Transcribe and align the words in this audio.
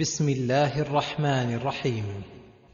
بسم 0.00 0.28
الله 0.28 0.80
الرحمن 0.80 1.54
الرحيم. 1.54 2.04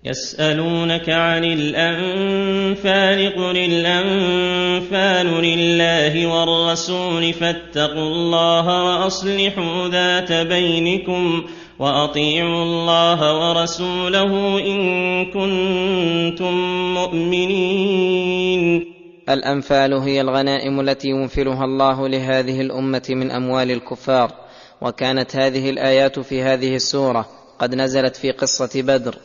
يسألونك 0.05 1.09
عن 1.09 1.45
الأنفال 1.45 3.35
قل 3.37 3.57
الأنفال 3.57 5.27
لله 5.27 6.27
والرسول 6.27 7.33
فاتقوا 7.33 8.09
الله 8.09 8.85
وأصلحوا 8.85 9.89
ذات 9.89 10.33
بينكم 10.33 11.45
وأطيعوا 11.79 12.63
الله 12.63 13.49
ورسوله 13.49 14.59
إن 14.61 15.25
كنتم 15.25 16.55
مؤمنين. 16.95 18.85
الأنفال 19.29 19.93
هي 19.95 20.21
الغنائم 20.21 20.81
التي 20.81 21.09
ينفلها 21.09 21.65
الله 21.65 22.09
لهذه 22.09 22.61
الأمة 22.61 23.07
من 23.09 23.31
أموال 23.31 23.71
الكفار. 23.71 24.44
وكانت 24.81 25.37
هذه 25.37 25.71
الآيات 25.71 26.19
في 26.19 26.43
هذه 26.43 26.75
السورة 26.77 27.29
قد 27.59 27.75
نزلت 27.75 28.17
في 28.17 28.31
قصة 28.31 28.83
بدر. 28.83 29.19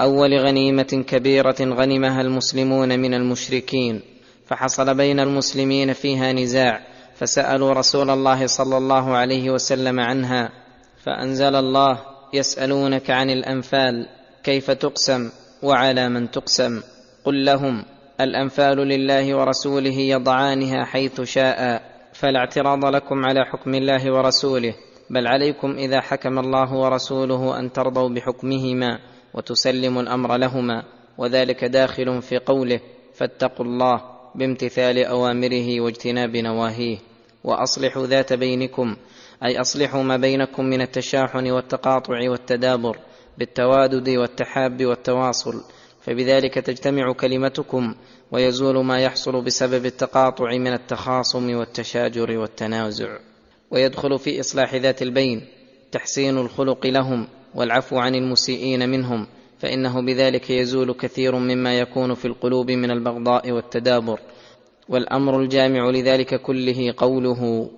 أول 0.00 0.38
غنيمة 0.38 1.04
كبيرة 1.08 1.56
غنمها 1.60 2.20
المسلمون 2.20 2.98
من 2.98 3.14
المشركين. 3.14 4.00
فحصل 4.46 4.94
بين 4.94 5.20
المسلمين 5.20 5.92
فيها 5.92 6.32
نزاع 6.32 6.80
فسألوا 7.14 7.72
رسول 7.72 8.10
الله 8.10 8.46
صلى 8.46 8.76
الله 8.76 9.16
عليه 9.16 9.50
وسلم 9.50 10.00
عنها. 10.00 10.48
فأنزل 11.04 11.54
الله 11.54 11.98
يسألونك 12.34 13.10
عن 13.10 13.30
الأنفال 13.30 14.08
كيف 14.44 14.70
تقسم؟ 14.70 15.30
وعلى 15.62 16.08
من 16.08 16.30
تقسم؟ 16.30 16.82
قل 17.24 17.44
لهم 17.44 17.84
الأنفال 18.20 18.76
لله 18.76 19.36
ورسوله 19.36 19.98
يضعانها 19.98 20.84
حيث 20.84 21.20
شاء 21.20 21.82
فلا 22.12 22.38
اعتراض 22.38 22.84
لكم 22.84 23.24
على 23.24 23.44
حكم 23.44 23.74
الله 23.74 24.12
ورسوله. 24.12 24.74
بل 25.12 25.26
عليكم 25.26 25.70
إذا 25.70 26.00
حكم 26.00 26.38
الله 26.38 26.74
ورسوله 26.74 27.58
أن 27.58 27.72
ترضوا 27.72 28.08
بحكمهما 28.08 28.98
وتسلموا 29.34 30.02
الأمر 30.02 30.36
لهما 30.36 30.84
وذلك 31.18 31.64
داخل 31.64 32.22
في 32.22 32.38
قوله 32.38 32.80
فاتقوا 33.14 33.66
الله 33.66 34.00
بامتثال 34.34 35.04
أوامره 35.04 35.80
واجتناب 35.80 36.36
نواهيه. 36.36 36.98
وأصلحوا 37.44 38.06
ذات 38.06 38.32
بينكم 38.32 38.96
أي 39.44 39.60
أصلحوا 39.60 40.02
ما 40.02 40.16
بينكم 40.16 40.64
من 40.64 40.80
التشاحن 40.80 41.50
والتقاطع 41.50 42.30
والتدابر 42.30 42.98
بالتوادد 43.38 44.08
والتحاب 44.08 44.84
والتواصل 44.84 45.64
فبذلك 46.00 46.54
تجتمع 46.54 47.12
كلمتكم 47.12 47.94
ويزول 48.32 48.84
ما 48.84 49.00
يحصل 49.00 49.44
بسبب 49.44 49.86
التقاطع 49.86 50.56
من 50.56 50.72
التخاصم 50.72 51.54
والتشاجر 51.54 52.38
والتنازع. 52.38 53.31
ويدخل 53.72 54.18
في 54.18 54.40
إصلاح 54.40 54.74
ذات 54.74 55.02
البين 55.02 55.42
تحسين 55.92 56.38
الخلق 56.38 56.86
لهم 56.86 57.28
والعفو 57.54 57.98
عن 57.98 58.14
المسيئين 58.14 58.88
منهم 58.88 59.26
فإنه 59.58 60.00
بذلك 60.00 60.50
يزول 60.50 60.92
كثير 60.92 61.36
مما 61.36 61.78
يكون 61.78 62.14
في 62.14 62.24
القلوب 62.24 62.70
من 62.70 62.90
البغضاء 62.90 63.50
والتدابر. 63.50 64.20
والأمر 64.88 65.40
الجامع 65.40 65.90
لذلك 65.90 66.42
كله 66.42 66.94
قوله 66.96 67.70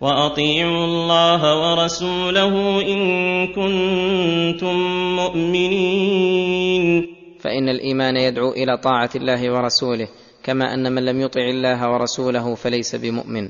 وأطيعوا 0.00 0.84
الله 0.84 1.42
ورسوله 1.60 2.82
إن 2.82 3.46
كنتم 3.46 4.76
مؤمنين. 5.16 7.06
فإن 7.40 7.68
الإيمان 7.68 8.16
يدعو 8.16 8.50
إلى 8.50 8.76
طاعة 8.76 9.10
الله 9.16 9.52
ورسوله 9.52 10.08
كما 10.42 10.74
أن 10.74 10.92
من 10.92 11.04
لم 11.04 11.20
يطع 11.20 11.40
الله 11.40 11.90
ورسوله 11.90 12.54
فليس 12.54 12.96
بمؤمن. 12.96 13.48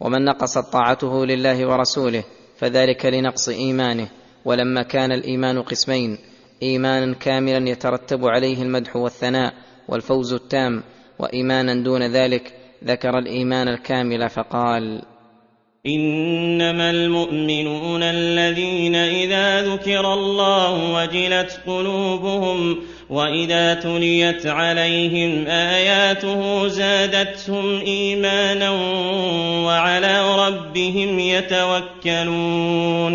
ومن 0.00 0.24
نقصت 0.24 0.72
طاعته 0.72 1.26
لله 1.26 1.68
ورسوله 1.68 2.24
فذلك 2.58 3.06
لنقص 3.06 3.48
إيمانه. 3.48 4.08
ولما 4.44 4.82
كان 4.82 5.12
الإيمان 5.12 5.62
قسمين 5.62 6.18
إيمانا 6.62 7.14
كاملا 7.14 7.70
يترتب 7.70 8.24
عليه 8.24 8.62
المدح 8.62 8.96
والثناء 8.96 9.54
والفوز 9.88 10.32
التام 10.32 10.82
وإيمانا 11.18 11.74
دون 11.84 12.02
ذلك 12.02 12.54
ذكر 12.84 13.18
الإيمان 13.18 13.68
الكامل 13.68 14.28
فقال 14.28 15.02
إنما 15.88 16.90
المؤمنون 16.90 18.02
الذين 18.02 18.94
إذا 18.94 19.62
ذكر 19.62 20.14
الله 20.14 20.94
وجلت 20.94 21.60
قلوبهم 21.66 22.78
وإذا 23.10 23.74
تليت 23.74 24.46
عليهم 24.46 25.46
آياته 25.46 26.68
زادتهم 26.68 27.80
إيمانا 27.80 28.70
وعلى 29.66 30.46
ربهم 30.46 31.18
يتوكلون. 31.18 33.14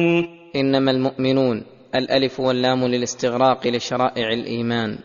إنما 0.56 0.92
المؤمنون 0.92 1.64
الألف 1.96 2.40
واللام 2.40 2.86
للاستغراق 2.86 3.68
لشرائع 3.68 4.34
الإيمان. 4.34 4.98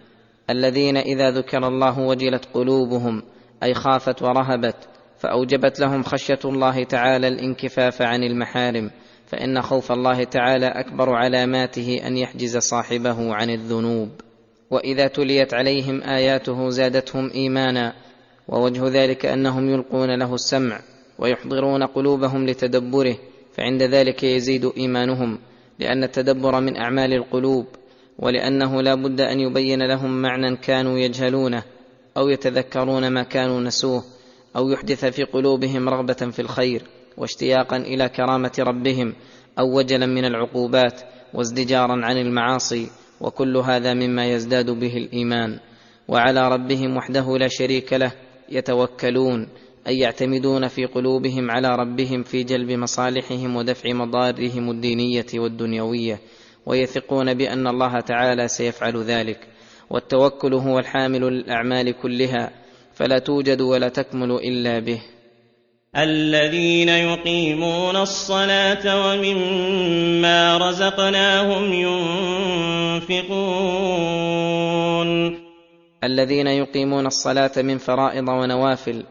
الذين 0.51 0.97
إذا 0.97 1.31
ذكر 1.31 1.69
الله 1.69 1.99
وجلت 2.01 2.49
قلوبهم 2.55 3.23
أي 3.63 3.75
خافت 3.75 4.23
ورهبت 4.23 4.98
فأوجبت 5.19 5.81
لهم 5.81 6.03
خشية 6.03 6.39
الله 6.45 6.85
تعالى 6.85 7.29
الانكفاف 7.29 8.03
عن 8.03 8.25
المحارم 8.25 8.91
فإن 9.27 9.63
خوف 9.63 9.93
الله 9.93 10.25
تعالى 10.25 10.67
أكبر 10.67 11.11
علاماته 11.15 12.01
أن 12.07 12.17
يحجز 12.17 12.57
صاحبه 12.57 13.35
عن 13.35 13.51
الذنوب. 13.51 14.09
وإذا 14.71 15.07
تليت 15.07 15.55
عليهم 15.55 16.03
آياته 16.03 16.69
زادتهم 16.69 17.31
إيمانا 17.35 17.95
ووجه 18.49 18.89
ذلك 18.89 19.27
أنهم 19.27 19.71
يلقون 19.71 20.19
له 20.19 20.35
السمع 20.35 20.81
ويحضرون 21.19 21.83
قلوبهم 21.83 22.47
لتدبره 22.47 23.17
فعند 23.57 23.83
ذلك 23.83 24.25
يزيد 24.25 24.73
إيمانهم 24.77 25.39
لأن 25.79 26.05
التدبر 26.05 26.61
من 26.61 26.77
أعمال 26.77 27.13
القلوب 27.13 27.67
ولأنه 28.19 28.83
لا 28.83 28.95
بد 28.95 29.21
أن 29.21 29.41
يبين 29.41 29.83
لهم 29.83 30.23
معنى 30.23 30.57
كانوا 30.57 30.99
يجهلونه 30.99 31.63
أو 32.17 32.29
يتذكرون 32.29 33.09
ما 33.09 33.23
كانوا 33.23 33.61
نسوه. 33.61 34.05
أو 34.59 34.71
يحدث 34.71 35.05
في 35.05 35.25
قلوبهم 35.25 35.89
رغبة 35.89 36.13
في 36.13 36.43
الخير 36.43 36.83
واشتياقا 37.17 37.77
إلى 37.77 38.09
كرامة 38.09 38.53
ربهم 38.59 39.15
أو 39.59 39.79
وجلا 39.79 40.07
من 40.07 40.25
العقوبات 40.25 41.01
وازدجارا 41.35 42.05
عن 42.05 42.17
المعاصي 42.17 42.91
وكل 43.21 43.57
هذا 43.57 43.95
مما 43.95 44.27
يزداد 44.27 44.71
به 44.71 44.97
الإيمان. 44.97 45.59
وعلى 46.09 46.49
ربهم 46.49 46.97
وحده 46.97 47.39
لا 47.39 47.49
شريك 47.49 47.93
له 47.93 48.13
يتوكلون 48.49 49.49
أي 49.87 49.99
يعتمدون 49.99 50.69
في 50.69 50.85
قلوبهم 50.87 51.51
على 51.51 51.77
ربهم 51.77 52.23
في 52.23 52.43
جلب 52.43 52.71
مصالحهم 52.71 53.57
ودفع 53.57 53.93
مضارهم 53.93 54.71
الدينية 54.71 55.27
والدنيوية 55.35 56.21
ويثقون 56.67 57.35
بأن 57.35 57.67
الله 57.67 58.01
تعالى 58.01 58.49
سيفعل 58.49 59.03
ذلك. 59.03 59.49
والتوكل 59.91 60.55
هو 60.55 60.79
الحامل 60.79 61.21
للاعمال 61.21 61.93
كلها 61.93 62.51
فلا 62.99 63.19
توجد 63.19 63.61
ولا 63.61 63.89
تكمل 63.89 64.31
إلا 64.33 64.79
به. 64.79 65.01
الذين 65.97 66.89
يقيمون 66.89 67.97
الصلاة 67.97 69.07
ومما 69.07 70.59
رزقناهم 70.59 71.73
ينفقون. 73.03 73.39
الذين 76.05 76.47
يقيمون 76.47 77.07
الصلاة 77.07 77.51
من 77.57 77.79
فرائض 77.79 78.29
ونوافل 78.29 79.05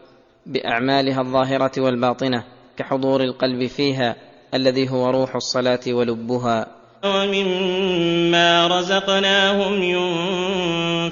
بأعمالها 0.46 1.20
الظاهرة 1.20 1.72
والباطنة 1.78 2.44
كحضور 2.76 3.22
القلب 3.22 3.66
فيها 3.66 4.16
الذي 4.54 4.90
هو 4.90 5.10
روح 5.10 5.34
الصلاة 5.36 5.80
ولبها. 5.88 6.66
ومما 7.04 8.66
رزقناهم 8.66 9.82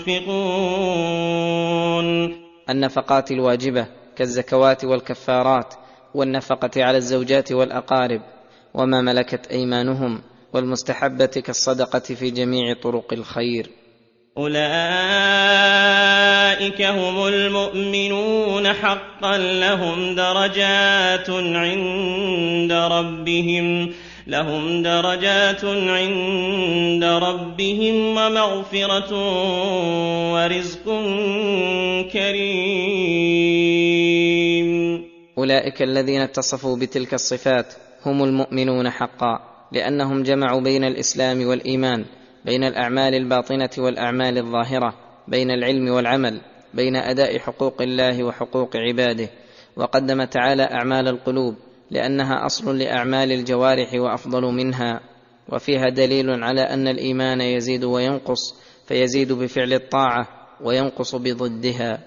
ينفقون. 0.00 0.47
النفقات 2.71 3.31
الواجبة 3.31 3.87
كالزكوات 4.16 4.84
والكفارات 4.84 5.75
والنفقة 6.15 6.84
على 6.84 6.97
الزوجات 6.97 7.53
والأقارب 7.53 8.21
وما 8.75 9.00
ملكت 9.00 9.47
أيمانهم 9.47 10.22
والمستحبة 10.53 11.27
كالصدقة 11.27 11.99
في 11.99 12.31
جميع 12.31 12.74
طرق 12.83 13.13
الخير. 13.13 13.71
أولئك 14.39 14.57
هم 16.83 17.27
المؤمنون 17.27 18.72
حقا 18.72 19.39
لهم 19.39 20.15
درجات 20.15 21.30
عند 21.30 22.72
ربهم. 22.72 23.92
لهم 24.27 24.83
درجات 24.83 25.65
عند 25.65 27.05
ربهم 27.05 28.17
ومغفرة 28.17 29.13
ورزق 30.33 30.84
كريم. 32.13 33.47
أولئك 35.39 35.83
الذين 35.83 36.21
اتصفوا 36.21 36.77
بتلك 36.77 37.15
الصفات 37.15 37.75
هم 38.07 38.25
المؤمنون 38.25 38.91
حقا 38.91 39.41
لأنهم 39.73 40.23
جمعوا 40.23 40.61
بين 40.61 40.84
الإسلام 40.84 41.47
والإيمان 41.47 42.05
بين 42.45 42.65
الأعمال 42.65 43.15
الباطنة 43.15 43.71
والأعمال 43.78 44.39
الظاهرة 44.39 44.95
بين 45.28 45.51
العلم 45.51 45.89
والعمل 45.89 46.41
بين 46.75 46.97
أداء 46.97 47.39
حقوق 47.39 47.83
الله 47.83 48.25
وحقوق 48.25 48.77
عباده 48.77 49.28
وقدم 49.77 50.25
تعالى 50.25 50.63
أعمال 50.63 51.09
القلوب. 51.09 51.55
لأنها 51.91 52.47
أصل 52.47 52.78
لأعمال 52.78 53.33
الجوارح 53.33 53.94
وأفضل 53.94 54.42
منها 54.42 55.00
وفيها 55.48 55.88
دليل 55.88 56.44
على 56.44 56.60
أن 56.60 56.88
الإيمان 56.88 57.41
يزيد 57.41 57.84
وينقص 57.84 58.54
فيزيد 58.86 59.33
بفعل 59.33 59.72
الطاعة 59.72 60.28
وينقص 60.60 61.15
بضدها 61.15 61.98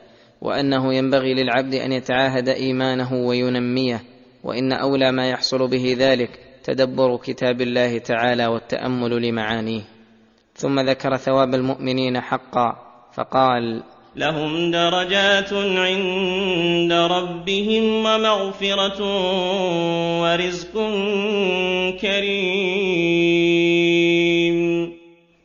وأنه 0.41 0.93
ينبغي 0.93 1.33
للعبد 1.33 1.75
أن 1.75 1.91
يتعاهد 1.91 2.49
إيمانه 2.49 3.13
وينميه 3.13 4.03
وإن 4.43 4.71
أولى 4.73 5.11
ما 5.11 5.29
يحصل 5.29 5.67
به 5.67 5.95
ذلك 5.99 6.39
تدبر 6.63 7.17
كتاب 7.17 7.61
الله 7.61 7.97
تعالى 7.97 8.47
والتأمل 8.47 9.21
لمعانيه. 9.21 9.81
ثم 10.55 10.79
ذكر 10.79 11.17
ثواب 11.17 11.55
المؤمنين 11.55 12.21
حقا 12.21 12.89
فقال 13.13 13.83
لهم 14.19 14.71
درجات 14.71 15.53
عند 15.53 16.91
ربهم 16.91 18.05
ومغفرة 18.05 18.99
ورزق 20.21 20.73
كريم. 22.01 23.39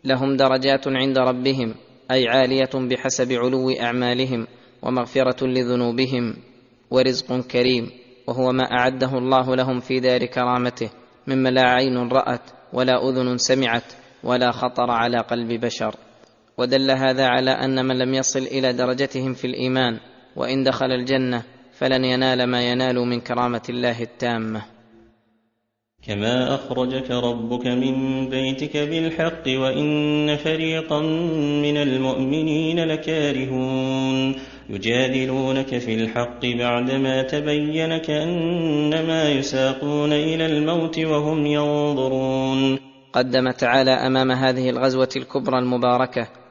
لهم 0.05 0.37
درجات 0.37 0.89
عند 0.89 1.19
ربهم 1.19 1.75
أي 2.11 2.29
عالية 2.29 2.71
بحسب 2.75 3.33
علو 3.33 3.71
أعمالهم 3.71 4.47
ومغفرة 4.83 5.47
لذنوبهم 5.47 6.37
ورزق 6.91 7.41
كريم 7.41 7.91
وهو 8.27 8.53
ما 8.53 8.65
أعده 8.65 9.19
الله 9.19 9.57
لهم 9.57 9.81
في 9.81 10.01
دار 10.01 10.25
كرامته 10.25 10.91
مما 11.27 11.49
لا 11.49 11.63
عين 11.63 12.09
رأت 12.09 12.51
ولا 12.73 13.09
أذن 13.09 13.39
سمعت 13.39 13.93
ولا 14.25 14.51
خطر 14.51 14.91
على 14.91 15.19
قلب 15.19 15.61
بشر. 15.61 15.95
ودل 16.59 16.91
هذا 16.91 17.27
على 17.27 17.51
أن 17.51 17.87
من 17.87 17.99
لم 17.99 18.15
يصل 18.15 18.39
إلى 18.39 18.73
درجتهم 18.73 19.35
في 19.35 19.47
الإيمان 19.47 19.99
وإن 20.37 20.65
دخل 20.65 20.87
الجنة 20.87 21.43
فلن 21.73 22.05
ينال 22.05 22.45
ما 22.47 22.71
ينال 22.71 22.99
من 22.99 23.21
كرامة 23.21 23.63
الله 23.69 24.03
التامة. 24.03 24.65
كما 26.07 26.55
أخرجك 26.55 27.11
ربك 27.11 27.67
من 27.67 28.29
بيتك 28.29 28.77
بالحق 28.77 29.49
وإن 29.49 30.37
فريقا 30.37 31.01
من 31.63 31.77
المؤمنين 31.77 32.85
لكارهون. 32.85 34.35
يجادلونك 34.71 35.79
في 35.79 35.95
الحق 35.95 36.41
بعدما 36.47 37.23
تبين 37.23 37.99
كأنما 37.99 39.31
يساقون 39.31 40.13
إلى 40.13 40.47
الموت 40.47 40.99
وهم 40.99 41.47
ينظرون. 41.47 42.79
قدم 43.13 43.51
تعالى 43.51 43.91
أمام 43.91 44.31
هذه 44.31 44.71
الغزوة 44.71 45.09
الكبرى 45.17 45.59
المباركة 45.59 46.44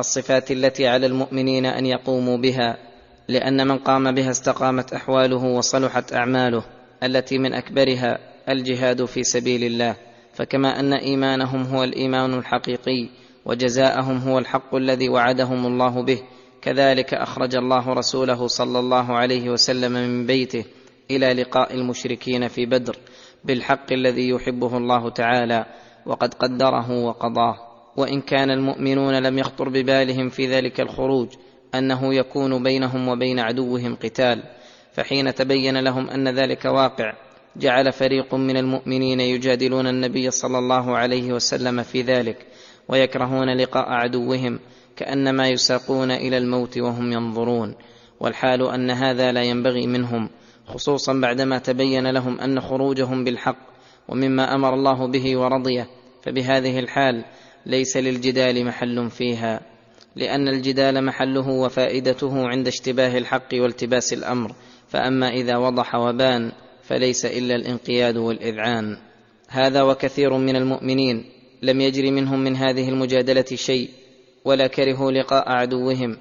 الصفات 0.00 0.50
التي 0.50 0.88
على 0.88 1.06
المؤمنين 1.06 1.66
أن 1.66 1.86
يقوموا 1.86 2.36
بها 2.36 2.76
لأن 3.28 3.66
من 3.66 3.78
قام 3.78 4.14
بها 4.14 4.30
استقامت 4.30 4.92
أحواله 4.92 5.44
وصلحت 5.44 6.12
أعماله 6.12 6.64
التي 7.02 7.38
من 7.38 7.54
أكبرها 7.54 8.18
الجهاد 8.48 9.04
في 9.04 9.22
سبيل 9.22 9.64
الله. 9.64 9.96
فكما 10.32 10.80
أن 10.80 10.92
إيمانهم 10.92 11.62
هو 11.62 11.84
الإيمان 11.84 12.34
الحقيقي 12.34 13.08
وجزاءهم 13.44 14.16
هو 14.16 14.38
الحق 14.38 14.74
الذي 14.74 15.08
وعدهم 15.08 15.66
الله 15.66 16.02
به. 16.02 16.22
كذلك 16.62 17.14
أخرج 17.14 17.56
الله 17.56 17.88
رسوله 17.92 18.46
صلى 18.46 18.78
الله 18.78 19.16
عليه 19.16 19.50
وسلم 19.50 19.92
من 19.92 20.26
بيته 20.26 20.64
إلى 21.10 21.32
لقاء 21.32 21.74
المشركين 21.74 22.48
في 22.48 22.66
بدر 22.66 22.96
بالحق 23.44 23.92
الذي 23.92 24.28
يحبه 24.28 24.76
الله 24.76 25.10
تعالى 25.10 25.66
وقد 26.06 26.34
قدره 26.34 26.90
وقضاه. 27.04 27.69
وإن 27.96 28.20
كان 28.20 28.50
المؤمنون 28.50 29.22
لم 29.22 29.38
يخطر 29.38 29.68
ببالهم 29.68 30.28
في 30.28 30.46
ذلك 30.46 30.80
الخروج 30.80 31.28
أنه 31.74 32.14
يكون 32.14 32.62
بينهم 32.62 33.08
وبين 33.08 33.38
عدوهم 33.38 33.96
قتال. 33.96 34.42
فحين 34.92 35.34
تبين 35.34 35.78
لهم 35.78 36.10
أن 36.10 36.28
ذلك 36.28 36.64
واقع 36.64 37.12
جعل 37.56 37.92
فريق 37.92 38.34
من 38.34 38.56
المؤمنين 38.56 39.20
يجادلون 39.20 39.86
النبي 39.86 40.30
صلى 40.30 40.58
الله 40.58 40.96
عليه 40.96 41.32
وسلم 41.32 41.82
في 41.82 42.02
ذلك 42.02 42.46
ويكرهون 42.88 43.56
لقاء 43.56 43.88
عدوهم 43.88 44.58
كأنما 44.96 45.48
يساقون 45.48 46.10
إلى 46.10 46.38
الموت 46.38 46.78
وهم 46.78 47.12
ينظرون. 47.12 47.74
والحال 48.20 48.70
أن 48.70 48.90
هذا 48.90 49.32
لا 49.32 49.42
ينبغي 49.42 49.86
منهم 49.86 50.30
خصوصا 50.66 51.12
بعدما 51.12 51.58
تبين 51.58 52.10
لهم 52.10 52.40
أن 52.40 52.60
خروجهم 52.60 53.24
بالحق 53.24 53.58
ومما 54.08 54.54
أمر 54.54 54.74
الله 54.74 55.06
به 55.06 55.36
ورضيه. 55.38 55.86
فبهذه 56.22 56.78
الحال 56.78 57.24
ليس 57.66 57.96
للجدال 57.96 58.64
محل 58.64 59.10
فيها 59.10 59.60
لأن 60.16 60.48
الجدال 60.48 61.04
محله 61.04 61.48
وفائدته 61.48 62.48
عند 62.48 62.66
اشتباه 62.66 63.18
الحق 63.18 63.48
والتباس 63.54 64.12
الأمر 64.12 64.54
فأما 64.88 65.28
إذا 65.28 65.56
وضح 65.56 65.94
وبان 65.94 66.52
فليس 66.82 67.24
إلا 67.24 67.54
الانقياد 67.54 68.16
والإذعان. 68.16 68.96
هذا 69.48 69.82
وكثير 69.82 70.36
من 70.36 70.56
المؤمنين 70.56 71.24
لم 71.62 71.80
يجر 71.80 72.10
منهم 72.10 72.44
من 72.44 72.56
هذه 72.56 72.88
المجادلة 72.88 73.44
شيء 73.54 73.90
ولا 74.44 74.66
كرهوا 74.66 75.12
لقاء 75.12 75.48
عدوهم 75.48 76.16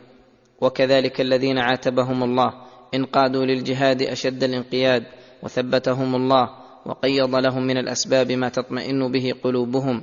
وكذلك 0.62 1.22
الذين 1.22 1.58
عاتبهم 1.58 2.24
الله 2.24 2.54
انقادوا 2.96 3.46
للجهاد 3.46 4.02
أشد 4.02 4.44
الانقياد 4.44 5.04
وثبتهم 5.44 6.16
الله 6.16 6.50
وقيض 6.86 7.36
لهم 7.36 7.64
من 7.64 7.78
الأسباب 7.78 8.32
ما 8.32 8.50
تطمئن 8.50 9.12
به 9.12 9.34
قلوبهم 9.44 10.02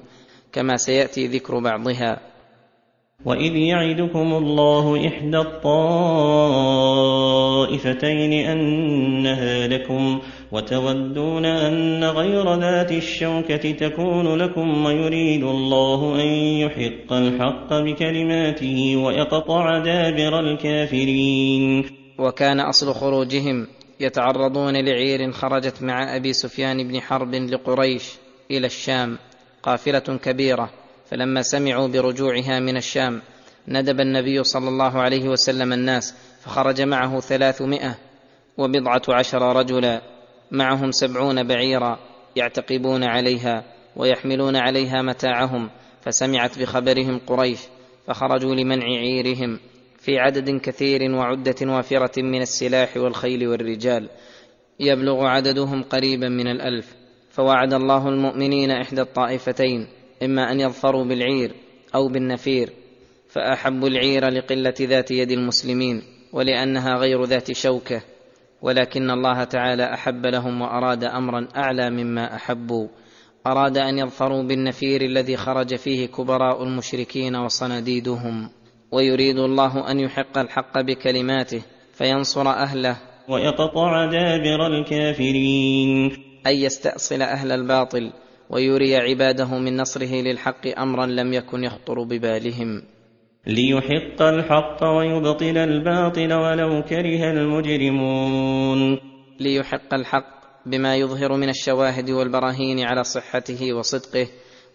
كما 0.52 0.76
سيأتي 0.76 1.26
ذكر 1.26 1.58
بعضها. 1.58 2.20
وإذ 3.25 3.56
يعدكم 3.56 4.34
الله 4.34 5.06
إحدى 5.08 5.38
الطائفتين 5.38 5.66
أنها 8.32 9.66
لكم 9.69 10.20
وتودون 10.52 11.44
أن 11.44 12.04
غير 12.04 12.54
ذات 12.54 12.93
الشوكة 12.93 13.72
تكون 13.72 14.37
لكم 14.37 14.84
ويريد 14.84 15.43
الله 15.43 16.14
أن 16.22 16.28
يحق 16.60 17.12
الحق 17.12 17.75
بكلماته 17.75 18.96
ويقطع 18.96 19.78
دابر 19.78 20.40
الكافرين. 20.40 21.84
وكان 22.19 22.60
اصل 22.60 22.94
خروجهم 22.94 23.66
يتعرضون 24.00 24.84
لعير 24.84 25.32
خرجت 25.32 25.82
مع 25.82 26.16
ابي 26.16 26.32
سفيان 26.32 26.88
بن 26.88 27.00
حرب 27.00 27.34
لقريش 27.34 28.12
إلى 28.50 28.66
الشام. 28.66 29.19
قافلة 29.66 30.18
كبيرة 30.22 30.70
فلما 31.10 31.42
سمعوا 31.42 31.88
برجوعها 31.88 32.60
من 32.60 32.76
الشام 32.76 33.22
ندب 33.68 34.00
النبي 34.00 34.44
صلى 34.44 34.68
الله 34.68 35.00
عليه 35.00 35.28
وسلم 35.28 35.72
الناس 35.72 36.14
فخرج 36.40 36.82
معه 36.82 37.20
ثلاثمائة 37.20 37.98
وبضعة 38.58 39.02
عشر 39.08 39.56
رجلا 39.56 40.02
معهم 40.50 40.90
سبعون 40.90 41.42
بعيرا 41.42 41.98
يعتقبون 42.36 43.04
عليها 43.04 43.64
ويحملون 43.96 44.56
عليها 44.56 45.02
متاعهم 45.02 45.70
فسمعت 46.02 46.58
بخبرهم 46.58 47.20
قريش 47.26 47.60
فخرجوا 48.06 48.55
لمنع 48.55 48.84
عيرهم 48.84 49.58
في 49.98 50.19
عدد 50.19 50.60
كثير 50.60 51.12
وعدة 51.12 51.56
وافرة 51.62 52.22
من 52.22 52.43
السلاح 52.43 52.96
والخيل 52.96 53.48
والرجال 53.48 54.08
يبلغ 54.81 55.24
عددهم 55.24 55.82
قريبا 55.82 56.29
من 56.29 56.46
الألف. 56.46 57.06
فوعد 57.36 57.72
الله 57.72 58.08
المؤمنين 58.08 58.70
إحدى 58.70 59.00
الطائفتين 59.00 59.86
إما 60.22 60.52
أن 60.52 60.60
يظفروا 60.60 61.05
بالعير 61.05 61.52
أو 61.94 62.08
بالنفير 62.08 62.70
فاحبوا 63.28 63.88
العير 63.88 64.28
لقلة 64.28 64.74
ذات 64.81 65.10
يد 65.10 65.31
المسلمين 65.31 66.02
ولأنها 66.32 66.96
غير 66.96 67.24
ذات 67.24 67.52
شوكة 67.52 68.02
ولكن 68.62 69.10
الله 69.10 69.44
تعالى 69.44 69.94
أحب 69.94 70.26
لهم 70.26 70.62
وأراد 70.62 71.05
أمرا 71.05 71.48
أعلى 71.56 71.90
مما 71.90 72.34
أحبوا. 72.34 72.88
أراد 73.46 73.78
أن 73.78 73.98
يظفروا 73.98 74.43
بالنفير 74.43 75.00
الذي 75.00 75.36
خرج 75.36 75.74
فيه 75.74 76.06
كبراء 76.06 76.62
المشركين 76.62 77.36
وصناديدهم. 77.36 78.50
ويريد 78.93 79.38
الله 79.38 79.90
أن 79.90 80.00
يحق 80.00 80.38
الحق 80.38 80.81
بكلماته 80.81 81.62
فينصر 81.93 82.48
أهله. 82.48 82.96
ويقطع 83.28 84.06
دابر 84.10 84.66
الكافرين. 84.66 86.25
أن 86.46 86.55
يستأصل 86.55 87.22
أهل 87.22 87.53
الباطل 87.53 88.12
ويري 88.50 88.96
عباده 88.96 89.58
من 89.58 89.76
نصره 89.76 90.15
للحق 90.22 90.79
أمرا 90.79 91.06
لم 91.06 91.32
يكن 91.32 91.65
يخطر 91.65 92.03
ببالهم. 92.03 92.82
ليحق 93.46 94.22
الحق 94.22 94.84
ويبطل 94.84 95.58
الباطل 95.58 96.32
ولو 96.32 96.82
كره 96.82 97.31
المجرمون. 97.31 98.98
ليحق 99.41 99.94
الحق 99.94 100.36
بما 100.67 100.96
يظهر 100.96 101.36
من 101.36 101.48
الشواهد 101.48 102.10
والبراهين 102.10 102.81
على 102.81 103.05
صحته 103.05 103.72
وصدقه 103.72 104.26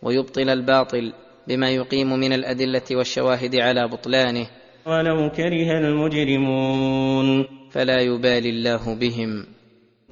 ويبطل 0.01 0.50
الباطل 0.50 1.13
بما 1.48 1.70
يقيم 1.70 2.10
من 2.20 2.34
الأدلة 2.34 2.88
والشواهد 2.92 3.56
على 3.56 3.88
بطلانه 3.88 4.48
ولو 4.86 5.30
كره 5.30 5.78
المجرمون. 5.78 7.46
فلا 7.72 8.00
يبالي 8.01 8.50
الله 8.50 8.96
بهم. 8.96 9.46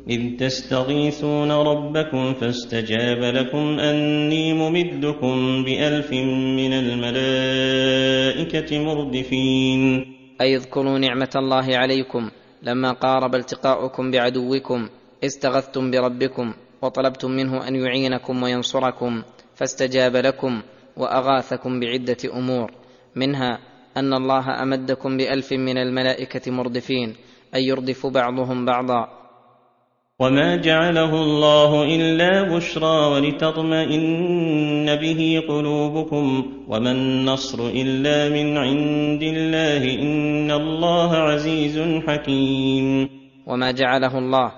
إذ 0.10 0.38
تستغيثون 0.38 1.51
ربكم 1.51 2.34
فاستجاب 2.34 3.18
لكم 3.18 3.79
أني 3.79 4.53
ممدكم 4.53 5.63
بألف 5.63 6.12
من 6.58 6.74
الملائكة 6.74 8.00
مردفين. 8.79 10.06
اي 10.41 10.56
اذكروا 10.56 10.98
نعمة 11.00 11.29
الله 11.36 11.77
عليكم 11.77 12.29
لما 12.63 12.91
قارب 12.91 13.36
التقاؤكم 13.36 14.12
بعدوكم 14.12 14.89
استغثتم 15.24 15.91
بربكم 15.91 16.53
وطلبتم 16.82 17.32
منه 17.32 17.68
أن 17.68 17.75
يعينكم 17.75 18.44
وينصركم 18.44 19.24
فاستجاب 19.56 20.15
لكم 20.15 20.62
وأغاثكم 20.98 21.79
بعدة 21.79 22.18
أمور 22.34 22.72
منها 23.15 23.60
أن 23.98 24.13
الله 24.13 24.63
أمدكم 24.63 25.18
بألف 25.18 25.53
من 25.53 25.77
الملائكة 25.77 26.51
مردفين 26.51 27.15
أي 27.56 27.65
يردف 27.65 28.08
بعضهم 28.08 28.65
بعضا. 28.65 29.19
وما 30.20 30.56
جعله 30.56 31.12
الله 31.24 31.84
الا 31.96 32.56
بشرى 32.56 32.98
ولتطمئن 33.12 34.96
به 34.96 35.44
قلوبكم 35.48 36.26
وما 36.68 36.92
النصر 36.92 37.60
الا 37.68 38.30
من 38.30 38.58
عند 38.58 39.24
الله 39.24 39.84
ان 39.96 40.52
الله 40.52 41.12
عزيز 41.16 41.80
حكيم. 42.08 43.10
وما 43.48 43.72
جعله 43.72 44.18
الله 44.18 44.52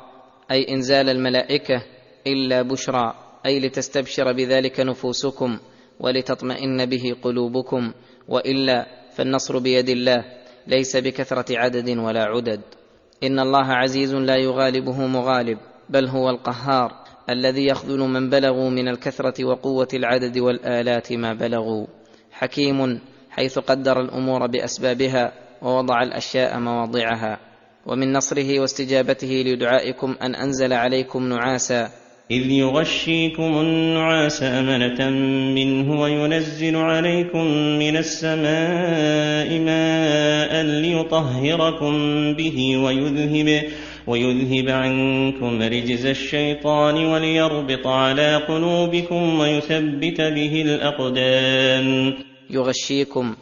أي 0.51 0.65
انزال 0.74 1.10
الملائكه 1.10 1.84
الا 2.27 2.62
بشرى 2.62 3.13
أي 3.46 3.60
لتستبشر 3.60 4.34
بذلك 4.34 4.80
نفوسكم 4.80 5.58
ولتطمئن 6.00 6.86
به 6.86 7.15
قلوبكم 7.22 7.91
والا 8.27 8.86
فالنصر 9.15 9.60
بيد 9.60 9.89
الله 9.89 10.25
ليس 10.68 10.98
بكثره 10.98 11.58
عدد 11.58 11.98
ولا 11.98 12.24
عدد. 12.24 12.80
إن 13.24 13.40
الله 13.40 13.66
عزيز 13.66 14.13
لا 14.13 14.36
يغالبه 14.36 15.08
مغالب 15.08 15.58
بل 15.90 16.08
هو 16.08 16.30
القهار 16.30 16.92
الذي 17.30 17.66
يخذل 17.68 18.00
من 18.00 18.30
بلغوا 18.30 18.70
من 18.70 18.88
الكثرة 18.88 19.46
وقوة 19.46 19.88
العدد 19.94 20.38
والآلات 20.38 21.13
ما 21.13 21.34
بلغوا. 21.34 21.88
حكيم 22.32 23.00
حيث 23.30 23.60
قدر 23.60 24.01
الأمور 24.01 24.48
بأسبابها 24.48 25.34
ووضع 25.62 26.04
الأشياء 26.04 26.60
مواضعها. 26.60 27.40
ومن 27.86 28.13
نصره 28.13 28.60
واستجابته 28.60 29.44
لدعائكم 29.48 30.16
أن 30.22 30.36
أنزل 30.36 30.74
عليكم 30.74 31.30
نعاسا 31.30 31.90
إذ 32.32 32.51
يغشيكم 32.51 33.60
النعاس 33.60 34.44
أمنة 34.44 35.10
منه 35.56 36.01
وينزل 36.01 36.75
عليكم 36.75 37.46
من 37.80 37.98
السماء 37.98 39.60
ماء 39.60 40.63
ليطهركم 40.63 41.94
به 42.34 42.78
ويذهب 42.78 43.63
ويذهب 44.08 44.70
عنكم 44.70 45.62
رجز 45.62 46.06
الشيطان 46.06 47.06
وليربط 47.06 47.88
على 47.88 48.36
قلوبكم 48.36 49.40
ويثبت 49.40 50.22
به 50.22 50.62
الأقدام. 50.62 52.13
يغشيكم 52.50 53.36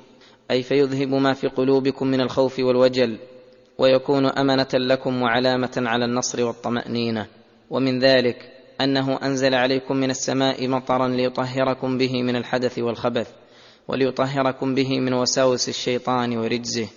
أي 0.51 0.63
فيذهب 0.63 1.07
ما 1.07 1.33
في 1.33 1.47
قلوبكم 1.47 2.07
من 2.07 2.21
الخوف 2.21 2.59
والوجل 2.59 3.17
ويكون 3.77 4.25
أمنة 4.25 4.73
لكم 4.73 5.21
وعلامة 5.21 5.75
على 5.77 6.05
النصر 6.05 6.43
والطمأنينة. 6.43 7.27
ومن 7.69 7.99
ذلك 7.99 8.58
أنه 8.81 9.19
أنزل 9.23 9.55
عليكم 9.55 9.95
من 9.95 10.09
السماء 10.09 10.67
مطرا 10.67 11.07
ليطهركم 11.07 11.97
به 11.97 12.23
من 12.23 12.35
الحدث 12.35 12.79
والخبث 12.79 13.29
وليطهركم 13.87 14.75
به 14.75 14.99
من 14.99 15.13
وساوس 15.13 15.69
الشيطان 15.69 16.37
ورجزه 16.37 16.87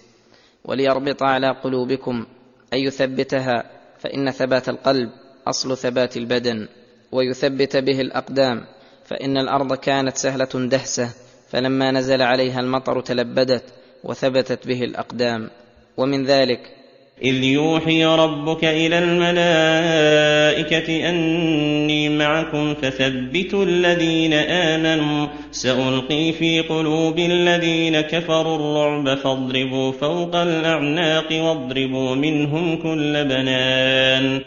وليربط 0.65 1.23
على 1.23 1.51
قلوبكم 1.51 2.27
أن 2.73 2.79
يثبتها 2.79 3.71
فإن 3.99 4.31
ثبات 4.31 4.69
القلب 4.69 5.11
أصل 5.47 5.77
ثبات 5.77 6.17
البدن 6.17 6.69
ويثبت 7.13 7.77
به 7.77 8.01
الأقدام 8.01 8.65
فإن 9.05 9.37
الأرض 9.37 9.75
كانت 9.75 10.17
سهلة 10.17 10.69
دهسة 10.69 11.11
فلما 11.49 11.91
نزل 11.91 12.23
عليها 12.23 12.61
المطر 12.61 13.01
تلبدت 13.01 13.65
وثبتت 14.05 14.67
به 14.67 14.83
الأقدام. 14.83 15.51
ومن 15.97 16.25
ذلك 16.25 16.82
إذ 17.25 17.45
يوحي 17.45 18.05
ربك 18.05 18.65
إلى 18.65 18.99
الملائكة 18.99 20.89
أني 21.09 22.09
معكم 22.09 22.75
فثبتوا 22.75 23.65
الذين 23.65 24.33
آمنوا 24.33 25.29
سألقي 25.51 26.33
في 26.33 26.61
قلوب 26.61 27.19
الذين 27.19 28.01
كفروا 28.01 28.57
الرعب 28.57 29.19
فاضربوا 29.19 29.93
فوق 29.93 30.37
الأعناق 30.37 31.33
واضربوا 31.33 32.15
منهم 32.15 32.77
كل 32.77 33.25
بنان. 33.25 34.41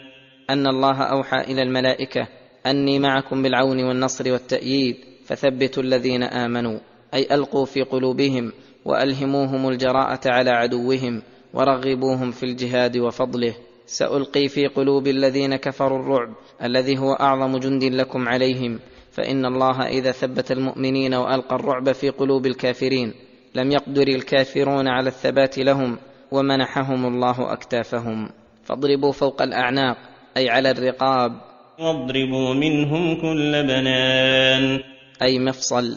أن 0.50 0.66
الله 0.66 1.02
أوحى 1.02 1.40
إلى 1.40 1.62
الملائكة 1.62 2.28
أني 2.66 2.98
معكم 2.98 3.42
بالعون 3.42 3.84
والنصر 3.84 4.32
والتأييد 4.32 4.96
فثبتوا 5.26 5.82
الذين 5.82 6.22
آمنوا 6.22 6.78
أي 7.14 7.26
ألقوا 7.34 7.64
في 7.64 7.82
قلوبهم 7.82 8.52
وألهموهم 8.84 9.68
الجراءة 9.68 10.20
على 10.26 10.50
عدوهم 10.50 11.22
ورغبوهم 11.56 12.30
في 12.30 12.42
الجهاد 12.42 12.96
وفضله. 12.96 13.54
سألقي 13.86 14.48
في 14.48 14.66
قلوب 14.66 15.06
الذين 15.06 15.56
كفروا 15.56 15.98
الرعب 15.98 16.34
الذي 16.62 16.98
هو 16.98 17.12
أعظم 17.12 17.58
جند 17.58 17.84
لكم 17.84 18.28
عليهم. 18.28 18.78
فإن 19.12 19.46
الله 19.46 19.82
إذا 19.82 20.12
ثبت 20.12 20.52
المؤمنين 20.52 21.14
وألقى 21.14 21.56
الرعب 21.56 21.92
في 21.92 22.10
قلوب 22.10 22.46
الكافرين 22.46 23.14
لم 23.54 23.70
يقدر 23.72 24.08
الكافرون 24.08 24.88
على 24.88 25.08
الثبات 25.08 25.58
لهم 25.58 25.98
ومنحهم 26.32 27.06
الله 27.06 27.52
أكتافهم. 27.52 28.28
فاضربوا 28.64 29.12
فوق 29.12 29.42
الأعناق 29.42 29.96
أي 30.36 30.48
على 30.48 30.70
الرقاب. 30.70 31.32
واضربوا 31.78 32.54
منهم 32.54 33.20
كل 33.20 33.62
بنان. 33.62 34.80
أي 35.22 35.38
مفصل. 35.38 35.96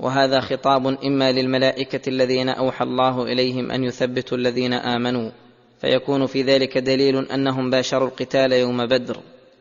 وهذا 0.00 0.40
خطاب 0.40 0.86
إما 0.86 1.32
للملائكة 1.32 2.08
الذين 2.08 2.48
أوحى 2.48 2.84
الله 2.84 3.22
إليهم 3.22 3.70
أن 3.70 3.84
يثبتوا 3.84 4.38
الذين 4.38 4.72
آمنوا 4.72 5.30
فيكون 5.80 6.26
في 6.26 6.42
ذلك 6.42 6.78
دليل 6.78 7.30
أنهم 7.30 7.70
باشروا 7.70 8.08
القتال 8.08 8.52
يوم 8.52 8.86
بدر 8.86 9.16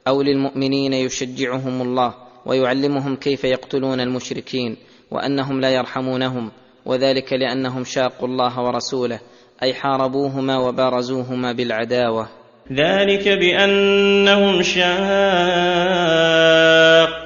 أو 0.08 0.22
للمؤمنين 0.22 0.94
يشجعهم 0.94 1.82
الله 1.82 2.14
ويعلمهم 2.46 3.16
كيف 3.16 3.44
يقتلون 3.44 4.00
المشركين 4.00 4.78
وأنهم 5.12 5.62
لا 5.62 5.70
يرحمونهم 5.70 6.52
وذلك 6.86 7.34
لأنهم 7.34 7.84
شاقوا 7.84 8.28
الله 8.28 8.60
ورسوله 8.62 9.20
أي 9.64 9.74
حاربوهما 9.74 10.58
وبارزوهما 10.58 11.52
بالعداوة. 11.52 12.28
ذلك 12.72 13.28
بأنهم 13.28 14.62
شاقوا 14.62 16.06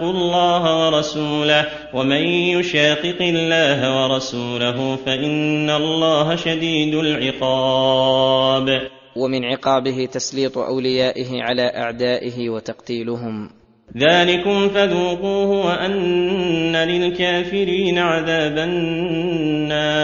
الله 0.01 0.87
ورسوله 0.87 1.65
ومن 1.93 2.23
يشاقق 2.23 3.21
الله 3.21 4.03
ورسوله 4.03 4.95
فإن 4.95 5.69
الله 5.69 6.35
شديد 6.35 6.95
العقاب. 6.95 8.81
ومن 9.15 9.45
عقابه 9.45 10.05
تسليط 10.11 10.57
أوليائه 10.57 11.41
على 11.41 11.71
أعدائه 11.75 12.49
وتقتيلهم. 12.49 13.49
ذلكم 13.97 14.69
فذوقوه 14.69 15.65
وأن 15.65 16.75
للكافرين 16.75 17.97
عذاب 17.97 18.57
النار. 18.57 19.99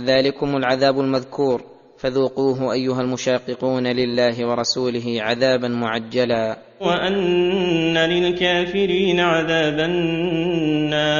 ذلكم 0.00 0.56
العذاب 0.56 1.00
المذكور. 1.00 1.77
فذوقوه 1.98 2.72
أيها 2.72 3.00
المشاققون 3.00 3.86
لله 3.86 4.46
ورسوله 4.46 5.16
عذابا 5.22 5.68
معجلا. 5.68 6.58
وأن 6.80 7.98
للكافرين 7.98 9.20
عذاب 9.20 9.78
النار 9.78 11.18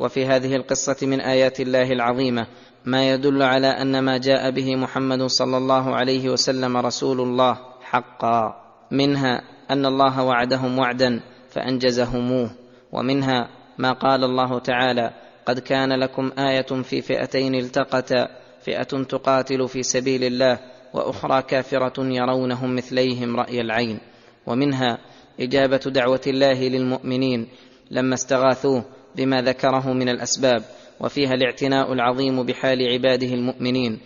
وفي 0.00 0.26
هذه 0.26 0.56
القصة 0.56 1.06
من 1.06 1.20
آيات 1.20 1.60
الله 1.60 1.92
العظيمة 1.92 2.46
ما 2.84 3.10
يدل 3.10 3.42
على 3.42 3.66
أن 3.66 3.98
ما 3.98 4.18
جاء 4.18 4.50
به 4.50 4.76
محمد 4.76 5.22
صلى 5.22 5.56
الله 5.56 5.96
عليه 5.96 6.28
وسلم 6.28 6.76
رسول 6.76 7.20
الله 7.20 7.58
حقا. 7.82 8.54
منها 8.90 9.40
أن 9.70 9.86
الله 9.86 10.22
وعدهم 10.22 10.78
وعدا 10.78 11.20
فأنجزهموه. 11.50 12.50
ومنها 12.92 13.48
ما 13.78 13.92
قال 13.92 14.24
الله 14.24 14.58
تعالى 14.58 15.10
قد 15.46 15.58
كان 15.58 15.92
لكم 15.92 16.30
آية 16.38 16.82
في 16.82 17.02
فئتين 17.02 17.54
التقتا 17.54 18.28
فئة 18.68 19.02
تقاتل 19.02 19.68
في 19.68 19.82
سبيل 19.82 20.24
الله 20.24 20.58
وأخرى 20.94 21.42
كافرة 21.42 22.04
يرونهم 22.04 22.76
مثليهم 22.76 23.36
رأي 23.36 23.60
العين. 23.60 23.98
ومنها 24.46 24.98
إجابة 25.40 25.76
دعوة 25.86 26.20
الله 26.26 26.68
للمؤمنين 26.68 27.48
لما 27.90 28.14
استغاثوه 28.14 28.84
بما 29.16 29.42
ذكره 29.42 29.92
من 29.92 30.08
الأسباب 30.08 30.62
وفيها 31.00 31.34
الاعتناء 31.34 31.92
العظيم 31.92 32.42
بحال 32.42 32.88
عباده 32.92 33.26
المؤمنين 33.26 33.98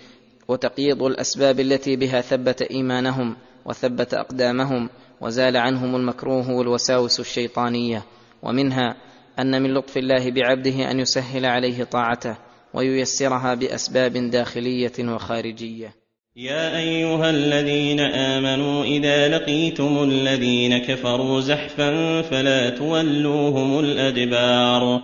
وتقييض 0.48 1.02
الأسباب 1.02 1.60
التي 1.60 1.96
بها 1.96 2.20
ثبت 2.20 2.62
إيمانهم 2.62 3.36
وثبت 3.64 4.14
أقدامهم 4.14 4.88
وزال 5.20 5.56
عنهم 5.56 5.96
المكروه 5.96 6.50
والوساوس 6.50 7.20
الشيطانية. 7.20 8.02
ومنها 8.42 8.96
أن 9.38 9.62
من 9.62 9.74
لطف 9.74 9.96
الله 9.96 10.30
بعبده 10.30 10.90
أن 10.90 11.00
يسهل 11.00 11.46
عليه 11.46 11.84
طاعته 11.84 12.36
وييسرها 12.74 13.54
بأسباب 13.54 14.12
داخلية 14.12 14.92
وخارجية. 15.00 15.94
يا 16.36 16.78
أيها 16.78 17.30
الذين 17.30 18.00
آمنوا 18.00 18.84
إذا 18.84 19.28
لقيتم 19.28 20.02
الذين 20.02 20.78
كفروا 20.78 21.40
زحفا 21.40 22.22
فلا 22.22 22.70
تولوهم 22.70 23.78
الأدبار. 23.78 25.02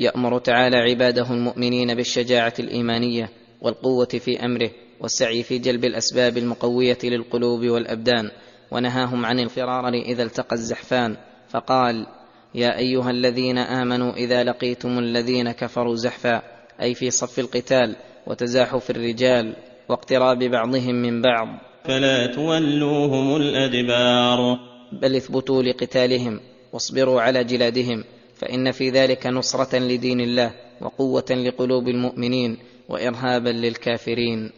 يأمر 0.00 0.38
تعالى 0.38 0.76
عباده 0.76 1.30
المؤمنين 1.30 1.94
بالشجاعة 1.94 2.54
الإيمانية 2.58 3.30
والقوة 3.60 4.04
في 4.06 4.44
أمره 4.44 4.70
والسعي 5.00 5.42
في 5.42 5.58
جلب 5.58 5.84
الأسباب 5.84 6.36
المقوية 6.38 6.98
للقلوب 7.04 7.64
والأبدان 7.64 8.30
ونهاهم 8.70 9.26
عن 9.26 9.40
الفرار 9.40 9.88
إذا 9.88 10.22
التقى 10.22 10.54
الزحفان. 10.54 11.16
فقال 11.48 12.06
يا 12.54 12.78
أيها 12.78 13.10
الذين 13.10 13.58
آمنوا 13.58 14.12
إذا 14.12 14.44
لقيتم 14.44 14.98
الذين 14.98 15.52
كفروا 15.52 15.94
زحفا 15.94 16.57
أي 16.82 16.94
في 16.94 17.10
صف 17.10 17.38
القتال 17.38 17.96
وتزاحف 18.26 18.90
الرجال 18.90 19.56
واقتراب 19.88 20.38
بعضهم 20.38 20.94
من 20.94 21.22
بعض. 21.22 21.48
فلا 21.84 22.26
تولوهم 22.26 23.36
الأدبار. 23.36 24.58
بل 24.92 25.16
اثبتوا 25.16 25.62
لقتالهم 25.62 26.40
واصبروا 26.72 27.20
على 27.20 27.44
جلادهم 27.44 28.04
فإن 28.36 28.72
في 28.72 28.90
ذلك 28.90 29.26
نصرة 29.26 29.78
لدين 29.78 30.20
الله 30.20 30.50
وقوة 30.80 31.30
لقلوب 31.30 31.88
المؤمنين 31.88 32.58
وارهابا 32.88 33.48
للكافرين. 33.48 34.50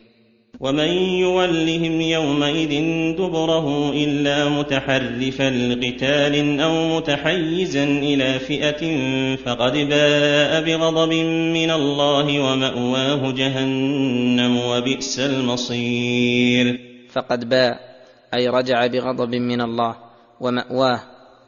ومن 0.61 0.88
يولهم 1.25 2.00
يومئذ 2.00 2.73
دبره 3.16 3.92
إلا 3.92 4.49
متحرفا 4.49 5.50
لقتال 5.50 6.61
أو 6.61 6.97
متحيزا 6.97 7.85
إلى 7.85 8.38
فئة 8.38 8.83
فقد 9.37 9.73
باء 9.73 10.62
بغضب 10.64 11.12
من 11.54 11.71
الله 11.71 12.40
ومأواه 12.40 13.33
جهنم 13.33 14.57
وبئس 14.57 15.19
المصير. 15.19 16.80
فقد 17.12 17.49
باء 17.49 17.80
أي 18.35 18.49
رجع 18.49 18.87
بغضب 18.87 19.35
من 19.35 19.61
الله 19.61 19.95
ومأواه 20.40 21.00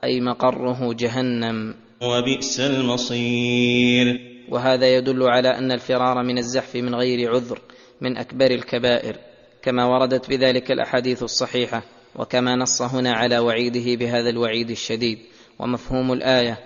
أي 0.05 0.21
مقره 0.21 0.93
جهنم 0.93 1.75
وبئس 2.03 2.61
المصير. 2.61 4.21
وهذا 4.49 4.97
يدل 4.97 5.23
على 5.23 5.49
أن 5.49 5.73
الفرار 5.73 6.23
من 6.23 6.39
الزحف 6.39 6.77
من 6.77 6.95
غير 6.95 7.31
عذر 7.31 7.59
من 8.03 8.17
أكبر 8.17 8.51
الكبائر 8.51 9.17
كما 9.63 9.85
وردت 9.85 10.29
بذلك 10.29 10.71
الأحاديث 10.71 11.23
الصحيحة 11.23 11.83
وكما 12.17 12.57
نص 12.57 12.83
هنا 12.83 13.13
على 13.13 13.39
وعيده 13.39 13.95
بهذا 13.95 14.31
الوعيد 14.31 14.71
الشديد. 14.71 15.19
ومفهوم 15.59 16.13
الآية 16.13 16.59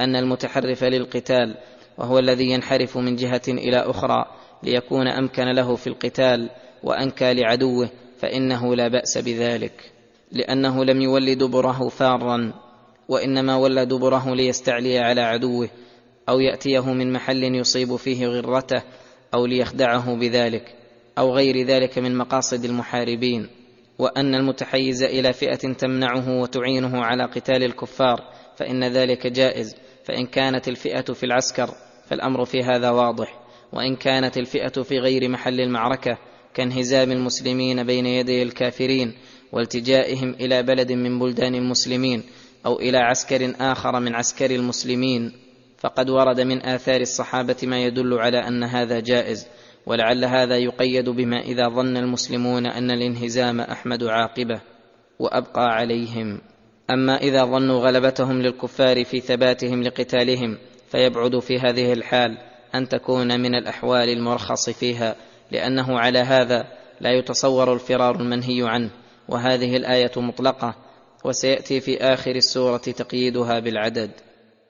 أن 0.00 0.16
المتحرف 0.16 0.84
للقتال 0.84 1.56
وهو 1.98 2.18
الذي 2.18 2.50
ينحرف 2.50 2.98
من 2.98 3.16
جهة 3.16 3.42
إلى 3.48 3.76
أخرى 3.76 4.24
ليكون 4.62 5.08
أمكن 5.08 5.44
له 5.44 5.76
في 5.76 5.86
القتال 5.86 6.50
وأنكى 6.82 7.34
لعدوه 7.34 7.90
فإنه 8.18 8.74
لا 8.74 8.88
بأس 8.88 9.18
بذلك. 9.18 9.92
لأنه 10.32 10.84
لم 10.84 11.00
يول 11.00 11.34
دبره 11.34 11.88
فارا 11.88 12.52
وإنما 13.08 13.56
ولى 13.56 13.86
دبره 13.86 14.34
ليستعلي 14.34 14.98
على 14.98 15.20
عدوه 15.20 15.68
أو 16.28 16.40
يأتيه 16.40 16.92
من 16.92 17.12
محل 17.12 17.44
يصيب 17.44 17.96
فيه 17.96 18.26
غرته 18.26 18.82
أو 19.34 19.46
ليخدعه 19.46 20.14
بذلك. 20.14 20.81
أو 21.18 21.34
غير 21.34 21.66
ذلك 21.66 21.98
من 21.98 22.16
مقاصد 22.16 22.64
المحاربين 22.64 23.48
وأن 23.98 24.34
المتحيز 24.34 25.02
إلى 25.02 25.32
فئة 25.32 25.72
تمنعه 25.72 26.40
وتعينه 26.40 27.04
على 27.04 27.24
قتال 27.24 27.64
الكفار 27.64 28.20
فإن 28.56 28.84
ذلك 28.84 29.26
جائز. 29.26 29.76
فإن 30.04 30.26
كانت 30.26 30.68
الفئة 30.68 31.12
في 31.12 31.26
العسكر 31.26 31.70
فالأمر 32.06 32.44
في 32.44 32.62
هذا 32.62 32.90
واضح. 32.90 33.42
وإن 33.72 33.96
كانت 33.96 34.38
الفئة 34.38 34.82
في 34.82 34.98
غير 34.98 35.28
محل 35.28 35.60
المعركة 35.60 36.18
كانهزام 36.54 37.12
المسلمين 37.12 37.84
بين 37.86 38.06
يدي 38.06 38.42
الكافرين 38.42 39.14
والتجائهم 39.52 40.30
إلى 40.30 40.62
بلد 40.62 40.92
من 40.92 41.18
بلدان 41.18 41.54
المسلمين 41.54 42.22
أو 42.66 42.78
إلى 42.78 42.98
عسكر 42.98 43.54
آخر 43.60 44.00
من 44.00 44.14
عسكر 44.14 44.50
المسلمين 44.50 45.32
فقد 45.78 46.10
ورد 46.10 46.40
من 46.40 46.66
آثار 46.66 47.00
الصحابة 47.00 47.56
ما 47.62 47.84
يدل 47.84 48.18
على 48.18 48.38
أن 48.38 48.64
هذا 48.64 49.00
جائز. 49.00 49.46
ولعل 49.86 50.24
هذا 50.24 50.56
يقيد 50.56 51.08
بما 51.08 51.40
إذا 51.40 51.68
ظن 51.68 51.96
المسلمون 51.96 52.66
أن 52.66 52.90
الانهزام 52.90 53.60
أحمد 53.60 54.04
عاقبة 54.04 54.60
وأبقى 55.18 55.74
عليهم. 55.74 56.40
أما 56.90 57.16
إذا 57.16 57.44
ظنوا 57.44 57.80
غلبتهم 57.80 58.42
للكفار 58.42 59.04
في 59.04 59.20
ثباتهم 59.20 59.82
لقتالهم 59.82 60.58
فيبعد 60.88 61.38
في 61.38 61.58
هذه 61.58 61.92
الحال 61.92 62.38
أن 62.74 62.88
تكون 62.88 63.40
من 63.40 63.54
الأحوال 63.54 64.08
المرخص 64.08 64.70
فيها 64.70 65.16
لأنه 65.50 65.98
على 65.98 66.18
هذا 66.18 66.66
لا 67.00 67.10
يتصور 67.10 67.74
الفرار 67.74 68.20
المنهي 68.20 68.68
عنه. 68.68 68.90
وهذه 69.28 69.76
الآية 69.76 70.12
مطلقة 70.16 70.74
وسيأتي 71.24 71.80
في 71.80 71.98
آخر 71.98 72.36
السورة 72.36 72.76
تقييدها 72.76 73.58
بالعدد. 73.58 74.10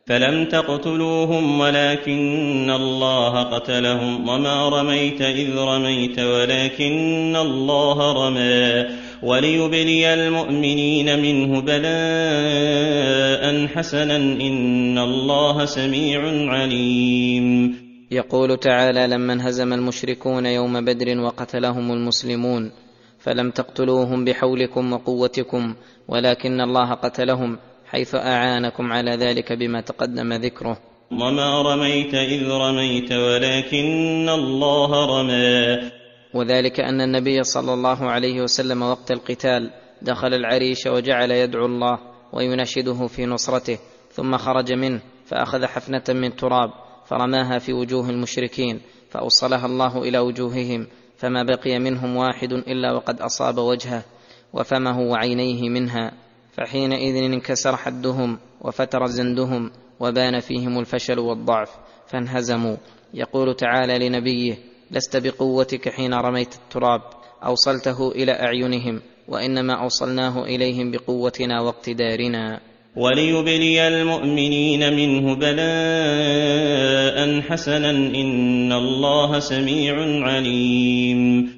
فلم 0.06 0.44
تقتلوهم 0.44 1.60
ولكن 1.60 2.70
الله 2.70 3.42
قتلهم 3.42 4.28
وما 4.28 4.68
رميت 4.68 5.20
إذ 5.22 5.58
رميت 5.58 6.20
ولكن 6.20 7.36
الله 7.36 8.12
رمى 8.12 8.86
وليبلي 9.22 10.14
المؤمنين 10.14 11.22
منه 11.22 11.60
بلاء 11.60 13.42
حسنا 13.66 14.16
إن 14.16 14.98
الله 14.98 15.64
سميع 15.64 16.20
عليم. 16.52 17.76
يقول 18.10 18.56
تعالى 18.56 19.06
لما 19.06 19.32
انهزم 19.32 19.72
المشركون 19.72 20.46
يوم 20.46 20.84
بدر 20.84 21.18
وقتلهم 21.18 21.92
المسلمون 21.92 22.72
فلم 23.18 23.50
تقتلوهم 23.50 24.24
بحولكم 24.24 24.92
وقوتكم 24.92 25.74
ولكن 26.08 26.60
الله 26.60 26.92
قتلهم 26.94 27.58
حيث 27.92 28.14
أعانكم 28.14 28.92
على 28.92 29.10
ذلك 29.10 29.52
بما 29.52 29.80
تقدم 29.80 30.32
ذكره. 30.32 30.78
وما 31.12 31.62
رميت 31.62 32.14
إذ 32.14 32.48
رميت 32.48 33.12
ولكن 33.12 34.28
الله 34.28 34.90
رمى. 35.06 35.90
وذلك 36.34 36.80
أن 36.80 37.00
النبي 37.00 37.42
صلى 37.42 37.74
الله 37.74 38.10
عليه 38.10 38.40
وسلم 38.40 38.82
وقت 38.82 39.10
القتال 39.10 39.70
دخل 40.02 40.34
العريش 40.34 40.86
وجعل 40.86 41.30
يدعو 41.30 41.66
الله 41.66 41.98
ويناشده 42.32 43.06
في 43.06 43.26
نصرته 43.26 43.78
ثم 44.10 44.36
خرج 44.36 44.72
منه 44.72 45.00
فأخذ 45.26 45.66
حفنة 45.66 46.04
من 46.08 46.36
تراب 46.36 46.70
فرماها 47.06 47.58
في 47.58 47.72
وجوه 47.72 48.10
المشركين 48.10 48.80
فأوصلها 49.10 49.66
الله 49.66 50.02
إلى 50.02 50.18
وجوههم 50.18 50.86
فما 51.16 51.42
بقي 51.42 51.78
منهم 51.78 52.16
واحد 52.16 52.52
إلا 52.52 52.92
وقد 52.92 53.20
أصاب 53.20 53.58
وجهه 53.58 54.04
وفمه 54.52 55.00
وعينيه 55.00 55.68
منها. 55.68 56.12
فحينئذ 56.52 57.16
انكسر 57.16 57.76
حدهم 57.76 58.38
وفتر 58.60 59.06
زندهم 59.06 59.70
وبان 60.00 60.40
فيهم 60.40 60.78
الفشل 60.78 61.18
والضعف 61.18 61.70
فانهزموا. 62.06 62.76
يقول 63.14 63.56
تعالى 63.56 64.08
لنبيه 64.08 64.58
لست 64.90 65.16
بقوتك 65.16 65.88
حين 65.88 66.14
رميت 66.14 66.54
التراب 66.54 67.00
أوصلته 67.44 68.12
إلى 68.12 68.32
أعينهم 68.32 69.00
وإنما 69.28 69.82
أوصلناه 69.82 70.44
إليهم 70.44 70.90
بقوتنا 70.90 71.60
واقتدارنا. 71.60 72.60
وليبلي 72.96 73.88
المؤمنين 73.88 74.92
منه 74.92 75.34
بلاء 75.34 77.40
حسنا 77.40 77.90
إن 77.90 78.72
الله 78.72 79.38
سميع 79.38 79.94
عليم. 80.24 81.48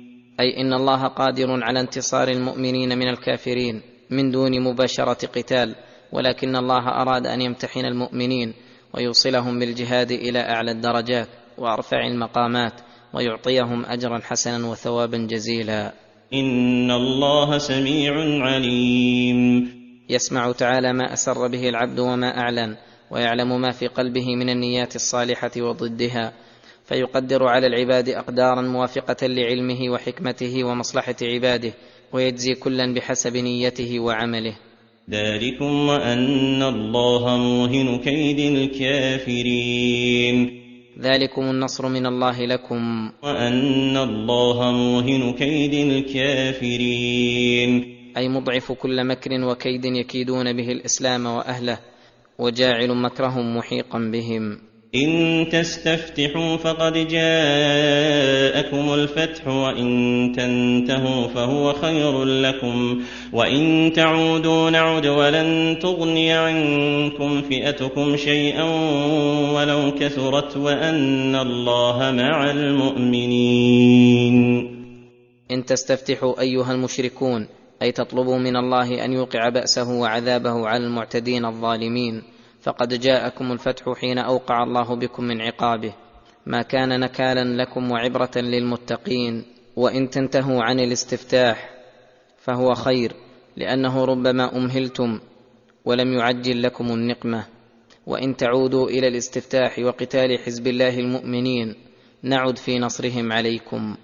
أي 0.40 0.60
إن 0.60 0.72
الله 0.72 1.06
قادر 1.06 1.62
على 1.62 1.80
انتصار 1.80 2.28
المؤمنين 2.28 2.98
من 2.98 3.08
الكافرين. 3.08 3.93
من 4.16 4.30
دون 4.30 4.60
مباشرة 4.60 5.26
قتال 5.26 5.74
ولكن 6.12 6.56
الله 6.56 6.88
أراد 6.88 7.26
أن 7.26 7.40
يمتحن 7.40 7.84
المؤمنين 7.84 8.54
ويوصلهم 8.94 9.58
بالجهاد 9.58 10.10
إلى 10.10 10.38
أعلى 10.38 10.70
الدرجات 10.70 11.28
وأرفع 11.58 12.06
المقامات 12.06 12.72
ويعطيهم 13.14 13.84
أجرا 13.86 14.18
حسنا 14.22 14.66
وثوابا 14.66 15.18
جزيلا. 15.18 15.92
إن 16.32 16.90
الله 16.90 17.58
سميع 17.58 18.14
عليم. 18.44 19.84
يسمع 20.08 20.52
تعالى 20.52 20.92
ما 20.92 21.12
أسر 21.12 21.48
به 21.48 21.68
العبد 21.68 21.98
وما 21.98 22.38
أعلن 22.38 22.76
ويعلم 23.10 23.60
ما 23.60 23.70
في 23.70 23.86
قلبه 23.86 24.36
من 24.36 24.50
النيات 24.50 24.96
الصالحة 24.96 25.50
وضدها 25.56 26.32
فيقدر 26.84 27.44
على 27.44 27.66
العباد 27.66 28.08
أقدارا 28.08 28.62
موافقة 28.62 29.26
لعلمه 29.26 29.90
وحكمته 29.90 30.64
ومصلحة 30.64 31.16
عباده 31.22 31.72
ويجزي 32.14 32.54
كلا 32.54 32.94
بحسب 32.94 33.36
نيته 33.36 34.00
وعمله. 34.00 34.56
ذلكم 35.10 35.88
وأن 35.88 36.62
الله 36.62 37.36
موهن 37.36 37.98
كيد 37.98 38.38
الكافرين. 38.56 40.36
ذلكم 41.00 41.42
النصر 41.42 41.88
من 41.88 42.06
الله 42.06 42.46
لكم. 42.46 43.10
وأن 43.22 43.96
الله 43.96 44.72
موهن 44.72 45.32
كيد 45.32 45.74
الكافرين. 45.74 47.70
أي 48.16 48.28
مضعف 48.28 48.72
كل 48.72 49.06
مكر 49.06 49.44
وكيد 49.44 49.84
يكيدون 49.84 50.52
به 50.52 50.72
الإسلام 50.72 51.26
وأهله 51.26 51.78
وجاعل 52.38 52.94
مكرهم 52.96 53.56
محيقا 53.56 53.98
بهم. 53.98 54.73
إن 54.94 55.46
تستفتحوا 55.52 56.56
فقد 56.56 56.92
جاءكم 56.92 58.94
الفتح 58.94 59.48
وإن 59.48 60.32
تنتهوا 60.36 61.28
فهو 61.28 61.72
خير 61.72 62.24
لكم 62.24 63.02
وإن 63.32 63.92
تعودوا 63.96 64.70
نعد 64.70 65.06
ولن 65.06 65.78
تغني 65.82 66.32
عنكم 66.32 67.42
فئتكم 67.42 68.16
شيئا 68.16 68.64
ولو 69.54 69.94
كثرت 69.94 70.56
وأن 70.56 71.34
الله 71.34 72.12
مع 72.12 72.50
المؤمنين. 72.50 74.34
إن 75.50 75.64
تستفتحوا 75.64 76.40
أيها 76.40 76.72
المشركون 76.72 77.48
أي 77.82 77.92
تطلبوا 77.92 78.38
من 78.38 78.56
الله 78.56 79.04
أن 79.04 79.12
يوقع 79.12 79.48
بأسه 79.48 79.90
وعذابه 79.90 80.68
على 80.68 80.86
المعتدين 80.86 81.44
الظالمين. 81.44 82.33
فقد 82.64 83.00
جاءكم 83.00 83.52
الفتح 83.52 83.92
حين 84.00 84.18
أوقع 84.18 84.62
الله 84.62 84.96
بكم 84.96 85.24
من 85.24 85.40
عقابه. 85.40 85.94
ما 86.46 86.62
كان 86.62 87.00
نكالا 87.00 87.62
لكم 87.62 87.90
وعبرة 87.90 88.30
للمتقين 88.36 89.44
وإن 89.76 90.10
تنتهوا 90.10 90.62
عن 90.62 90.80
الاستفتاح 90.80 91.70
فهو 92.38 92.74
خير 92.74 93.12
لأنه 93.56 94.04
ربما 94.04 94.56
أمهلتم 94.56 95.20
ولم 95.84 96.12
يعجل 96.12 96.62
لكم 96.62 96.86
النقمة. 96.86 97.46
وإن 98.06 98.36
تعودوا 98.36 98.88
إلى 98.88 99.08
الاستفتاح 99.08 99.78
وقتال 99.78 100.38
حزب 100.38 100.66
الله 100.66 100.98
المؤمنين 100.98 101.74
نعد 102.22 102.58
في 102.58 102.78
نصرهم 102.78 103.32
عليكم. 103.32 103.96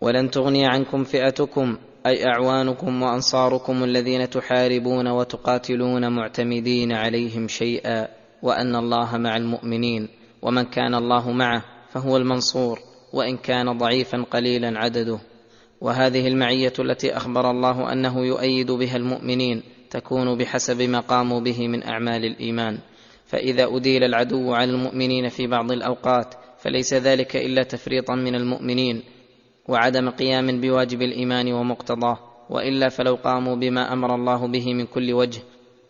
ولن 0.00 0.30
تغني 0.30 0.66
عنكم 0.66 1.04
فئتكم 1.04 1.76
أي 2.06 2.26
أعوانكم 2.26 3.02
وأنصاركم 3.02 3.84
الذين 3.84 4.30
تحاربون 4.30 5.08
وتقاتلون 5.08 6.12
معتمدين 6.12 6.92
عليهم 6.92 7.48
شيئا 7.48 8.08
وأن 8.42 8.76
الله 8.76 9.16
مع 9.16 9.36
المؤمنين 9.36 10.08
ومن 10.42 10.62
كان 10.62 10.94
الله 10.94 11.32
معه 11.32 11.64
فهو 11.92 12.16
المنصور 12.16 12.78
وإن 13.12 13.36
كان 13.36 13.78
ضعيفا 13.78 14.24
قليلا 14.30 14.78
عدده. 14.78 15.18
وهذه 15.80 16.28
المعية 16.28 16.72
التي 16.78 17.16
أخبر 17.16 17.50
الله 17.50 17.92
أنه 17.92 18.26
يؤيد 18.26 18.70
بها 18.70 18.96
المؤمنين 18.96 19.62
تكون 19.90 20.38
بحسب 20.38 20.82
ما 20.82 21.00
قاموا 21.00 21.40
به 21.40 21.68
من 21.68 21.82
أعمال 21.82 22.24
الإيمان. 22.24 22.78
فإذا 23.26 23.76
أديل 23.76 24.04
العدو 24.04 24.52
على 24.52 24.70
المؤمنين 24.70 25.28
في 25.28 25.46
بعض 25.46 25.72
الأوقات 25.72 26.34
فليس 26.58 26.94
ذلك 26.94 27.36
إلا 27.36 27.62
تفريطا 27.62 28.14
من 28.14 28.34
المؤمنين 28.34 29.02
وعدم 29.68 30.10
قيام 30.10 30.60
بواجب 30.60 31.02
الإيمان 31.02 31.52
ومقتضاه 31.52 32.18
وإلا 32.50 32.88
فلو 32.88 33.14
قاموا 33.14 33.56
بما 33.56 33.92
أمر 33.92 34.14
الله 34.14 34.46
به 34.46 34.74
من 34.74 34.86
كل 34.86 35.12
وجه 35.12 35.40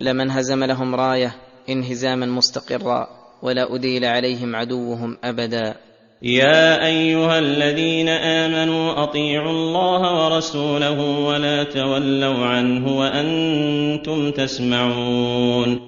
لما 0.00 0.22
انهزم 0.22 0.64
لهم 0.64 0.94
راية 0.94 1.34
انهزاما 1.68 2.26
مستقرا 2.26 3.08
ولا 3.42 3.74
أديل 3.74 4.04
عليهم 4.04 4.56
عدوهم 4.56 5.16
أبدا. 5.24 5.74
يا 6.22 6.86
أيها 6.86 7.38
الذين 7.38 8.08
آمنوا 8.08 9.02
أطيعوا 9.02 9.50
الله 9.50 10.24
ورسوله 10.24 11.00
ولا 11.00 11.64
تولوا 11.64 12.46
عنه 12.46 12.98
وأنتم 12.98 14.30
تسمعون. 14.30 15.80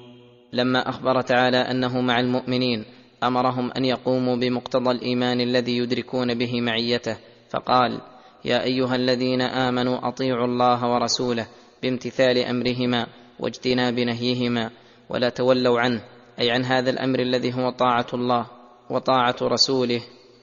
لما 0.52 0.88
أخبر 0.88 1.20
تعالى 1.20 1.56
أنه 1.56 2.00
مع 2.00 2.20
المؤمنين 2.20 2.84
أمرهم 3.22 3.70
أن 3.76 3.84
يقوموا 3.84 4.36
بمقتضى 4.36 4.90
الإيمان 4.90 5.40
الذي 5.40 5.76
يدركون 5.76 6.34
به 6.34 6.60
معيته 6.60 7.16
فقال 7.50 8.00
يا 8.44 8.62
أيها 8.62 8.96
الذين 8.96 9.42
آمنوا 9.42 10.08
أطيعوا 10.08 10.46
الله 10.46 10.92
ورسوله 10.92 11.46
بامتثال 11.82 12.38
أمرهما 12.38 13.06
واجتناب 13.40 13.98
نهيهما 14.00 14.70
ولا 15.08 15.28
تولوا 15.28 15.80
عنه 15.80 16.00
أي 16.40 16.50
عن 16.50 16.64
هذا 16.64 16.90
الأمر 16.90 17.18
الذي 17.18 17.54
هو 17.54 17.70
طاعة 17.70 18.06
الله 18.14 18.46
وطاعة 18.90 19.36
رسوله 19.42 20.00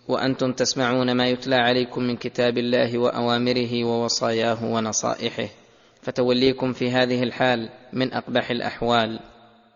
وأنتم 0.08 0.52
تسمعون 0.52 1.12
ما 1.12 1.28
يتلى 1.28 1.56
عليكم 1.56 2.02
من 2.04 2.16
كتاب 2.16 2.58
الله 2.58 2.98
وأوامره 2.98 3.86
ووصاياه 3.86 4.66
ونصائحه. 4.66 5.50
فتوليكم 6.02 6.74
في 6.74 6.92
هذه 6.92 7.24
الحال 7.24 7.70
من 7.94 8.14
أقبح 8.14 8.52
الأحوال. 8.52 9.20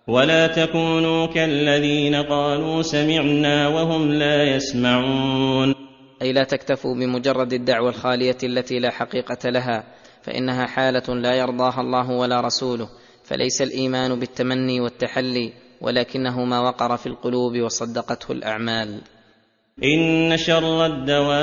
ولا 0.08 0.48
تكونوا 0.48 1.26
كالذين 1.26 2.16
قالوا 2.16 2.82
سمعنا 2.82 3.68
وهم 3.68 4.12
لا 4.12 4.44
يسمعون. 4.56 5.91
أي 6.22 6.34
لا 6.34 6.44
تكتفوا 6.44 6.96
بمجرد 6.96 7.54
الدعوة 7.54 7.90
الخالية 7.90 8.38
التي 8.44 8.80
لا 8.80 8.90
حقيقة 8.90 9.50
لها 9.50 9.84
فإنها 10.22 10.66
حالة 10.66 11.16
لا 11.16 11.34
يرضاها 11.34 11.82
الله 11.82 12.12
ولا 12.12 12.42
رسوله 12.42 12.90
فليس 13.24 13.62
الإيمان 13.62 14.20
بالتمني 14.20 14.82
والتحلي 14.82 15.54
ولكنه 15.82 16.46
ما 16.46 16.60
وقر 16.60 16.98
في 16.98 17.08
القلوب 17.08 17.58
وصدقته 17.58 18.32
الأعمال. 18.32 19.02
إن 19.84 20.38
شر 20.38 20.86
الدواب 20.86 21.34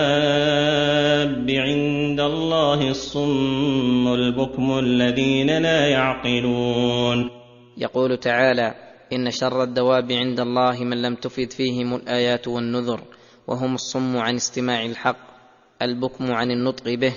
عند 1.50 2.20
الله 2.20 2.90
الصم 2.90 4.08
البكم 4.08 4.78
الذين 4.78 5.62
لا 5.62 5.86
يعقلون. 5.86 7.30
يقول 7.78 8.16
تعالى 8.16 8.74
إن 9.12 9.30
شر 9.30 9.62
الدواب 9.62 10.12
عند 10.12 10.40
الله 10.40 10.84
من 10.84 11.02
لم 11.02 11.14
تفد 11.14 11.52
فيهم 11.52 11.94
الآيات 11.94 12.48
والنذر 12.48 13.00
وهم 13.48 13.74
الصم 13.74 14.16
عن 14.16 14.36
استماع 14.36 14.84
الحق 14.84 15.16
البكم 15.82 16.32
عن 16.32 16.50
النطق 16.50 16.94
به 16.94 17.12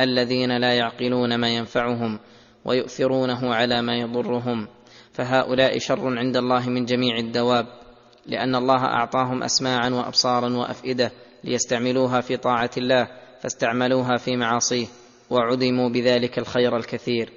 الذين 0.00 0.56
لا 0.56 0.72
يعقلون 0.72 1.34
ما 1.34 1.48
ينفعهم 1.48 2.18
ويؤثرونه 2.64 3.54
على 3.54 3.82
ما 3.82 3.96
يضرهم. 3.96 4.68
فهؤلاء 5.12 5.78
شر 5.78 6.18
عند 6.18 6.36
الله 6.36 6.68
من 6.68 6.84
جميع 6.84 7.16
الدواب 7.18 7.66
لأن 8.26 8.54
الله 8.54 8.84
أعطاهم 8.84 9.42
أسماعا 9.42 9.90
وأبصارا 9.90 10.56
وأفئدة 10.56 11.12
ليستعملوها 11.44 12.20
في 12.20 12.36
طاعة 12.36 12.70
الله 12.76 13.08
فاستعملوها 13.40 14.16
في 14.16 14.36
معاصيه 14.36 14.86
وعدموا 15.30 15.88
بذلك 15.88 16.38
الخير 16.38 16.76
الكثير. 16.76 17.32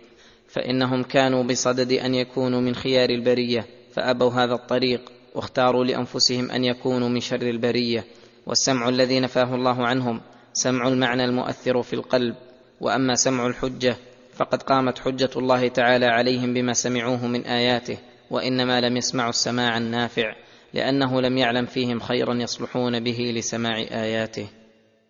فإنهم 0.48 1.04
كانوا 1.04 1.44
بصدد 1.44 1.92
أن 1.92 2.16
يكونوا 2.16 2.62
من 2.62 2.76
خيار 2.76 3.10
البرية 3.10 3.66
فأبوا 3.94 4.32
هذا 4.32 4.54
الطريق 4.54 5.12
واختاروا 5.36 5.86
لأنفسهم 5.86 6.52
أن 6.52 6.64
يكونوا 6.64 7.10
من 7.10 7.20
شر 7.20 7.42
البرية. 7.42 8.06
والسمع 8.48 8.90
الذي 8.90 9.20
نفاه 9.20 9.56
الله 9.56 9.88
عنهم 9.88 10.22
سمع 10.54 10.88
المعنى 10.88 11.26
المؤثر 11.26 11.82
في 11.82 11.94
القلب. 11.94 12.36
وأما 12.82 13.16
سمع 13.16 13.48
الحجة 13.48 13.96
فقد 14.36 14.64
قامت 14.64 15.00
حجة 15.00 15.30
الله 15.38 15.68
تعالى 15.68 16.06
عليهم 16.06 16.54
بما 16.54 16.74
سمعوه 16.74 17.28
من 17.28 17.46
آياته 17.46 17.98
وإنما 18.32 18.82
لم 18.82 18.98
يسمعوا 18.98 19.30
السماع 19.30 19.78
النافع 19.78 20.36
لأنه 20.74 21.22
لم 21.22 21.38
يعلم 21.38 21.66
فيهم 21.66 22.00
خيرا 22.00 22.34
يصلحون 22.34 23.00
به 23.00 23.34
لسماع 23.36 23.78
آياته. 23.78 24.48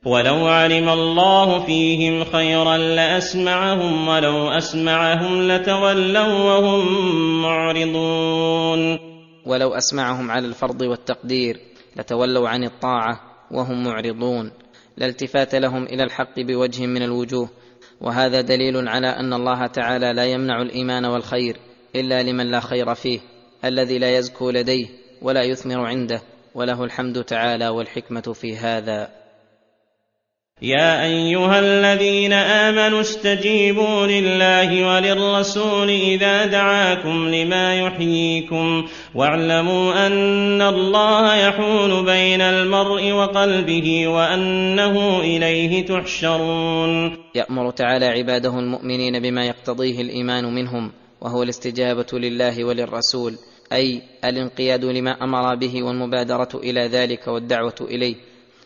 ولو 0.06 0.48
علم 0.48 0.90
الله 0.90 1.66
فيهم 1.66 2.24
خيرا 2.24 2.78
لأسمعهم 2.78 4.08
ولو 4.08 4.50
أسمعهم 4.50 5.52
لتولوا 5.52 6.28
وهم 6.28 7.42
معرضون. 7.42 9.00
ولو 9.46 9.74
أسمعهم 9.74 10.32
على 10.32 10.48
الفرض 10.48 10.82
والتقدير 10.82 11.75
لتولوا 11.96 12.50
عن 12.50 12.64
الطاعة 12.64 13.22
وهم 13.52 13.84
معرضون 13.84 14.52
لا 14.98 15.06
التفات 15.06 15.56
لهم 15.56 15.84
إلى 15.84 16.04
الحق 16.04 16.40
بوجه 16.40 16.86
من 16.86 17.02
الوجوه 17.02 17.50
وهذا 18.02 18.42
دليل 18.42 18.88
على 18.88 19.08
أن 19.08 19.34
الله 19.34 19.68
تعالى 19.68 20.14
لا 20.14 20.26
يمنع 20.26 20.62
الإيمان 20.62 21.06
والخير 21.06 21.58
إلا 21.96 22.24
لمن 22.24 22.52
لا 22.52 22.60
خير 22.60 22.96
فيه 22.96 23.20
الذي 23.66 23.98
لا 23.98 24.18
يزكو 24.18 24.50
لديه 24.50 24.88
ولا 25.22 25.44
يثمر 25.44 25.86
عنده 25.86 26.22
وله 26.56 26.84
الحمد 26.84 27.24
تعالى 27.24 27.68
والحكمة 27.68 28.22
في 28.22 28.58
هذا. 28.58 29.25
يا 30.62 31.04
أيها 31.04 31.60
الذين 31.60 32.34
آمنوا 32.34 33.02
استجيبوا 33.02 34.08
لله 34.08 34.88
وللرسول 34.88 35.90
إذا 35.90 36.46
دعاكم 36.46 37.28
لما 37.30 37.76
يحييكم 37.76 38.88
واعلموا 39.16 40.08
أن 40.08 40.62
الله 40.62 41.36
يحول 41.36 42.06
بين 42.06 42.42
المرء 42.42 43.12
وقلبه 43.12 44.08
وأنه 44.08 45.20
إليه 45.20 45.86
تحشرون. 45.86 47.18
يأمر 47.36 47.72
تعالى 47.72 48.06
عباده 48.06 48.60
المؤمنين 48.60 49.20
بما 49.20 49.46
يقتضيه 49.46 50.02
الإيمان 50.02 50.56
منهم 50.56 50.92
وهو 51.22 51.44
الاستجابة 51.44 52.20
لله 52.20 52.64
وللرسول 52.64 53.34
أي 53.74 54.02
الانقياد 54.26 54.86
لما 54.86 55.12
أمر 55.12 55.56
به 55.56 55.84
والمبادرة 55.84 56.50
إلى 56.56 56.88
ذلك 56.88 57.28
والدعوة 57.28 57.76
إليه 57.82 58.16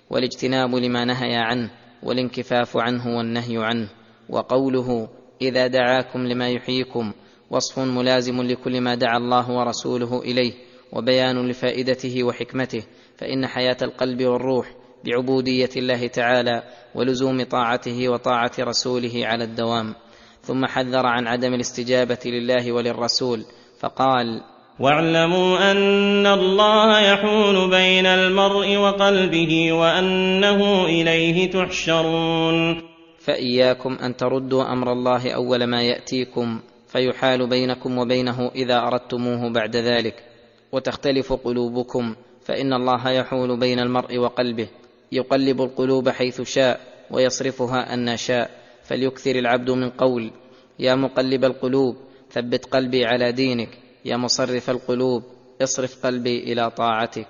والاجتناب 0.10 0.76
لما 0.76 1.06
نهي 1.06 1.36
عنه. 1.36 1.79
والانكفاف 2.04 2.78
عنه 2.78 3.18
والنهي 3.18 3.58
عنه. 3.58 3.90
وقوله 4.30 5.08
إذا 5.42 5.68
دعاكم 5.68 6.20
لما 6.28 6.50
يحييكم 6.50 7.12
وصف 7.50 7.80
ملازم 7.80 8.42
لكل 8.42 8.82
ما 8.82 8.96
دعا 8.96 9.18
الله 9.18 9.52
ورسوله 9.52 10.22
إليه 10.22 10.54
وبيان 10.94 11.48
لفائدته 11.48 12.24
وحكمته 12.24 12.84
فإن 13.18 13.48
حياة 13.48 13.78
القلب 13.82 14.22
والروح 14.24 14.76
بعبودية 15.06 15.70
الله 15.78 16.08
تعالى 16.08 16.64
ولزوم 16.96 17.44
طاعته 17.44 18.10
وطاعة 18.10 18.52
رسوله 18.60 19.22
على 19.24 19.44
الدوام. 19.44 19.96
ثم 20.42 20.66
حذر 20.66 21.06
عن 21.06 21.28
عدم 21.28 21.54
الاستجابة 21.54 22.20
لله 22.26 22.72
وللرسول 22.72 23.46
فقال 23.80 24.42
واعلموا 24.80 25.72
أن 25.72 26.28
الله 26.28 27.00
يحول 27.00 27.70
بين 27.70 28.06
المرء 28.06 28.76
وقلبه 28.78 29.74
وأنه 29.74 30.86
إليه 30.86 31.52
تحشرون. 31.52 32.82
فإياكم 33.20 33.98
أن 34.04 34.16
تردوا 34.16 34.64
أمر 34.74 34.92
الله 34.92 35.32
أول 35.32 35.64
ما 35.64 35.82
يأتيكم 35.82 36.60
فيحال 36.88 37.50
بينكم 37.50 37.98
وبينه 37.98 38.52
إذا 38.56 38.78
أردتموه 38.80 39.54
بعد 39.54 39.76
ذلك. 39.76 40.24
وتختلف 40.72 41.34
قلوبكم 41.34 42.16
فإن 42.46 42.74
الله 42.74 43.10
يحول 43.10 43.60
بين 43.60 43.80
المرء 43.80 44.18
وقلبه. 44.18 44.68
يقلب 45.12 45.62
القلوب 45.62 46.10
حيث 46.10 46.42
شاء 46.42 46.80
ويصرفها 47.12 47.94
أن 47.94 48.18
شاء. 48.18 48.50
فليكثر 48.84 49.36
العبد 49.36 49.70
من 49.72 49.90
قول 49.90 50.32
يا 50.80 50.96
مقلب 50.96 51.46
القلوب 51.46 51.96
ثبت 52.32 52.66
قلبي 52.66 53.06
على 53.06 53.32
دينك. 53.32 53.89
يا 54.10 54.18
مصرف 54.18 54.70
القلوب 54.70 55.24
اصرف 55.62 56.06
قلبي 56.06 56.54
إلى 56.54 56.72
طاعتك. 56.72 57.28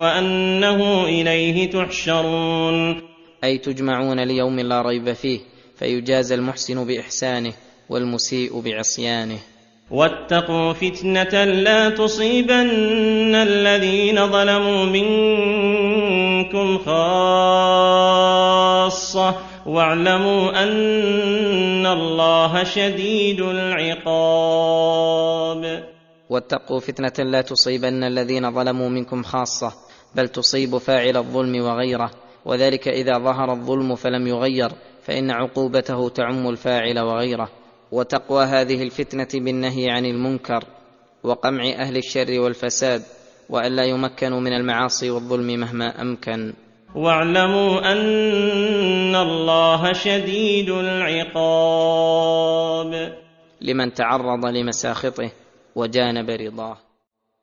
وأنه 0.00 1.04
إليه 1.04 1.70
تحشرون. 1.70 3.02
أي 3.44 3.58
تجمعون 3.58 4.20
ليوم 4.20 4.60
لا 4.60 4.82
ريب 4.82 5.12
فيه 5.12 5.40
فيجازى 5.78 6.34
المحسن 6.34 6.86
بإحسانه 6.86 7.52
والمسيء 7.88 8.60
بعصيانه. 8.60 9.38
واتقوا 9.90 10.72
فتنة 10.72 11.44
لا 11.44 11.90
تصيبن 11.90 13.34
الذين 13.34 14.26
ظلموا 14.26 14.84
منكم 14.84 16.78
خاصة. 16.78 17.90
واعلموا 19.66 20.62
أن 20.62 21.86
الله 21.86 22.64
شديد 22.64 23.40
العقاب. 23.40 25.10
واتقوا 26.30 26.80
فتنة 26.80 27.24
لا 27.30 27.40
تصيبن 27.40 28.04
الذين 28.04 28.50
ظلموا 28.50 28.88
منكم 28.88 29.22
خاصة 29.22 29.72
بل 30.14 30.28
تصيب 30.28 30.78
فاعل 30.78 31.16
الظلم 31.16 31.62
وغيره. 31.64 32.10
وذلك 32.44 32.88
إذا 32.88 33.18
ظهر 33.18 33.52
الظلم 33.52 33.94
فلم 33.94 34.26
يغير 34.26 34.70
فإن 35.02 35.30
عقوبته 35.30 36.08
تعم 36.08 36.48
الفاعل 36.48 36.98
وغيره. 36.98 37.48
وتقوى 37.92 38.44
هذه 38.44 38.82
الفتنة 38.82 39.28
بالنهي 39.34 39.90
عن 39.90 40.06
المنكر 40.06 40.64
وقمع 41.24 41.64
أهل 41.78 41.96
الشر 41.96 42.40
والفساد 42.40 43.02
والا 43.48 43.84
يمكنوا 43.84 44.40
من 44.40 44.52
المعاصي 44.52 45.10
والظلم 45.10 45.46
مهما 45.60 46.02
أمكن. 46.02 46.52
واعلموا 46.94 47.92
أن 47.92 49.16
الله 49.16 49.92
شديد 49.92 50.70
العقاب. 50.70 52.20
لمن 53.60 53.94
تعرض 53.94 54.46
لمساخطه 54.46 55.30
وجانب 55.76 56.30
رضاه. 56.30 56.76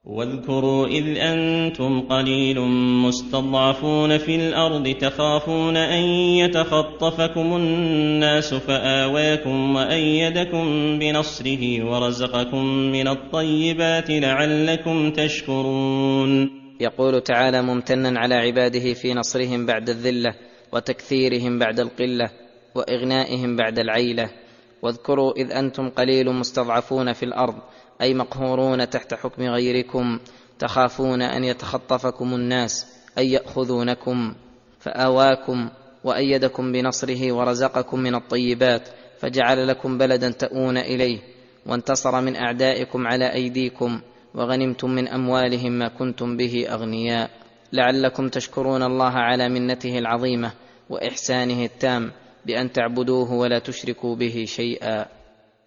واذكروا 0.05 0.87
إذ 0.87 1.17
أنتم 1.17 2.01
قليل 2.01 2.59
مستضعفون 3.05 4.17
في 4.17 4.35
الأرض 4.35 4.87
تخافون 4.87 5.77
أن 5.77 6.03
يتخطفكم 6.39 7.55
الناس 7.55 8.53
فآواكم 8.53 9.75
وأيدكم 9.75 10.65
بنصره 10.99 11.85
ورزقكم 11.85 12.65
من 12.65 13.07
الطيبات 13.07 14.09
لعلكم 14.09 15.11
تشكرون. 15.11 16.49
يقول 16.79 17.21
تعالى 17.21 17.61
ممتنا 17.61 18.19
على 18.19 18.35
عباده 18.35 18.93
في 18.93 19.13
نصرهم 19.13 19.65
بعد 19.65 19.89
الذلة 19.89 20.33
وتكثيرهم 20.73 21.59
بعد 21.59 21.79
القلة 21.79 22.29
وإغنائهم 22.75 23.55
بعد 23.55 23.79
العيلة. 23.79 24.29
واذكروا 24.81 25.33
إذ 25.37 25.51
أنتم 25.51 25.89
قليل 25.89 26.33
مستضعفون 26.33 27.13
في 27.13 27.23
الأرض 27.23 27.55
أي 28.01 28.13
مقهورون 28.13 28.89
تحت 28.89 29.13
حكم 29.13 29.43
غيركم 29.43 30.19
تخافون 30.59 31.21
أن 31.21 31.43
يتخطفكم 31.43 32.33
الناس 32.35 32.87
أي 33.17 33.31
يأخذونكم 33.31 34.33
فآواكم 34.79 35.69
وأيدكم 36.03 36.71
بنصره 36.71 37.31
ورزقكم 37.31 37.99
من 37.99 38.15
الطيبات 38.15 38.89
فجعل 39.19 39.67
لكم 39.67 39.97
بلدا 39.97 40.29
تؤون 40.29 40.77
إليه 40.77 41.19
وانتصر 41.65 42.21
من 42.21 42.35
أعدائكم 42.35 43.07
على 43.07 43.33
أيديكم 43.33 44.01
وغنمتم 44.35 44.89
من 44.89 45.07
أموالهم 45.07 45.71
ما 45.71 45.87
كنتم 45.87 46.37
به 46.37 46.65
أغنياء. 46.69 47.29
لعلكم 47.73 48.29
تشكرون 48.29 48.83
الله 48.83 49.11
على 49.11 49.49
منته 49.49 49.97
العظيمة 49.97 50.51
وإحسانه 50.89 51.63
التام 51.65 52.11
بأن 52.45 52.71
تعبدوه 52.71 53.33
ولا 53.33 53.59
تشركوا 53.59 54.15
به 54.15 54.45
شيئا. 54.47 55.16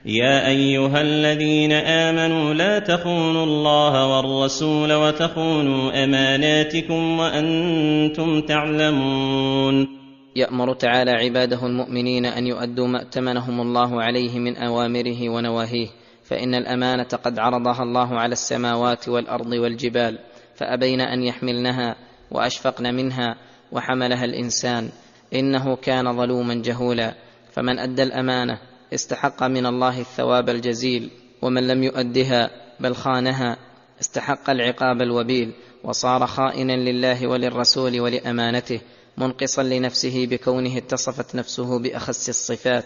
يا 0.05 0.49
أيها 0.49 1.01
الذين 1.01 1.73
آمنوا 1.73 2.55
لا 2.55 2.79
تخونوا 2.79 3.45
الله 3.45 4.07
والرسول 4.07 4.93
وتخونوا 4.93 6.05
أماناتكم 6.05 7.19
وأنتم 7.19 8.41
تعلمون. 8.41 9.89
يأمر 10.37 10.75
تعالى 10.75 11.11
عباده 11.11 11.67
المؤمنين 11.67 12.27
أن 12.27 12.47
يؤدوا 12.47 12.87
ما 12.87 12.99
ائتمنهم 12.99 13.61
الله 13.61 14.03
عليه 14.03 14.39
من 14.39 14.57
أوامره 14.57 15.29
ونواهيه 15.29 15.89
فإن 16.25 16.55
الأمانة 16.55 17.09
قد 17.25 17.39
عرضها 17.39 17.83
الله 17.83 18.19
على 18.19 18.33
السماوات 18.33 19.09
والأرض 19.09 19.53
والجبال 19.53 20.19
فأبين 20.55 21.01
أن 21.01 21.23
يحملنها 21.23 21.97
وأشفقن 22.31 22.95
منها 22.95 23.37
وحملها 23.73 24.25
الإنسان 24.25 24.89
إنه 25.35 25.77
كان 25.77 26.17
ظلوما 26.17 26.55
جهولا. 26.55 27.15
فمن 27.53 27.79
أدى 27.79 28.03
الأمانة 28.03 28.70
استحق 28.95 29.43
من 29.43 29.67
الله 29.67 30.01
الثواب 30.01 30.49
الجزيل 30.49 31.11
ومن 31.43 31.69
لم 31.69 31.83
يؤدها 31.83 32.51
بل 32.81 32.95
خانها. 32.95 33.57
استحق 34.01 34.51
العقاب 34.51 35.03
الوبيل 35.03 35.53
وصار 35.85 36.27
خائنا 36.27 36.73
لله 36.73 37.27
وللرسول 37.27 38.01
ولأمانته 38.01 38.81
منقصا 39.17 39.63
لنفسه 39.63 40.27
بكونه 40.27 40.77
اتصفت 40.77 41.35
نفسه 41.35 41.79
بأخس 41.79 42.29
الصفات 42.29 42.85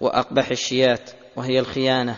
وأقبح 0.00 0.50
الشيات 0.50 1.10
وهي 1.36 1.58
الخيانة. 1.58 2.16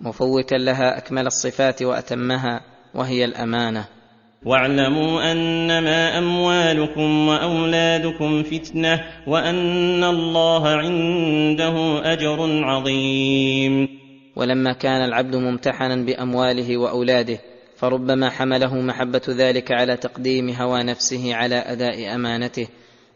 مفوتا 0.00 0.54
لها 0.54 0.98
أكمل 0.98 1.26
الصفات 1.26 1.82
وأتمها 1.82 2.60
وهي 2.94 3.24
الأمانة. 3.24 3.97
واعلموا 4.44 5.32
أنما 5.32 6.18
أموالكم 6.18 7.28
وأولادكم 7.28 8.42
فتنة 8.42 9.04
وأن 9.26 10.04
الله 10.04 10.68
عنده 10.68 12.00
أجر 12.12 12.64
عظيم. 12.64 13.88
ولما 14.36 14.72
كان 14.72 15.04
العبد 15.04 15.36
ممتحنا 15.36 15.96
بأمواله 15.96 16.76
وأولاده 16.76 17.38
فربما 17.76 18.30
حمله 18.30 18.74
محبة 18.74 19.22
ذلك 19.28 19.72
على 19.72 19.96
تقديم 19.96 20.50
هوى 20.50 20.82
نفسه 20.82 21.34
على 21.34 21.54
أداء 21.54 22.14
أمانته. 22.14 22.68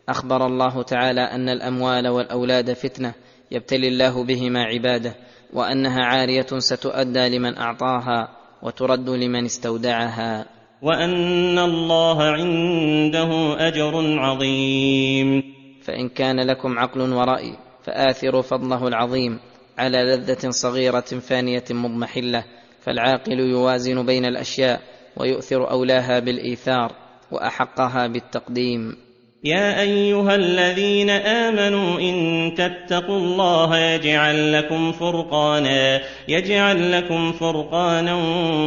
أخبر 0.09 0.47
الله 0.47 0.83
تعالى 0.83 1.21
أن 1.21 1.49
الأموال 1.49 2.09
والأولاد 2.09 2.73
فتنة 2.73 3.15
يبتلي 3.51 3.89
الله 3.89 4.25
بهما 4.25 4.63
عباده 4.65 5.15
وأنها 5.53 6.05
عارية 6.05 6.47
ستؤدى 6.59 7.29
لمن 7.29 7.59
أعطاها 7.59 8.29
وترد 8.63 9.11
لمن 9.11 9.45
استودعها. 9.45 10.62
وأن 10.83 11.59
الله 11.59 12.23
عنده 12.23 13.57
أجر 13.69 14.19
عظيم. 14.19 15.43
فإن 15.83 16.09
كان 16.09 16.41
لكم 16.41 16.79
عقل 16.79 17.13
ورأي 17.13 17.53
فآثروا 17.83 18.43
فضله 18.43 18.89
العظيم 18.89 19.39
على 19.79 19.99
لذة 19.99 20.51
صغيرة 20.51 21.01
فانية 21.01 21.65
مضمحلة 21.71 22.45
فالعاقل 22.81 23.41
يوازن 23.41 24.07
بين 24.07 24.25
الأشياء 24.25 24.81
ويؤثر 25.17 25.71
أولاها 25.71 26.19
بالإيثار 26.19 26.93
وأحقها 27.31 28.07
بالتقديم. 28.07 28.97
يا 29.45 29.81
أيها 29.81 30.35
الذين 30.35 31.11
آمنوا 31.11 32.01
إن 32.01 32.55
تتقوا 32.55 33.19
الله 33.19 33.79
يجعل 33.79 34.53
لكم 34.53 34.93
فرقانا 34.93 36.01
يجعل 36.29 36.93
لكم 36.93 37.33
فرقانا 37.33 38.15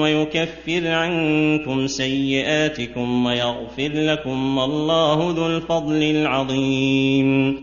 ويكفر 0.01 0.87
عنكم 0.87 1.87
سيئاتكم 1.87 3.25
ويغفر 3.25 3.91
لكم 3.93 4.57
والله 4.57 5.33
ذو 5.35 5.47
الفضل 5.47 6.03
العظيم. 6.03 7.57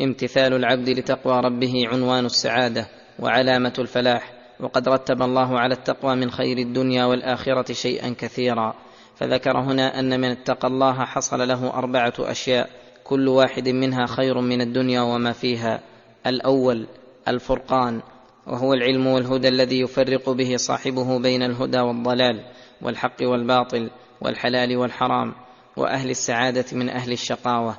امتثال 0.00 0.52
العبد 0.52 0.88
لتقوى 0.88 1.40
ربه 1.40 1.88
عنوان 1.92 2.24
السعادة 2.24 2.86
وعلامة 3.18 3.74
الفلاح 3.78 4.32
وقد 4.60 4.88
رتب 4.88 5.22
الله 5.22 5.58
على 5.58 5.74
التقوى 5.74 6.16
من 6.16 6.30
خير 6.30 6.58
الدنيا 6.58 7.04
والآخرة 7.04 7.72
شيئا 7.72 8.14
كثيرا. 8.18 8.74
فذكر 9.16 9.58
هنا 9.58 9.98
أن 10.00 10.20
من 10.20 10.30
اتقى 10.30 10.68
الله 10.68 11.04
حصل 11.04 11.48
له 11.48 11.70
أربعة 11.74 12.14
أشياء 12.18 12.70
كل 13.04 13.28
واحد 13.28 13.68
منها 13.68 14.06
خير 14.06 14.40
من 14.40 14.60
الدنيا 14.60 15.00
وما 15.00 15.32
فيها 15.32 15.80
الأول 16.26 16.86
الفرقان 17.28 18.00
وهو 18.46 18.72
العلم 18.72 19.06
والهدى 19.06 19.48
الذي 19.48 19.80
يفرق 19.80 20.30
به 20.30 20.56
صاحبه 20.56 21.18
بين 21.18 21.42
الهدى 21.42 21.80
والضلال 21.80 22.44
والحق 22.82 23.22
والباطل 23.22 23.90
والحلال 24.20 24.76
والحرام 24.76 25.34
وأهل 25.76 26.10
السعادة 26.10 26.64
من 26.72 26.88
أهل 26.88 27.12
الشقاوة. 27.12 27.76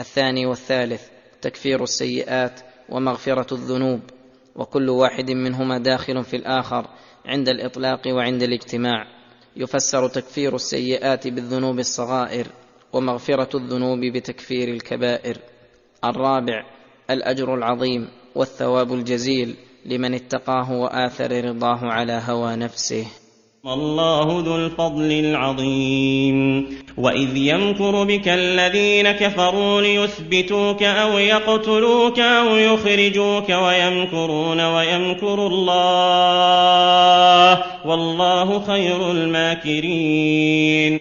الثاني 0.00 0.46
والثالث 0.46 1.08
تكفير 1.40 1.82
السيئات 1.82 2.60
ومغفرة 2.88 3.54
الذنوب 3.54 4.00
وكل 4.56 4.88
واحد 4.88 5.30
منهما 5.30 5.78
داخل 5.78 6.24
في 6.24 6.36
الآخر 6.36 6.86
عند 7.26 7.48
الإطلاق 7.48 8.00
وعند 8.06 8.42
الاجتماع. 8.42 9.17
يفسر 9.58 10.08
تكفير 10.08 10.54
السيئات 10.54 11.28
بالذنوب 11.28 11.78
الصغائر 11.78 12.46
ومغفرة 12.92 13.56
الذنوب 13.56 13.98
بتكفير 14.00 14.68
الكبائر. 14.68 15.38
الرابع 16.04 16.64
الأجر 17.10 17.54
العظيم 17.54 18.08
والثواب 18.34 18.92
الجزيل 18.92 19.56
لمن 19.86 20.14
اتقاه 20.14 20.72
وآثر 20.72 21.44
رضاه 21.44 21.80
على 21.82 22.22
هوى 22.26 22.56
نفسه. 22.56 23.06
والله 23.68 24.42
ذو 24.44 24.56
الفضل 24.56 25.12
العظيم. 25.12 26.66
واذ 26.96 27.36
يمكر 27.36 28.04
بك 28.04 28.28
الذين 28.28 29.12
كفروا 29.12 29.80
ليثبتوك 29.80 30.82
أو 30.82 31.18
يقتلوك 31.18 32.18
أو 32.18 32.56
يخرجوك 32.56 33.50
ويمكرون 33.50 34.60
ويمكر 34.60 35.46
الله 35.46 36.62
والله 37.86 38.60
خير 38.60 39.10
الماكرين. 39.10 41.00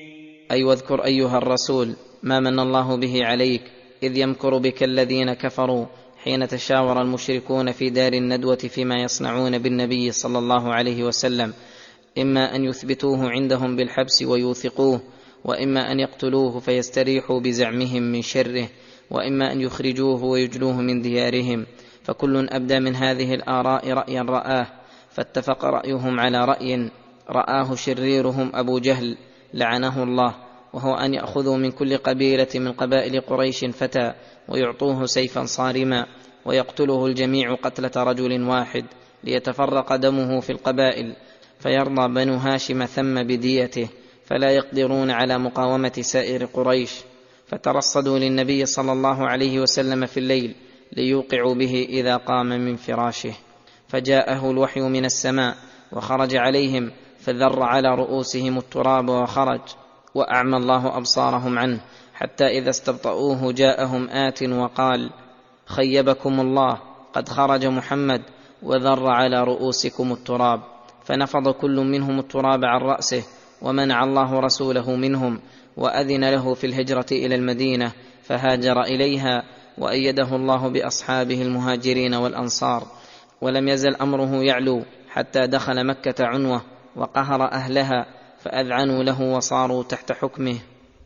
أي 0.52 0.64
واذكر 0.64 1.06
أيها 1.06 1.38
الرسول 1.38 1.96
ما 2.24 2.40
من 2.40 2.60
الله 2.60 2.98
به 2.98 3.26
عليك 3.26 3.62
إذ 4.04 4.18
يمكر 4.18 4.58
بك 4.58 4.84
الذين 4.84 5.34
كفروا 5.34 5.86
حين 6.24 6.48
تشاور 6.48 7.02
المشركون 7.02 7.72
في 7.72 7.90
دار 7.90 8.14
الندوة 8.14 8.56
فيما 8.56 8.96
يصنعون 8.96 9.58
بالنبي 9.58 10.12
صلى 10.12 10.40
الله 10.40 10.74
عليه 10.74 11.04
وسلم 11.04 11.54
إما 12.18 12.56
أن 12.56 12.64
يثبتوه 12.64 13.30
عندهم 13.30 13.76
بالحبس 13.76 14.24
ويوثقوه 14.24 15.02
وإما 15.44 15.92
أن 15.92 16.00
يقتلوه 16.00 16.60
فيستريحوا 16.60 17.40
بزعمهم 17.40 18.04
من 18.04 18.22
شره 18.22 18.70
وإما 19.12 19.52
أن 19.52 19.62
يخرجوه 19.62 20.24
ويجلوه 20.24 20.82
من 20.82 21.02
ديارهم. 21.02 21.66
فكل 22.04 22.50
أبدى 22.50 22.80
من 22.80 22.96
هذه 22.96 23.34
الآراء 23.34 23.92
رايا 23.92 24.22
رآه 24.22 24.68
فاتفق 25.10 25.66
رأيهم 25.66 26.20
على 26.20 26.46
رأي 26.46 26.92
رآه 27.30 27.76
شريرهم 27.76 28.52
أبو 28.54 28.80
جهل 28.80 29.18
لعنه 29.54 30.04
الله. 30.04 30.36
وهو 30.74 30.96
أن 30.96 31.14
يأخذوا 31.14 31.58
من 31.58 31.72
كل 31.72 31.98
قبيلة 31.98 32.48
من 32.56 32.72
قبائل 32.72 33.22
قريش 33.22 33.66
فتى 33.66 34.14
ويعطوه 34.50 35.06
سيفا 35.06 35.46
صارما 35.46 36.06
ويقتله 36.46 37.06
الجميع 37.06 37.56
قتلة 37.56 38.04
رجل 38.04 38.44
واحد 38.44 38.86
ليتفرق 39.24 39.96
دمه 39.96 40.40
في 40.40 40.52
القبائل. 40.52 41.16
فيرضى 41.60 42.08
بنو 42.14 42.36
هاشم 42.36 42.86
ثم 42.86 43.24
بديته 43.24 43.90
فلا 44.26 44.52
يقدرون 44.52 45.12
على 45.12 45.38
مقاومة 45.38 45.94
سائر 46.02 46.46
قريش. 46.46 46.92
فترصدوا 47.48 48.20
للنبي 48.20 48.66
صلى 48.66 48.92
الله 48.92 49.28
عليه 49.28 49.60
وسلم 49.60 50.06
في 50.06 50.20
الليل 50.20 50.56
ليوقعوا 50.98 51.56
به 51.56 51.88
إذا 51.90 52.18
قام 52.18 52.48
من 52.48 52.76
فراشه. 52.76 53.34
فجاءه 53.88 54.52
الوحي 54.52 54.82
من 54.82 55.06
السماء 55.06 55.56
وخرج 55.92 56.36
عليهم 56.36 56.92
فذر 57.20 57.64
على 57.64 57.96
رؤوسهم 57.96 58.58
التراب 58.58 59.10
وخرج 59.10 59.62
وأعمى 60.16 60.58
الله 60.58 60.98
أبصارهم 60.98 61.60
عنه 61.60 61.80
حتى 62.14 62.48
إذا 62.48 62.70
استبطؤوه 62.70 63.52
جاءهم 63.52 64.10
آت 64.10 64.44
وقال 64.44 65.10
خيبكم 65.66 66.40
الله 66.40 66.80
قد 67.14 67.30
خرج 67.30 67.66
محمد 67.66 68.22
وذر 68.64 69.08
على 69.08 69.44
رؤوسكم 69.44 70.12
التراب. 70.12 70.62
فنفض 71.08 71.50
كل 71.50 71.76
منهم 71.76 72.20
التراب 72.20 72.66
عن 72.66 72.82
رأسه 72.82 73.24
ومنع 73.62 74.04
الله 74.04 74.40
رسوله 74.40 74.96
منهم 74.96 75.40
وأذن 75.78 76.30
له 76.30 76.54
في 76.54 76.68
الهجرة 76.68 77.06
إلى 77.12 77.36
المدينة 77.36 77.92
فهاجر 78.24 78.82
إليها 78.82 79.44
وأيده 79.78 80.36
الله 80.36 80.68
بأصحابه 80.68 81.42
المهاجرين 81.42 82.14
والأنصار 82.14 82.88
ولم 83.42 83.68
يزل 83.68 83.96
أمره 83.96 84.44
يعلو 84.44 84.84
حتى 85.10 85.48
دخل 85.48 85.88
مكة 85.88 86.26
عنوة 86.26 86.62
وقهر 86.96 87.52
أهلها 87.52 88.06
فأذعنوا 88.40 89.04
له 89.04 89.22
وصاروا 89.22 89.84
تحت 89.84 90.12
حكمه 90.12 90.58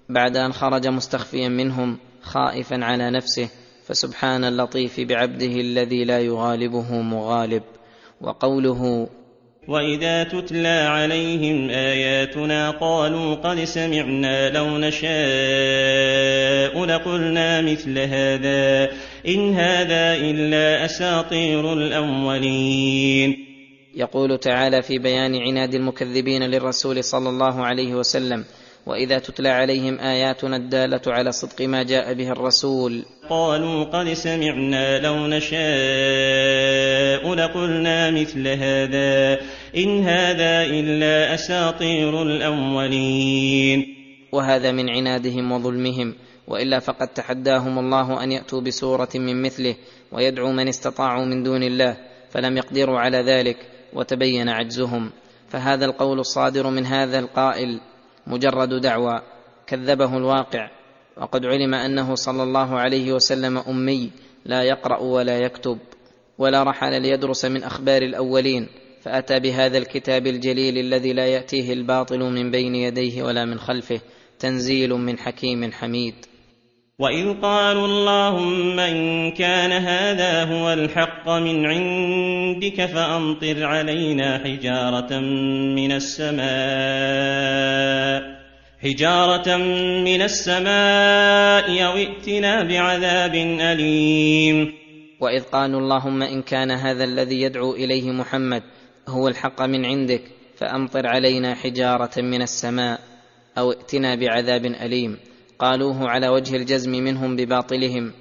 بعد 0.10 0.38
أن 0.38 0.54
خرج 0.54 0.88
مستخفيا 0.88 1.50
منهم 1.50 1.98
خائفا 2.22 2.86
على 2.86 3.12
نفسه 3.12 3.50
فسبحان 3.86 4.44
اللطيف 4.44 5.00
بعبده 5.00 5.62
الذي 5.62 6.04
لا 6.04 6.20
يغالبه 6.20 7.02
مغالب 7.02 7.64
وقوله 8.22 9.08
واذا 9.68 10.24
تتلى 10.24 10.68
عليهم 10.68 11.70
اياتنا 11.70 12.72
قالوا 12.72 13.36
قد 13.36 13.64
سمعنا 13.64 14.50
لو 14.50 14.78
نشاء 14.78 15.12
لقلنا 16.86 17.62
مثل 17.62 18.00
هذا 18.00 18.92
ان 19.28 19.54
هذا 19.54 20.16
الا 20.16 20.86
اساطير 20.86 21.74
الاولين 21.74 23.36
يقول 23.96 24.38
تعالى 24.40 24.82
في 24.82 25.00
بيان 25.00 25.36
عناد 25.36 25.74
المكذبين 25.74 26.44
للرسول 26.44 27.04
صلى 27.04 27.30
الله 27.30 27.66
عليه 27.66 27.96
وسلم 27.96 28.46
وإذا 28.86 29.20
تتلى 29.20 29.50
عليهم 29.50 30.00
آياتنا 30.00 30.58
الدالة 30.58 31.02
على 31.08 31.32
صدق 31.32 31.62
ما 31.62 31.84
جاء 31.84 32.14
به 32.14 32.32
الرسول. 32.32 33.06
قالوا 33.30 33.84
قد 33.84 34.14
سمعنا 34.14 35.00
لو 35.00 35.28
نشاء 35.28 35.62
لقلنا 37.34 38.12
مثل 38.12 38.48
هذا. 38.48 39.40
إن 39.78 40.04
هذا 40.04 40.66
إلا 40.66 41.34
أساطير 41.34 42.24
الأولين. 42.24 43.86
وهذا 44.32 44.72
من 44.72 44.90
عنادهم 44.90 45.52
وظلمهم. 45.52 46.16
وإلا 46.48 46.80
فقد 46.80 47.08
تحداهم 47.08 47.80
الله 47.80 48.24
أن 48.24 48.32
يأتوا 48.32 48.62
بسورة 48.62 49.10
من 49.16 49.42
مثله 49.42 49.76
ويدعو 50.12 50.52
من 50.52 50.68
استطاعوا 50.68 51.26
من 51.26 51.44
دون 51.44 51.64
الله 51.64 51.98
فلم 52.30 52.58
يقدروا 52.58 53.00
على 53.00 53.18
ذلك 53.18 53.58
وتبين 53.94 54.50
عجزهم. 54.50 55.12
فهذا 55.50 55.86
القول 55.86 56.20
الصادر 56.20 56.70
من 56.70 56.86
هذا 56.86 57.20
القائل. 57.20 57.80
مجرد 58.28 58.82
دعوى 58.82 59.22
كذبه 59.68 60.18
الواقع. 60.18 60.70
وقد 61.18 61.46
علم 61.46 61.74
أنه 61.74 62.16
صلى 62.16 62.44
الله 62.44 62.80
عليه 62.80 63.14
وسلم 63.14 63.58
أمي 63.58 64.12
لا 64.46 64.64
يقرأ 64.64 65.00
ولا 65.00 65.38
يكتب 65.38 65.78
ولا 66.38 66.64
رحل 66.64 67.02
ليدرس 67.02 67.46
من 67.46 67.64
أخبار 67.64 68.02
الأولين 68.02 68.68
فأتى 69.02 69.40
بهذا 69.40 69.78
الكتاب 69.78 70.28
الجليل 70.28 70.78
الذي 70.78 71.14
لا 71.14 71.26
يأتيه 71.26 71.74
الباطل 71.74 72.20
من 72.20 72.52
بين 72.52 72.76
يديه 72.76 73.24
ولا 73.24 73.46
من 73.46 73.60
خلفه 73.60 74.02
تنزيل 74.40 74.90
من 74.90 75.20
حكيم 75.20 75.72
حميد. 75.72 76.16
واذ 77.02 77.42
قالوا 77.42 77.86
اللهم 77.86 78.80
ان 78.80 79.32
كان 79.32 79.72
هذا 79.72 80.44
هو 80.44 80.74
الحق 80.74 81.30
من 81.30 81.66
عندك 81.66 82.86
فامطر 82.86 83.64
علينا 83.64 84.38
حجاره 84.38 85.20
من 85.76 85.92
السماء 85.92 86.42
حجاره 88.84 89.58
من 90.06 90.22
السماء 90.22 91.86
أو 91.86 91.98
ائتنا 91.98 92.64
بعذاب 92.64 93.36
اليم 93.36 94.74
واذ 95.20 95.44
قالوا 95.44 95.80
اللهم 95.80 96.22
ان 96.22 96.42
كان 96.42 96.72
هذا 96.72 97.04
الذي 97.04 97.42
يدعو 97.42 97.74
اليه 97.74 98.12
محمد 98.12 98.64
هو 99.08 99.28
الحق 99.28 99.62
من 99.62 99.86
عندك 99.86 100.22
فامطر 100.58 101.08
علينا 101.08 101.56
حجاره 101.56 102.22
من 102.22 102.42
السماء 102.42 103.00
أو 103.58 103.72
ائتنا 103.72 104.16
بعذاب 104.16 104.66
اليم 104.66 105.31
قالوه 105.62 106.10
على 106.10 106.30
وجه 106.30 106.56
الجزم 106.56 106.92
منهم 106.92 107.36
بباطلهم 107.36 108.14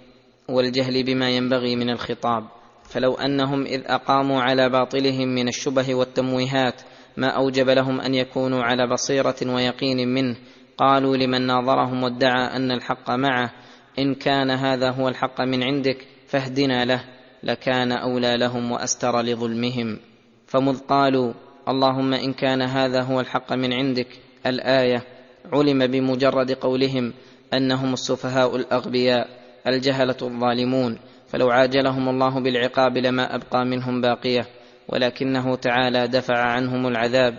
والجهل 0.48 1.04
بما 1.04 1.30
ينبغي 1.30 1.76
من 1.76 1.90
الخطاب. 1.90 2.44
فلو 2.84 3.14
أنهم 3.14 3.66
إذ 3.66 3.82
أقاموا 3.86 4.40
على 4.40 4.68
باطلهم 4.68 5.28
من 5.28 5.48
الشبه 5.48 5.94
والتمويهات 5.94 6.82
ما 7.16 7.28
أوجب 7.28 7.68
لهم 7.68 8.00
أن 8.00 8.14
يكونوا 8.14 8.62
على 8.62 8.86
بصيرة 8.86 9.36
ويقين 9.46 10.08
منه. 10.08 10.36
قالوا 10.78 11.16
لمن 11.16 11.46
ناظرهم 11.46 12.02
وادعى 12.02 12.56
أن 12.56 12.70
الحق 12.70 13.10
معه 13.10 13.52
إن 13.98 14.14
كان 14.14 14.50
هذا 14.50 14.90
هو 14.90 15.08
الحق 15.08 15.40
من 15.40 15.62
عندك 15.62 16.06
فاهدنا 16.26 16.84
له 16.84 17.04
لكان 17.42 17.92
أولى 17.92 18.36
لهم 18.36 18.72
وأستر 18.72 19.20
لظلمهم. 19.20 19.98
فمذ 20.46 20.78
قالوا 20.78 21.32
اللهم 21.68 22.14
إن 22.14 22.32
كان 22.32 22.62
هذا 22.62 23.02
هو 23.02 23.20
الحق 23.20 23.52
من 23.52 23.72
عندك 23.72 24.08
الآية 24.46 25.04
علم 25.52 25.86
بمجرد 25.86 26.52
قولهم 26.52 27.12
أنهم 27.54 27.92
السفهاء 27.92 28.56
الأغبياء 28.56 29.28
الجهلة 29.66 30.16
الظالمون. 30.22 30.98
فلو 31.28 31.50
عاجلهم 31.50 32.08
الله 32.08 32.40
بالعقاب 32.40 32.98
لما 32.98 33.34
أبقى 33.34 33.64
منهم 33.64 34.00
باقية. 34.00 34.46
ولكنه 34.88 35.56
تعالى 35.56 36.08
دفع 36.08 36.38
عنهم 36.38 36.86
العذاب 36.86 37.34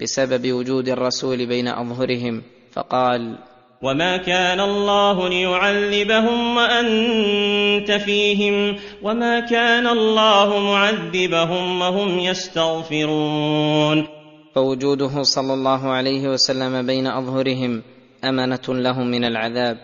بسبب 0.00 0.52
وجود 0.52 0.88
الرسول 0.88 1.46
بين 1.46 1.68
أظهرهم. 1.68 2.42
فقال 2.72 3.38
وما 3.82 4.16
كان 4.16 4.60
الله 4.60 5.28
ليعذبهم 5.28 6.56
وأنت 6.56 7.90
فيهم 7.92 8.76
وما 9.02 9.40
كان 9.40 9.86
الله 9.86 10.58
معذبهم 10.58 11.80
وهم 11.80 12.18
يستغفرون. 12.18 14.06
فوجوده 14.54 15.22
صلى 15.22 15.54
الله 15.54 15.90
عليه 15.90 16.28
وسلم 16.28 16.86
بين 16.86 17.06
أظهرهم 17.06 17.82
أمنة 18.28 18.60
لهم 18.68 19.10
من 19.10 19.24
العذاب 19.24 19.78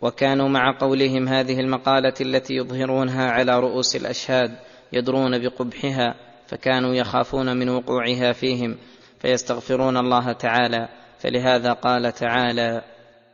وكانوا 0.00 0.48
مع 0.48 0.78
قولهم 0.78 1.28
هذه 1.28 1.60
المقالة 1.60 2.14
التي 2.20 2.54
يظهرونها 2.54 3.30
على 3.30 3.60
رؤوس 3.60 3.96
الأشهاد 3.96 4.50
يدرون 4.92 5.38
بقبحها 5.38 6.14
فكانوا 6.46 6.94
يخافون 6.94 7.56
من 7.56 7.68
وقوعها 7.68 8.32
فيهم 8.32 8.76
فيستغفرون 9.22 9.96
الله 9.96 10.32
تعالى 10.32 10.88
فلهذا 11.18 11.72
قال 11.72 12.12
تعالى 12.12 12.82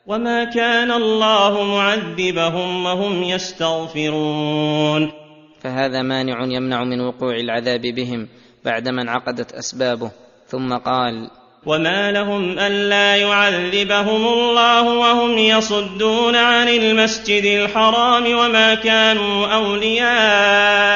وما 0.06 0.44
كان 0.44 0.90
الله 0.90 1.64
معذبهم 1.64 2.84
وهم 2.84 3.22
يستغفرون. 3.22 5.12
فهذا 5.60 6.02
مانع 6.02 6.44
يمنع 6.44 6.84
من 6.84 7.00
وقوع 7.00 7.36
العذاب 7.36 7.80
بهم 7.80 8.28
بعدما 8.64 9.02
انعقدت 9.02 9.52
أسبابه 9.52 10.10
ثم 10.46 10.76
قال 10.76 11.30
وما 11.66 12.12
لهم 12.12 12.58
ألا 12.58 13.16
يعذبهم 13.16 14.26
الله 14.26 14.82
وهم 14.82 15.38
يصدون 15.38 16.36
عن 16.36 16.68
المسجد 16.68 17.44
الحرام 17.44 18.38
وما 18.38 18.74
كانوا 18.74 19.46
أولياءه 19.46 20.90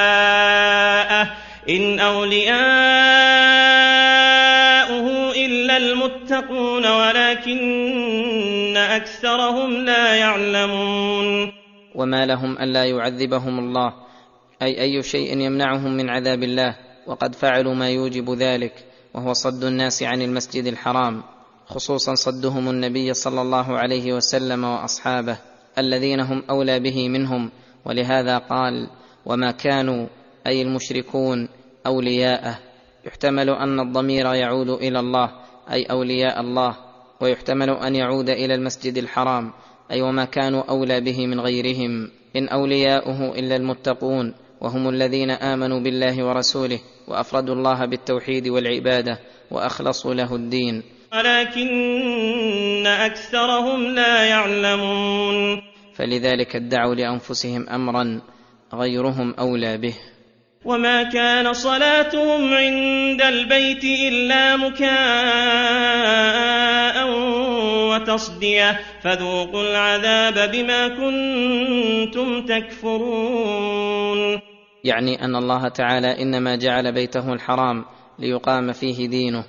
إن 1.68 2.00
أولياؤه 2.00 2.54
إلا 5.36 5.76
المتقون 5.76 6.86
ولكن 6.86 8.76
أكثرهم 8.76 9.84
لا 9.84 10.14
يعلمون 10.14 11.52
وما 11.94 12.26
لهم 12.26 12.58
الا 12.58 12.84
يعذبهم 12.84 13.58
الله 13.58 13.92
أي 14.62 14.80
أي 14.80 15.02
شيء 15.02 15.38
يمنعهم 15.38 15.96
من 15.96 16.10
عذاب 16.10 16.42
الله 16.42 16.76
وقد 17.06 17.34
فعلوا 17.34 17.74
ما 17.74 17.90
يوجب 17.90 18.30
ذلك. 18.30 18.93
وهو 19.14 19.32
صد 19.32 19.64
الناس 19.64 20.02
عن 20.02 20.22
المسجد 20.22 20.66
الحرام 20.66 21.22
خصوصا 21.66 22.14
صدهم 22.14 22.70
النبي 22.70 23.14
صلى 23.14 23.42
الله 23.42 23.78
عليه 23.78 24.12
وسلم 24.12 24.64
وأصحابه 24.64 25.38
الذين 25.78 26.20
هم 26.20 26.42
أولى 26.50 26.80
به 26.80 27.08
منهم 27.08 27.50
ولهذا 27.84 28.38
قال 28.38 28.88
وما 29.26 29.50
كانوا 29.50 30.06
أي 30.46 30.62
المشركون 30.62 31.48
أولياءه. 31.86 32.58
يحتمل 33.06 33.50
أن 33.50 33.80
الضمير 33.80 34.34
يعود 34.34 34.68
إلى 34.70 35.00
الله 35.00 35.30
أي 35.70 35.84
أولياء 35.84 36.40
الله 36.40 36.76
ويحتمل 37.20 37.70
أن 37.70 37.96
يعود 37.96 38.30
إلى 38.30 38.54
المسجد 38.54 38.98
الحرام 38.98 39.52
أي 39.90 40.02
وما 40.02 40.24
كانوا 40.24 40.62
أولى 40.62 41.00
به 41.00 41.26
من 41.26 41.40
غيرهم 41.40 42.10
إن 42.36 42.48
أولياؤه 42.48 43.38
إلا 43.38 43.56
المتقون. 43.56 44.34
وهم 44.60 44.88
الذين 44.88 45.30
آمنوا 45.30 45.80
بالله 45.80 46.24
ورسوله 46.24 46.80
وأفردوا 47.08 47.54
الله 47.54 47.84
بالتوحيد 47.84 48.48
والعبادة 48.48 49.18
وأخلصوا 49.50 50.14
له 50.14 50.34
الدين. 50.34 50.82
ولكن 51.12 52.86
أكثرهم 52.86 53.94
لا 53.94 54.24
يعلمون. 54.24 55.62
فلذلك 55.94 56.56
ادعوا 56.56 56.94
لأنفسهم 56.94 57.68
أمرا 57.68 58.20
غيرهم 58.74 59.34
أولى 59.38 59.78
به. 59.78 59.94
وما 60.64 61.02
كان 61.02 61.52
صلاتهم 61.52 62.54
عند 62.54 63.22
البيت 63.22 63.84
إلا 63.84 64.56
مكاء 64.56 64.94
وتصدية. 67.90 68.80
فذوقوا 69.02 69.62
العذاب 69.62 70.50
بما 70.52 70.88
كنتم 70.88 72.46
تكفرون. 72.46 74.43
يعني 74.84 75.24
أن 75.24 75.36
الله 75.36 75.68
تعالى 75.68 76.22
إنما 76.22 76.56
جعل 76.56 76.92
بيته 76.92 77.32
الحرام 77.32 77.84
ليقام 78.18 78.72
فيه 78.72 79.08
دينه 79.08 79.44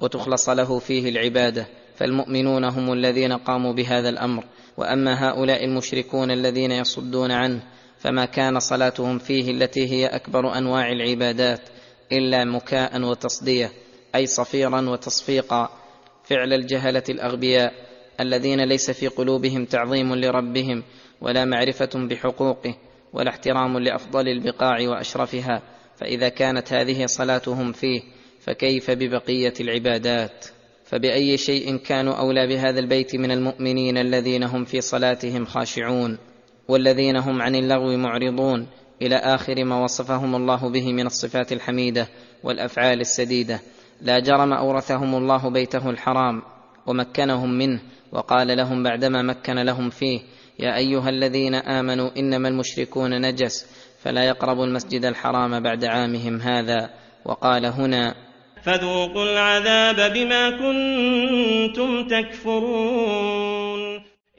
وتخلص 0.00 0.48
له 0.48 0.78
فيه 0.78 1.08
العبادة 1.08 1.66
فالمؤمنون 1.96 2.64
هم 2.64 2.92
الذين 2.92 3.32
قاموا 3.32 3.72
بهذا 3.72 4.08
الأمر. 4.08 4.44
وأما 4.76 5.28
هؤلاء 5.28 5.64
المشركون 5.64 6.30
الذين 6.30 6.70
يصدون 6.70 7.30
عنه 7.30 7.62
فما 7.98 8.24
كان 8.24 8.60
صلاتهم 8.60 9.18
فيه 9.18 9.50
التي 9.50 9.88
هي 9.92 10.06
أكبر 10.06 10.58
أنواع 10.58 10.92
العبادات 10.92 11.60
إلا 12.12 12.44
مكاء 12.44 13.02
وتصدية 13.02 13.72
أي 14.14 14.26
صفيرا 14.26 14.90
وتصفيقا. 14.90 15.70
فعل 16.24 16.52
الجهلة 16.52 17.02
الأغبياء 17.08 17.72
الذين 18.20 18.60
ليس 18.60 18.90
في 18.90 19.08
قلوبهم 19.08 19.64
تعظيم 19.64 20.14
لربهم 20.14 20.82
ولا 21.20 21.44
معرفة 21.44 21.90
بحقوقه 21.94 22.74
ولا 23.12 23.30
احترام 23.30 23.78
لأفضل 23.78 24.28
البقاع 24.28 24.88
وأشرفها 24.88 25.62
فإذا 25.96 26.28
كانت 26.28 26.72
هذه 26.72 27.06
صلاتهم 27.06 27.72
فيه 27.72 28.02
فكيف 28.40 28.90
ببقية 28.90 29.54
العبادات؟ 29.60 30.46
فبأي 30.84 31.36
شيء 31.36 31.76
كانوا 31.76 32.14
أولى 32.14 32.46
بهذا 32.46 32.80
البيت 32.80 33.16
من 33.16 33.30
المؤمنين 33.30 33.98
الذين 33.98 34.42
هم 34.42 34.64
في 34.64 34.80
صلاتهم 34.80 35.44
خاشعون 35.44 36.18
والذين 36.68 37.16
هم 37.16 37.42
عن 37.42 37.54
اللغو 37.54 37.96
معرضون 37.96 38.66
إلى 39.02 39.16
آخر 39.16 39.64
ما 39.64 39.84
وصفهم 39.84 40.34
الله 40.34 40.70
به 40.70 40.92
من 40.92 41.06
الصفات 41.06 41.52
الحميدة 41.52 42.08
والأفعال 42.42 43.00
السديدة. 43.00 43.60
لا 44.00 44.18
جرم 44.20 44.52
أورثهم 44.52 45.14
الله 45.14 45.50
بيته 45.50 45.90
الحرام 45.90 46.42
ومكنهم 46.86 47.58
منه 47.58 47.80
وقال 48.12 48.56
لهم 48.56 48.82
بعدما 48.82 49.22
مكن 49.22 49.58
لهم 49.58 49.90
فيه 49.90 50.20
يا 50.60 50.76
أيها 50.76 51.08
الذين 51.08 51.54
آمنوا 51.54 52.10
إنما 52.16 52.48
المشركون 52.48 53.20
نجس 53.20 53.66
فلا 54.04 54.24
يقربوا 54.24 54.66
المسجد 54.66 55.04
الحرام 55.04 55.60
بعد 55.62 55.84
عامهم 55.84 56.40
هذا. 56.40 56.90
وقال 57.24 57.66
هنا 57.66 58.14
فذوقوا 58.62 59.24
العذاب 59.24 60.12
بما 60.12 60.50
كنتم 60.50 62.06
تكفرون. 62.08 63.80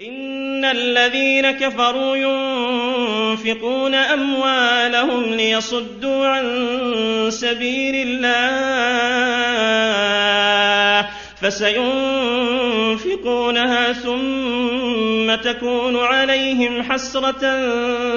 إن 0.01 0.65
الذين 0.65 1.51
كفروا 1.51 2.15
ينفقون 2.15 3.95
أموالهم 3.95 5.23
ليصدوا 5.23 6.27
عن 6.27 6.45
سبيل 7.29 7.95
الله. 8.07 8.41
فسينفقونها 11.41 11.83
ثم 13.93 15.35
تكون 15.51 15.97
عليهم 15.97 16.83
حسرة 16.83 17.43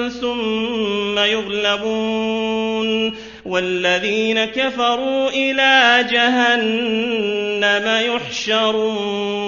ثم 0.09 1.19
يغلبون. 1.19 3.15
والذين 3.45 4.45
كفروا 4.45 5.29
إلى 5.29 6.05
جهنم 6.11 7.85
يحشرون. 8.15 9.45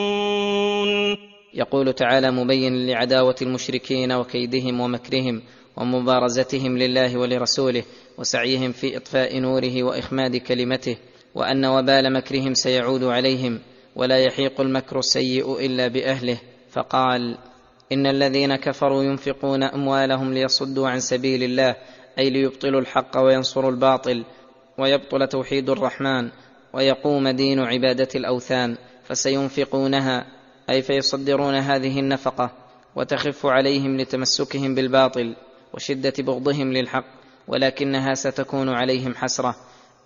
يقول 1.54 1.94
تعالى 1.94 2.32
مبينا 2.32 2.92
لعداوة 2.92 3.36
المشركين 3.42 4.12
وكيدهم 4.12 4.82
ومكرهم 4.82 5.42
ومبارزتهم 5.78 6.78
لله 6.78 7.18
ولرسوله 7.18 7.84
وسعيهم 8.18 8.72
في 8.72 8.98
إطفاء 8.98 9.40
نوره 9.40 9.84
وإخماد 9.84 10.36
كلمته. 10.36 10.98
وأن 11.38 11.66
وبال 11.66 12.14
مكرهم 12.14 12.54
سيعود 12.54 13.04
عليهم 13.04 13.60
ولا 13.96 14.18
يحيق 14.18 14.62
المكر 14.62 15.00
السيء 15.00 15.66
إلا 15.66 15.88
بأهله. 15.88 16.38
فقال 16.72 17.38
إن 17.92 18.08
الذين 18.08 18.56
كفروا 18.56 19.04
ينفقون 19.04 19.64
أموالهم 19.64 20.34
ليصدوا 20.34 20.90
عن 20.90 21.00
سبيل 21.00 21.44
الله 21.44 21.76
أي 22.20 22.30
ليبطلوا 22.30 22.82
الحق 22.82 23.18
وينصروا 23.18 23.72
الباطل 23.72 24.24
ويبطل 24.78 25.28
توحيد 25.28 25.70
الرحمن 25.70 26.30
ويقوم 26.74 27.28
دين 27.30 27.60
عبادة 27.60 28.08
الأوثان 28.16 28.78
فسينفقونها 29.04 30.26
أي 30.70 30.82
فيصدرون 30.82 31.56
هذه 31.56 32.00
النفقة 32.00 32.52
وتخف 32.96 33.46
عليهم 33.46 33.98
لتمسكهم 33.98 34.76
بالباطل 34.76 35.36
وشدة 35.74 36.14
بغضهم 36.20 36.74
للحق 36.74 37.06
ولكنها 37.48 38.14
ستكون 38.14 38.70
عليهم 38.70 39.16
حسرة. 39.16 39.56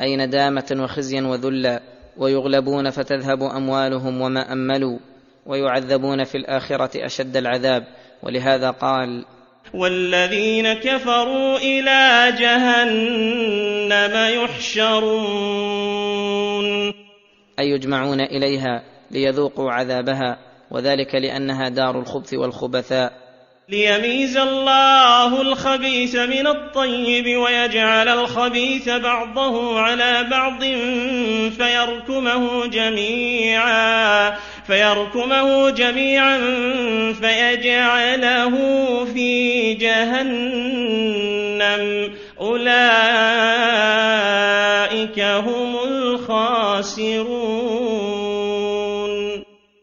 اي 0.01 0.15
ندامه 0.15 0.77
وخزيا 0.79 1.21
وذلا 1.21 1.81
ويغلبون 2.17 2.89
فتذهب 2.89 3.43
أموالهم 3.43 4.21
وما 4.21 4.53
أملوا 4.53 4.99
ويعذبون 5.45 6.23
في 6.23 6.37
الآخرة 6.37 7.05
أشد 7.05 7.37
العذاب. 7.37 7.87
ولهذا 8.23 8.71
قال 8.71 9.25
والذين 9.73 10.73
كفروا 10.73 11.57
إلى 11.57 12.31
جهنم 12.39 14.43
يحشرون. 14.43 15.05
أي 17.59 17.69
يجمعون 17.69 18.21
إليها 18.21 18.83
ليذوقوا 19.11 19.71
عذابها 19.71 20.37
وذلك 20.71 21.15
لأنها 21.15 21.69
دار 21.69 21.99
الخبث 21.99 22.33
والخبثاء. 22.33 23.20
ليميز 23.71 24.37
الله 24.37 25.41
الخبيث 25.41 26.15
من 26.15 26.47
الطيب 26.47 27.37
ويجعل 27.37 28.07
الخبيث 28.07 28.89
بعضه 28.89 29.79
على 29.79 30.27
بعض 30.31 30.63
فيركمه 31.51 32.67
جميعا 32.67 34.35
فيركمه 34.67 35.69
جميعا 35.69 36.37
فيجعله 37.13 38.55
في 39.05 39.73
جهنم. 39.73 41.01
أولئك 42.41 42.69
هم 45.19 45.75
الخاسرون. 45.87 47.21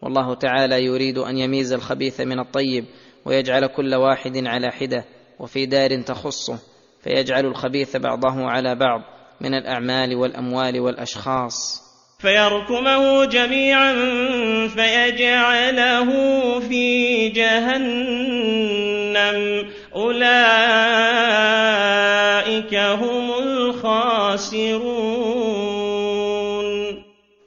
والله 0.03 0.35
تعالى 0.35 0.85
يريد 0.85 1.19
أن 1.19 1.39
يميز 1.39 1.73
الخبيث 1.73 2.21
من 2.21 2.39
الطيب 2.41 2.85
ويجعل 3.29 3.67
كل 3.67 3.95
واحد 3.95 4.47
على 4.47 4.71
حدة 4.71 5.05
وفي 5.39 5.67
دار 5.67 6.03
تخصه 6.03 6.59
فيجعل 7.03 7.47
الخبيث 7.47 7.97
بعضه 7.97 8.51
على 8.51 8.75
بعض 8.75 9.01
من 9.41 9.55
الأعمال 9.55 10.17
والأموال 10.17 10.81
والأشخاص. 10.81 11.83
فيركمه 12.21 13.25
جميعا 13.25 13.93
فيجعله 14.69 16.11
في 16.61 17.29
جهنم. 17.29 17.79
أولئك 19.95 20.35
هم 22.75 23.31
الخاسرون. 23.43 24.79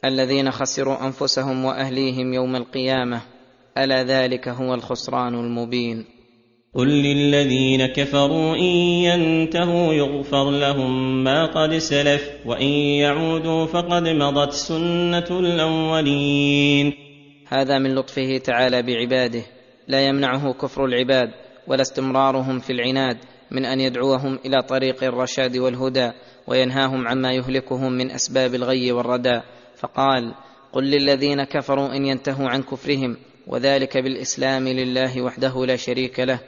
الذين 0.05 0.51
خسروا 0.51 1.05
أنفسهم 1.05 1.65
وأهليهم 1.65 2.33
يوم 2.33 2.55
القيامة 2.55 3.21
ألا 3.77 4.03
ذلك 4.03 4.47
هو 4.47 4.73
الخسران 4.73 5.33
المبين. 5.33 6.05
قل 6.75 6.87
للذين 6.87 7.85
كفروا 7.85 8.55
إن 8.55 8.75
ينتهوا 9.07 9.93
يغفر 9.93 10.51
لهم 10.51 11.23
ما 11.23 11.45
قد 11.45 11.77
سلف 11.77 12.29
وإن 12.45 12.67
يعودوا 12.67 13.65
فقد 13.65 14.07
مضت 14.07 14.51
سنة 14.51 15.39
الأولين. 15.39 16.93
هذا 17.47 17.79
من 17.79 17.95
لطفه 17.95 18.37
تعالى 18.37 18.81
بعباده 18.81 19.43
لا 19.87 20.07
يمنعه 20.07 20.53
كفر 20.53 20.85
العباد 20.85 21.29
ولا 21.67 21.81
استمرارهم 21.81 22.59
في 22.59 22.73
العناد 22.73 23.17
من 23.51 23.65
أن 23.65 23.79
يدعوهم 23.79 24.39
إلى 24.45 24.63
طريق 24.63 25.03
الرشاد 25.03 25.57
والهدى 25.57 26.11
وينهاهم 26.47 27.07
عما 27.07 27.33
يهلكهم 27.33 27.91
من 27.91 28.11
أسباب 28.11 28.55
الغي 28.55 28.91
والردى 28.91 29.41
فقال 29.77 30.33
قل 30.73 30.83
للذين 30.83 31.43
كفروا 31.43 31.95
إن 31.95 32.05
ينتهوا 32.05 32.49
عن 32.49 32.61
كفرهم 32.61 33.17
وذلك 33.51 33.97
بالإسلام 33.97 34.67
لله 34.67 35.21
وحده 35.21 35.65
لا 35.65 35.75
شريك 35.75 36.19
له 36.19 36.39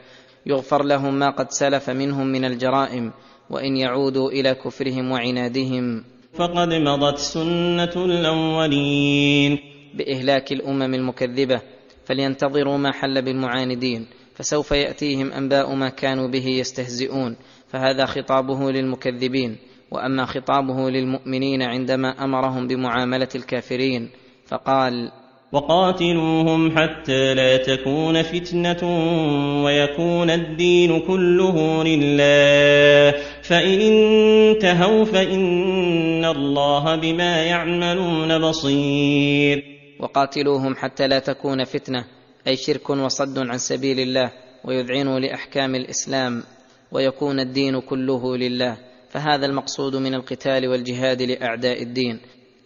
يغفر 0.45 0.83
لهم 0.83 1.19
ما 1.19 1.29
قد 1.29 1.51
سلف 1.51 1.89
منهم 1.89 2.27
من 2.27 2.45
الجرائم 2.45 3.11
وإن 3.49 3.77
يعودوا 3.77 4.31
إلى 4.31 4.55
كفرهم 4.55 5.11
وعنادهم. 5.11 6.03
فقد 6.33 6.73
مضت 6.73 7.17
سنة 7.17 8.05
الأولين. 8.05 9.59
بإهلاك 9.93 10.51
الأمم 10.51 10.93
المكذبة 10.93 11.61
فلينتظروا 12.05 12.77
ما 12.77 12.91
حل 12.91 13.21
بالمعاندين 13.21 14.07
فسوف 14.35 14.71
يأتيهم 14.71 15.31
أنباء 15.31 15.75
ما 15.75 15.89
كانوا 15.89 16.27
به 16.27 16.47
يستهزئون. 16.47 17.35
فهذا 17.67 18.05
خطابه 18.05 18.71
للمكذبين 18.71 19.57
وأما 19.91 20.25
خطابه 20.25 20.89
للمؤمنين 20.89 21.61
عندما 21.61 22.23
أمرهم 22.23 22.67
بمعاملة 22.67 23.27
الكافرين 23.35 24.09
فقال 24.47 25.11
وقاتلوهم 25.53 26.77
حتى 26.77 27.33
لا 27.33 27.57
تكون 27.57 28.21
فتنة 28.21 28.83
ويكون 29.63 30.29
الدين 30.29 30.99
كله 30.99 31.83
لله. 31.83 33.19
فإن 33.41 33.81
انتهوا 33.81 35.05
فإن 35.05 36.25
الله 36.25 36.95
بما 36.95 37.43
يعملون 37.43 38.49
بصير. 38.49 39.63
وقاتلوهم 39.99 40.75
حتى 40.75 41.07
لا 41.07 41.19
تكون 41.19 41.63
فتنة 41.63 42.05
أي 42.47 42.55
شرك 42.55 42.89
وصد 42.89 43.39
عن 43.39 43.57
سبيل 43.57 43.99
الله 43.99 44.31
ويذعنوا 44.65 45.19
لأحكام 45.19 45.75
الإسلام 45.75 46.43
ويكون 46.91 47.39
الدين 47.39 47.79
كله 47.79 48.37
لله. 48.37 48.77
فهذا 49.09 49.45
المقصود 49.45 49.95
من 49.95 50.13
القتال 50.13 50.67
والجهاد 50.67 51.21
لأعداء 51.21 51.81
الدين 51.81 52.19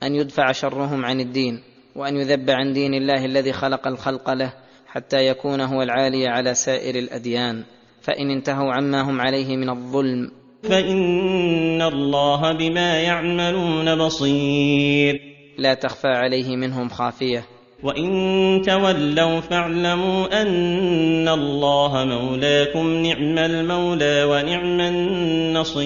أن 0.04 0.16
يدفع 0.16 0.52
شرهم 0.52 1.06
عن 1.06 1.20
الدين 1.20 1.77
وأن 1.98 2.18
يذب 2.18 2.50
عن 2.50 2.74
دين 2.74 2.94
الله 2.94 3.26
الذي 3.26 3.54
خلق 3.54 3.88
الخلق 3.88 4.30
له 4.30 4.54
حتى 4.88 5.28
يكون 5.28 5.62
هو 5.62 5.82
العالي 5.82 6.28
على 6.28 6.54
سائر 6.54 6.96
الأديان. 6.96 7.64
فإن 8.02 8.32
انتهوا 8.32 8.74
عما 8.74 9.02
هم 9.02 9.22
عليه 9.22 9.58
من 9.58 9.70
الظلم. 9.70 10.32
فإن 10.64 11.82
الله 11.82 12.52
بما 12.52 13.02
يعملون 13.02 13.96
بصير. 13.96 15.22
لا 15.58 15.74
تخفى 15.74 16.08
عليه 16.08 16.56
منهم 16.56 16.90
خافية. 16.90 17.46
وإن 17.84 18.62
تولوا 18.66 19.40
فاعلموا 19.40 20.42
أن 20.42 21.28
الله 21.28 22.06
مولاكم 22.06 22.88
نعم 22.88 23.38
المولى 23.38 24.24
ونعم 24.24 24.82
النصير. 24.82 25.84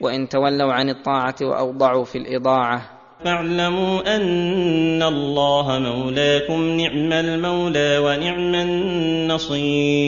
وإن 0.00 0.28
تولوا 0.28 0.72
عن 0.72 0.90
الطاعة 0.90 1.36
وأوضعوا 1.42 2.04
في 2.04 2.18
الإضاعة 2.18 2.95
فاعلموا 3.26 4.16
أن 4.16 5.02
الله 5.02 5.78
مولاكم 5.78 6.60
نعم 6.62 7.12
المولى 7.12 7.98
ونعم 7.98 8.54
النصير. 9.44 9.98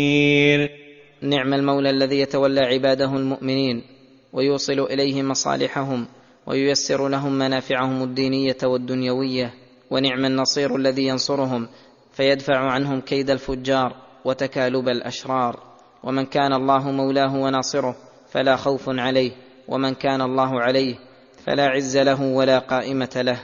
نعم 1.22 1.54
المولى 1.54 1.90
الذي 1.90 2.20
يتولى 2.20 2.60
عباده 2.60 3.16
المؤمنين 3.16 3.82
ويوصل 4.32 4.80
اليهم 4.80 5.28
مصالحهم 5.28 6.06
وييسر 6.46 7.08
لهم 7.08 7.32
منافعهم 7.32 8.02
الدينية 8.02 8.56
والدنيوية 8.64 9.54
ونعم 9.90 10.24
النصير 10.24 10.76
الذي 10.76 11.06
ينصرهم 11.06 11.68
فيدفع 12.12 12.58
عنهم 12.58 13.00
كيد 13.00 13.30
الفجار 13.30 13.96
وتكالب 14.24 14.88
الأشرار. 14.88 15.60
ومن 16.04 16.26
كان 16.26 16.52
الله 16.52 16.90
مولاه 16.90 17.36
وناصره 17.36 17.96
فلا 18.30 18.56
خوف 18.56 18.88
عليه 18.88 19.32
ومن 19.68 19.94
كان 19.94 20.22
الله 20.22 20.60
عليه 20.60 21.07
فلا 21.46 21.66
عز 21.66 21.96
له 21.96 22.22
ولا 22.22 22.58
قائمة 22.58 23.16
له. 23.16 23.38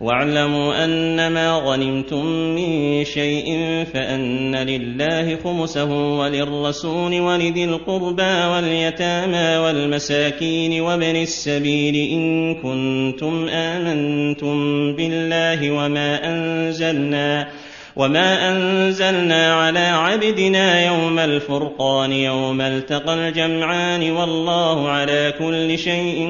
واعلموا 0.00 0.84
أنما 0.84 1.56
غنمتم 1.56 2.26
من 2.26 3.04
شيء 3.04 3.46
فأن 3.94 4.56
لله 4.56 5.36
خمسه 5.36 6.18
وللرسول 6.18 7.20
ولذي 7.20 7.64
القربى 7.64 8.22
واليتامى 8.22 9.56
والمساكين 9.56 10.80
وابن 10.80 11.16
السبيل 11.16 12.10
إن 12.10 12.54
كنتم 12.54 13.48
آمنتم 13.48 14.56
بالله 14.96 15.70
وما 15.70 16.30
أنزلنا 16.30 17.48
وما 17.96 18.50
انزلنا 18.50 19.54
على 19.54 19.78
عبدنا 19.78 20.86
يوم 20.86 21.18
الفرقان 21.18 22.12
يوم 22.12 22.60
التقى 22.60 23.14
الجمعان 23.14 24.10
والله 24.10 24.88
على 24.88 25.34
كل 25.38 25.78
شيء 25.78 26.28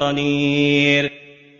قدير. 0.00 1.12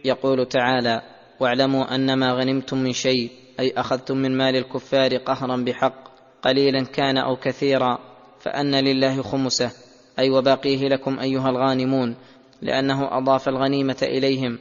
يقول 0.04 0.46
تعالى 0.46 1.02
واعلموا 1.40 1.94
أنما 1.94 2.32
غنمتم 2.32 2.78
من 2.78 2.92
شيء 2.92 3.30
أي 3.60 3.72
أخذتم 3.76 4.16
من 4.16 4.36
مال 4.36 4.56
الكفار 4.56 5.16
قهرا 5.16 5.56
بحق 5.56 5.94
قليلا 6.42 6.84
كان 6.84 7.16
أو 7.16 7.36
كثيرا 7.36 7.98
فأن 8.40 8.74
لله 8.74 9.22
خمسه 9.22 9.70
أي 10.18 10.30
وباقيه 10.30 10.88
لكم 10.88 11.18
أيها 11.18 11.50
الغانمون 11.50 12.16
لأنه 12.62 13.18
أضاف 13.18 13.48
الغنيمة 13.48 13.96
إليهم 14.02 14.58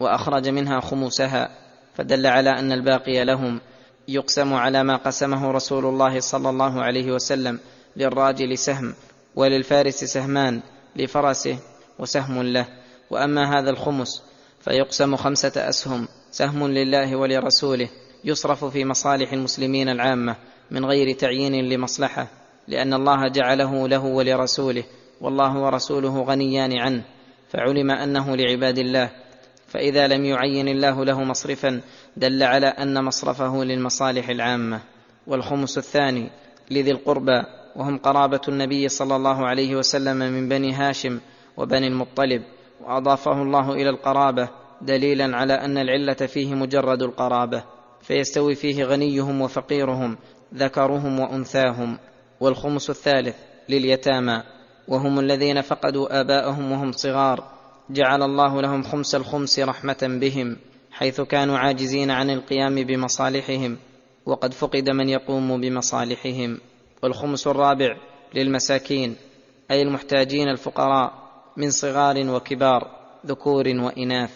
وأخرج 0.00 0.48
منها 0.48 0.80
خمسها 0.80 1.48
فدل 1.94 2.26
على 2.26 2.50
أن 2.50 2.72
الباقي 2.72 3.24
لهم 3.24 3.60
يقسم 4.08 4.54
على 4.54 4.82
ما 4.82 4.96
قسمه 4.96 5.50
رسول 5.50 5.86
الله 5.86 6.20
صلى 6.20 6.50
الله 6.50 6.82
عليه 6.82 7.12
وسلم 7.12 7.58
للراجل 7.96 8.58
سهم 8.58 8.94
وللفارس 9.36 10.04
سهمان 10.04 10.60
لفرسه 10.96 11.58
وسهم 11.98 12.42
له. 12.42 12.66
وأما 13.10 13.58
هذا 13.58 13.70
الخمس 13.70 14.22
فيقسم 14.60 15.16
خمسة 15.16 15.68
أسهم 15.68 16.08
سهم 16.30 16.66
لله 16.66 17.16
ولرسوله 17.16 17.88
يصرف 18.24 18.64
في 18.64 18.84
مصالح 18.84 19.32
المسلمين 19.32 19.88
العامة 19.88 20.36
من 20.70 20.84
غير 20.84 21.16
تعيين 21.16 21.68
لمصلحة 21.68 22.28
لأن 22.68 22.94
الله 22.94 23.28
جعله 23.28 23.88
له 23.88 24.04
ولرسوله 24.04 24.84
والله 25.20 25.58
ورسوله 25.58 26.22
غنيان 26.22 26.78
عنه 26.78 27.04
فعلم 27.50 27.90
أنه 27.90 28.36
لعباد 28.36 28.78
الله 28.78 29.10
فإذا 29.68 30.06
لم 30.06 30.24
يعين 30.24 30.68
الله 30.68 31.04
له 31.04 31.24
مصرفا 31.24 31.80
دل 32.16 32.42
على 32.42 32.66
أن 32.66 33.04
مصرفه 33.04 33.64
للمصالح 33.64 34.28
العامة. 34.28 34.80
والخمس 35.26 35.78
الثاني 35.78 36.30
لذي 36.70 36.90
القربى 36.90 37.42
وهم 37.76 37.98
قرابة 37.98 38.40
النبي 38.48 38.88
صلى 38.88 39.16
الله 39.16 39.46
عليه 39.46 39.76
وسلم 39.76 40.16
من 40.16 40.48
بني 40.48 40.72
هاشم 40.72 41.20
وبني 41.56 41.86
المطلب 41.86 42.42
وأضافه 42.80 43.42
الله 43.42 43.72
إلى 43.72 43.90
القرابة 43.90 44.48
دليلا 44.82 45.36
على 45.36 45.54
أن 45.54 45.78
العلة 45.78 46.14
فيه 46.14 46.54
مجرد 46.54 47.02
القرابة 47.02 47.64
فيستوي 48.02 48.54
فيه 48.54 48.84
غنيهم 48.84 49.40
وفقيرهم 49.40 50.16
ذكرهم 50.54 51.20
وأنثاهم. 51.20 51.98
والخمس 52.40 52.90
الثالث 52.90 53.36
لليتامى 53.68 54.42
وهم 54.88 55.18
الذين 55.18 55.60
فقدوا 55.60 56.20
آباءهم 56.20 56.72
وهم 56.72 56.92
صغار 56.92 57.57
جعل 57.90 58.22
الله 58.22 58.62
لهم 58.62 58.82
خمس 58.82 59.14
الخمس 59.14 59.58
رحمة 59.58 60.18
بهم 60.20 60.56
حيث 60.90 61.20
كانوا 61.20 61.58
عاجزين 61.58 62.10
عن 62.10 62.30
القيام 62.30 62.74
بمصالحهم 62.74 63.76
وقد 64.26 64.54
فقد 64.54 64.90
من 64.90 65.08
يقوم 65.08 65.60
بمصالحهم. 65.60 66.58
والخمس 67.02 67.46
الرابع 67.46 67.96
للمساكين 68.34 69.16
أي 69.70 69.82
المحتاجين 69.82 70.48
الفقراء 70.48 71.12
من 71.56 71.70
صغار 71.70 72.30
وكبار 72.30 72.90
ذكور 73.26 73.68
وإناث. 73.68 74.30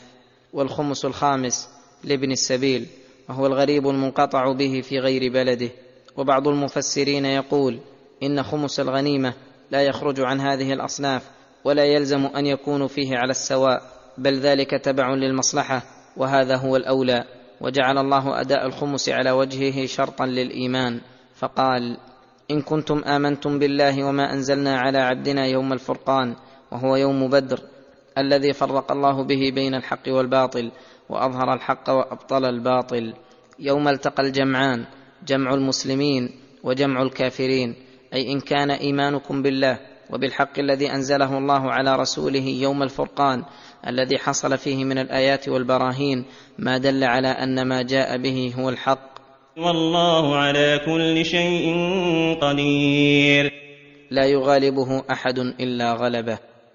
والخمس 0.53 1.05
الخامس 1.05 1.69
لابن 2.05 2.33
السبيل 2.33 2.87
وهو 3.29 3.47
الغريب 3.47 3.89
المنقطع 3.89 4.53
به 4.53 4.81
في 4.81 4.99
غير 4.99 5.33
بلده. 5.33 5.71
وبعض 6.17 6.49
المفسرين 6.49 7.25
يقول 7.25 7.79
إن 8.23 8.43
خمس 8.43 8.81
الغنيمة 8.81 9.35
لا 9.71 9.83
يخرج 9.83 10.21
عن 10.21 10.41
هذه 10.41 10.73
الأصناف 10.73 11.42
ولا 11.65 11.85
يلزم 11.85 12.27
أن 12.27 12.47
يكونوا 12.47 12.89
فيه 12.89 13.17
على 13.17 13.31
السواء 13.31 13.83
بل 14.19 14.41
ذلك 14.41 14.71
تبع 14.71 15.15
للمصلحة 15.15 15.83
وهذا 16.17 16.57
هو 16.57 16.77
الأولى. 16.77 17.25
وجعل 17.61 17.99
الله 17.99 18.41
أداء 18.41 18.67
الخمس 18.67 19.09
على 19.09 19.31
وجهه 19.31 19.87
شرطا 19.87 20.27
للإيمان. 20.27 21.01
فقال 21.35 21.97
إن 22.51 22.63
كنتم 22.63 22.99
آمنتم 23.05 23.59
بالله 23.59 24.05
وما 24.05 24.33
أنزلنا 24.33 24.79
على 24.79 24.99
عبدنا 24.99 25.47
يوم 25.47 25.73
الفرقان 25.73 26.37
وهو 26.73 26.97
يوم 26.97 27.29
بدر 27.29 27.61
الذي 28.19 28.53
فرق 28.53 28.93
الله 28.93 29.23
به 29.23 29.51
بين 29.55 29.75
الحق 29.75 30.09
والباطل 30.09 30.71
وأظهر 31.09 31.55
الحق 31.55 31.91
وأبطل 31.91 32.45
الباطل. 32.45 33.15
يوم 33.59 33.89
التقى 33.89 34.23
الجمعان 34.23 34.85
جمع 35.27 35.55
المسلمين 35.55 36.31
وجمع 36.65 37.03
الكافرين. 37.03 37.75
أي 38.15 38.33
إن 38.33 38.41
كان 38.41 38.71
إيمانكم 38.71 39.43
بالله 39.43 39.92
وبالحق 40.13 40.59
الذي 40.59 40.91
أنزله 40.91 41.39
الله 41.39 41.71
على 41.73 41.97
رسوله 41.97 42.47
يوم 42.49 42.83
الفرقان 42.83 43.45
الذي 43.87 44.19
حصل 44.19 44.59
فيه 44.59 44.85
من 44.85 44.99
الآيات 44.99 45.49
والبراهين 45.49 46.25
ما 46.59 46.79
دل 46.79 47.05
على 47.05 47.29
أن 47.29 47.69
ما 47.69 47.83
جاء 47.83 48.17
به 48.17 48.55
هو 48.59 48.69
الحق. 48.69 49.13
والله 49.57 50.37
على 50.37 50.81
كل 50.87 51.25
شيء 51.25 51.75
قدير. 52.41 53.53
لا 54.11 54.25
يغالبه 54.25 55.03
أحد 55.11 55.39
إلا 55.39 55.93
غلبه. 55.93 56.52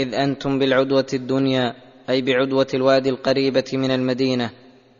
إذ 0.00 0.14
أنتم 0.14 0.58
بالعدوة 0.58 1.06
الدنيا 1.14 1.74
أي 2.10 2.22
بعدوة 2.22 2.66
الوادي 2.74 3.08
القريبة 3.08 3.64
من 3.72 3.90
المدينة 3.90 4.50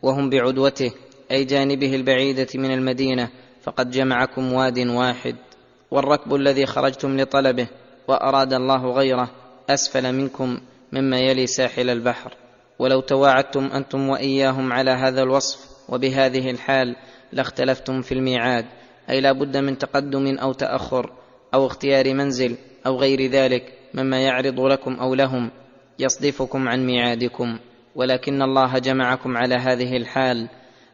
وهم 0.01 0.29
بعدوته 0.29 0.91
أي 1.31 1.43
جانبه 1.43 1.95
البعيدة 1.95 2.47
من 2.55 2.71
المدينة 2.71 3.29
فقد 3.61 3.91
جمعكم 3.91 4.53
واد 4.53 4.79
واحد. 4.79 5.35
والركب 5.91 6.35
الذي 6.35 6.65
خرجتم 6.65 7.19
لطلبه 7.21 7.67
وأراد 8.07 8.53
الله 8.53 8.91
غيره 8.91 9.31
أسفل 9.69 10.13
منكم 10.13 10.57
مما 10.91 11.19
يلي 11.19 11.47
ساحل 11.47 11.89
البحر. 11.89 12.33
ولو 12.79 12.99
تواعدتم 12.99 13.65
أنتم 13.65 14.09
وإياهم 14.09 14.73
على 14.73 14.91
هذا 14.91 15.23
الوصف 15.23 15.59
وبهذه 15.89 16.51
الحال 16.51 16.95
لاختلفتم 17.31 18.01
في 18.01 18.13
الميعاد 18.13 18.65
أي 19.09 19.21
لا 19.21 19.31
بد 19.31 19.57
من 19.57 19.77
تقدم 19.77 20.37
أو 20.37 20.53
تأخر 20.53 21.11
أو 21.53 21.65
اختيار 21.65 22.13
منزل 22.13 22.55
أو 22.85 22.97
غير 22.97 23.31
ذلك. 23.31 23.80
مما 23.93 24.21
يعرض 24.21 24.59
لكم 24.59 24.93
أو 24.93 25.15
لهم 25.15 25.51
يصدفكم 25.99 26.67
عن 26.67 26.85
ميعادكم 26.85 27.57
ولكن 27.95 28.41
الله 28.41 28.79
جمعكم 28.79 29.37
على 29.37 29.55
هذه 29.55 29.97
الحال 29.97 30.47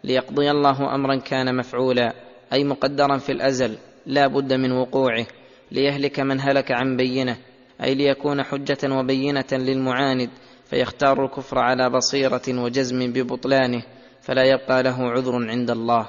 ليقضي 0.03 0.51
الله 0.51 0.95
أمرا 0.95 1.15
كان 1.15 1.55
مفعولا 1.55 2.13
أي 2.53 2.63
مقدرا 2.63 3.17
في 3.17 3.31
الأزل 3.31 3.77
لا 4.05 4.27
بد 4.27 4.53
من 4.53 4.71
وقوعه 4.71 5.25
ليهلك 5.71 6.19
من 6.19 6.41
هلك 6.41 6.71
عن 6.71 6.97
بينه 6.97 7.37
أي 7.83 7.95
ليكون 7.95 8.43
حجة 8.43 8.77
وبينة 8.93 9.45
للمعاند 9.51 10.29
فيختار 10.69 11.25
الكفر 11.25 11.59
على 11.59 11.89
بصيرة 11.89 12.41
وجزم 12.49 13.13
ببطلانه 13.13 13.83
فلا 14.21 14.43
يبقى 14.43 14.83
له 14.83 15.09
عذر 15.09 15.49
عند 15.49 15.69
الله. 15.69 16.07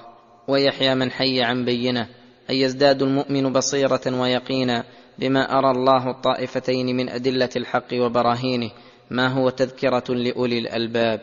ويحيى 0.49 0.95
من 0.95 1.11
حي 1.11 1.43
عن 1.43 1.65
بينه 1.65 2.07
أي 2.51 2.61
يزداد 2.61 3.03
المؤمن 3.03 3.53
بصيرة 3.53 4.01
ويقينا 4.07 4.85
بما 5.19 5.59
أرى 5.59 5.71
الله 5.71 6.11
الطائفتين 6.11 6.97
من 6.97 7.09
أدلة 7.09 7.49
الحق 7.57 7.95
وبراهينه 7.95 8.71
ما 9.11 9.29
هو 9.29 9.51
تذكرة 9.51 10.05
لأولي 10.15 10.59
الألباب؟ 10.59 11.21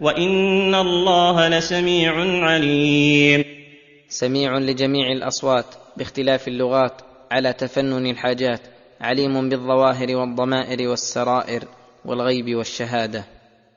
وإن 0.00 0.74
الله 0.74 1.48
لسميع 1.48 2.12
عليم. 2.44 3.44
سميع 4.08 4.58
لجميع 4.58 5.12
الأصوات 5.12 5.66
باختلاف 5.96 6.48
اللغات 6.48 7.02
على 7.30 7.52
تفنن 7.52 8.06
الحاجات 8.06 8.60
عليم 9.00 9.48
بالظواهر 9.48 10.16
والضمائر 10.16 10.88
والسرائر 10.88 11.64
والغيب 12.04 12.54
والشهادة. 12.54 13.24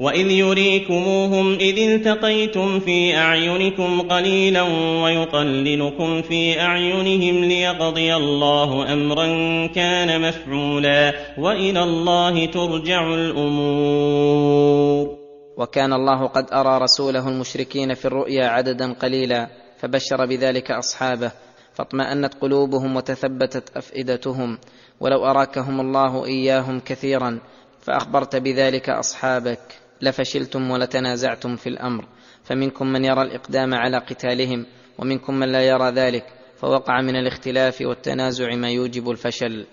واذ 0.00 0.30
يريكموهم 0.30 1.54
اذ 1.54 1.78
التقيتم 1.78 2.80
في 2.80 3.16
اعينكم 3.16 4.00
قليلا 4.00 4.62
ويقللكم 5.02 6.22
في 6.22 6.60
اعينهم 6.60 7.44
ليقضي 7.44 8.14
الله 8.14 8.92
امرا 8.92 9.26
كان 9.66 10.28
مفعولا 10.28 11.14
والى 11.38 11.82
الله 11.82 12.46
ترجع 12.46 13.14
الأمور. 13.14 15.08
وكان 15.56 15.92
الله 15.92 16.26
قد 16.26 16.46
ارى 16.52 16.78
رسوله 16.78 17.28
المشركين 17.28 17.94
في 17.94 18.04
الرؤيا 18.04 18.46
عددا 18.46 18.92
قليلا 18.92 19.48
فبشر 19.78 20.26
بذلك 20.26 20.70
اصحابه 20.70 21.32
فاطمانت 21.72 22.34
قلوبهم 22.34 22.96
وتثبتت 22.96 23.76
افئدتهم. 23.76 24.58
ولو 25.00 25.24
اراكهم 25.24 25.80
الله 25.80 26.26
اياهم 26.26 26.80
كثيرا 26.80 27.38
فاخبرت 27.80 28.36
بذلك 28.36 28.88
اصحابك. 28.90 29.80
لفشلتم 30.02 30.70
ولتنازعتم 30.70 31.56
في 31.56 31.68
الأمر. 31.68 32.04
فمنكم 32.44 32.86
من 32.86 33.04
يرى 33.04 33.22
الإقدام 33.22 33.74
على 33.74 33.98
قتالهم 33.98 34.66
ومنكم 34.98 35.34
من 35.34 35.52
لا 35.52 35.62
يرى 35.66 35.90
ذلك 35.90 36.24
فوقع 36.56 37.00
من 37.00 37.16
الاختلاف 37.16 37.80
والتنازع 37.80 38.54
ما 38.54 38.70
يوجب 38.70 39.10
الفشل. 39.10 39.66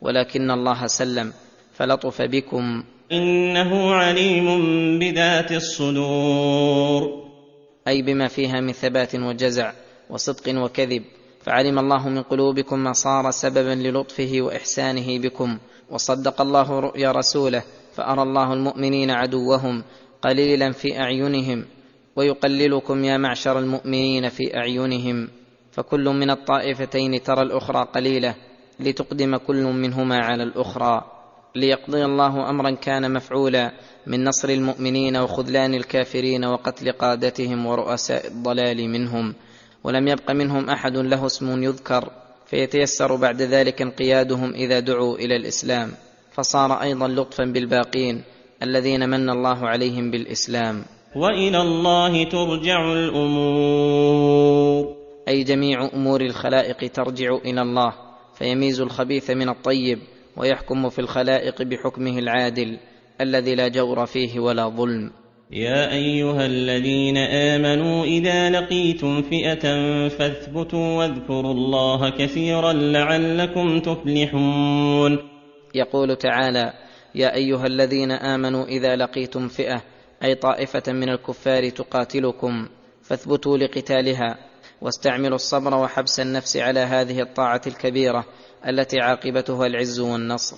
ولكن 0.00 0.50
الله 0.50 0.86
سلم 0.86 1.32
فلطف 1.72 2.22
بكم. 2.22 2.84
إنه 3.12 3.94
عليم 3.94 4.48
بذات 4.98 5.52
الصدور. 5.52 7.24
أي 7.88 8.02
بما 8.02 8.28
فيها 8.28 8.60
من 8.60 8.72
ثبات 8.72 9.14
وجزع 9.14 9.72
وصدق 10.10 10.62
وكذب. 10.62 11.02
فعلم 11.42 11.78
الله 11.78 12.08
من 12.08 12.22
قلوبكم 12.22 12.78
ما 12.78 12.92
صار 12.92 13.30
سببا 13.30 13.74
للطفه 13.74 14.32
وإحسانه 14.40 15.18
بكم 15.18 15.58
وصدق 15.90 16.40
الله 16.40 16.80
رؤيا 16.80 17.12
رسوله. 17.12 17.62
فأرى 17.94 18.22
الله 18.22 18.52
المؤمنين 18.52 19.10
عدوهم 19.10 19.84
قليلا 20.22 20.72
في 20.72 21.00
أعينهم 21.00 21.64
ويقللكم 22.16 23.04
يا 23.04 23.16
معشر 23.16 23.58
المؤمنين 23.58 24.28
في 24.28 24.56
أعينهم. 24.56 25.28
فكل 25.72 26.04
من 26.04 26.30
الطائفتين 26.30 27.22
ترى 27.22 27.42
الأخرى 27.42 27.88
قليلة 27.94 28.34
لتقدم 28.80 29.36
كل 29.36 29.64
منهما 29.64 30.16
على 30.16 30.42
الأخرى. 30.42 31.04
ليقضي 31.56 32.04
الله 32.04 32.50
أمرا 32.50 32.70
كان 32.70 33.12
مفعولا 33.12 33.72
من 34.06 34.24
نصر 34.24 34.48
المؤمنين 34.48 35.16
وخذلان 35.16 35.74
الكافرين 35.74 36.44
وقتل 36.44 36.92
قادتهم 36.92 37.66
ورؤساء 37.66 38.26
الضلال 38.26 38.88
منهم. 38.88 39.34
ولم 39.84 40.08
يبق 40.08 40.30
منهم 40.30 40.70
أحد 40.70 40.96
له 40.96 41.26
اسم 41.26 41.62
يذكر 41.62 42.10
فيتيسر 42.46 43.16
بعد 43.16 43.42
ذلك 43.42 43.82
انقيادهم 43.82 44.54
إذا 44.54 44.80
دعوا 44.80 45.16
إلى 45.16 45.36
الإسلام. 45.36 45.90
فصار 46.34 46.82
أيضا 46.82 47.08
لطفا 47.08 47.44
بالباقين 47.44 48.22
الذين 48.62 49.08
من 49.08 49.30
الله 49.30 49.68
عليهم 49.68 50.10
بالإسلام. 50.10 50.84
وإلى 51.16 51.62
الله 51.62 52.24
ترجع 52.24 52.92
الأمور. 52.92 54.24
أي 55.28 55.44
جميع 55.44 55.90
أمور 55.94 56.20
الخلائق 56.20 56.92
ترجع 56.92 57.36
إلى 57.44 57.62
الله 57.62 57.92
فيميز 58.38 58.80
الخبيث 58.80 59.30
من 59.30 59.48
الطيب 59.48 59.98
ويحكم 60.36 60.88
في 60.88 60.98
الخلائق 60.98 61.62
بحكمه 61.62 62.18
العادل 62.18 62.78
الذي 63.20 63.54
لا 63.54 63.68
جور 63.68 64.06
فيه 64.06 64.40
ولا 64.40 64.68
ظلم. 64.68 65.10
يا 65.50 65.92
أيها 65.92 66.46
الذين 66.46 67.16
آمنوا 67.16 68.04
إذا 68.04 68.50
لقيتم 68.50 69.22
فئة 69.22 69.64
فاثبتوا 70.08 70.98
واذكروا 70.98 71.52
الله 71.52 72.10
كثيرا 72.10 72.72
لعلكم 72.72 73.78
تفلحون. 73.78 75.33
يقول 75.74 76.16
تعالى 76.16 76.72
يا 77.14 77.34
أيها 77.34 77.66
الذين 77.66 78.10
آمنوا 78.10 78.64
إذا 78.64 78.96
لقيتم 78.96 79.48
فئة 79.48 79.82
أي 80.24 80.34
طائفة 80.34 80.92
من 80.92 81.08
الكفار 81.08 81.68
تقاتلكم 81.68 82.68
فاثبتوا 83.02 83.58
لقتالها 83.58 84.38
واستعملوا 84.80 85.34
الصبر 85.34 85.74
وحبس 85.74 86.20
النفس 86.20 86.56
على 86.56 86.80
هذه 86.80 87.20
الطاعة 87.20 87.60
الكبيرة 87.66 88.24
التي 88.68 89.00
عاقبتها 89.00 89.66
العز 89.66 90.00
والنصر. 90.00 90.56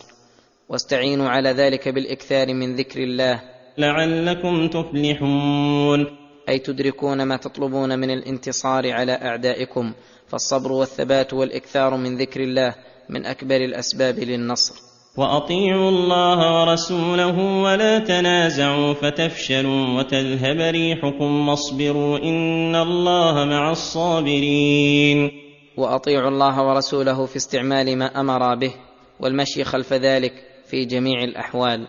واستعينوا 0.69 1.29
على 1.29 1.51
ذلك 1.51 1.89
بالإكثار 1.89 2.55
من 2.55 2.77
ذكر 2.77 3.03
الله. 3.03 3.43
لعلكم 3.79 4.69
تفلحون. 4.69 6.07
أي 6.49 6.59
تدركون 6.59 7.23
ما 7.23 7.37
تطلبون 7.37 7.99
من 7.99 8.11
الانتصار 8.11 8.93
على 8.93 9.13
أعدائكم 9.13 9.93
فالصبر 10.29 10.73
والثبات 10.73 11.35
والإكثار 11.35 11.97
من 11.97 12.17
ذكر 12.17 12.41
الله 12.41 12.75
من 13.09 13.27
أكبر 13.27 13.57
الأسباب 13.57 14.19
للنصر. 14.19 14.86
وأطيعوا 15.17 15.89
الله 15.89 16.61
ورسوله 16.61 17.63
ولا 17.63 17.99
تنازعوا 17.99 18.93
فتفشلوا 18.93 19.99
وتذهب 19.99 20.61
ريحكم 20.61 21.49
واصبروا 21.49 22.19
إن 22.19 22.75
الله 22.75 23.45
مع 23.45 23.71
الصابرين. 23.71 25.31
وأطيعوا 25.77 26.29
الله 26.29 26.63
ورسوله 26.63 27.27
في 27.27 27.37
استعمال 27.37 27.99
ما 27.99 28.21
أمر 28.21 28.55
به 28.55 28.75
والمشي 29.21 29.65
خلف 29.65 29.93
ذلك 29.93 30.33
في 30.67 30.85
جميع 30.85 31.25
الأحوال. 31.25 31.87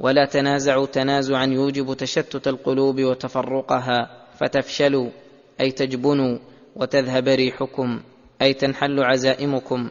ولا 0.00 0.24
تنازعوا 0.24 0.86
تنازعا 0.86 1.46
يوجب 1.46 1.94
تشتت 1.94 2.48
القلوب 2.48 3.00
وتفرقها. 3.00 4.10
فتفشلوا 4.40 5.10
أي 5.60 5.70
تجبنوا 5.70 6.38
وتذهب 6.76 7.28
ريحكم 7.28 8.00
أي 8.42 8.52
تنحل 8.54 9.00
عزائمكم 9.00 9.90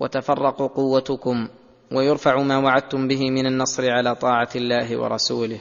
وتفرق 0.00 0.62
قوتكم. 0.62 1.48
ويرفع 1.94 2.42
ما 2.42 2.58
وعدتم 2.58 3.08
به 3.08 3.30
من 3.30 3.46
النصر 3.46 3.90
على 3.90 4.14
طاعة 4.14 4.48
الله 4.56 4.96
ورسوله. 4.96 5.60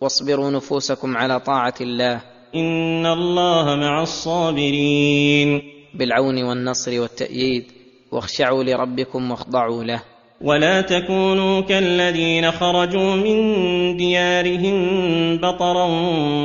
واصبروا 0.00 0.50
نفوسكم 0.50 1.16
على 1.16 1.40
طاعة 1.40 1.74
الله. 1.80 2.20
إن 2.54 3.06
الله 3.06 3.76
مع 3.76 4.02
الصابرين. 4.02 5.62
بالعون 5.94 6.44
والنصر 6.44 7.00
والتأييد. 7.00 7.64
واخشعوا 8.12 8.64
لربكم 8.64 9.30
واخضعوا 9.30 9.84
له. 9.84 10.02
ولا 10.40 10.80
تكونوا 10.80 11.60
كالذين 11.60 12.50
خرجوا 12.50 13.16
من 13.16 13.96
ديارهم 13.96 15.36
بطرا 15.36 15.84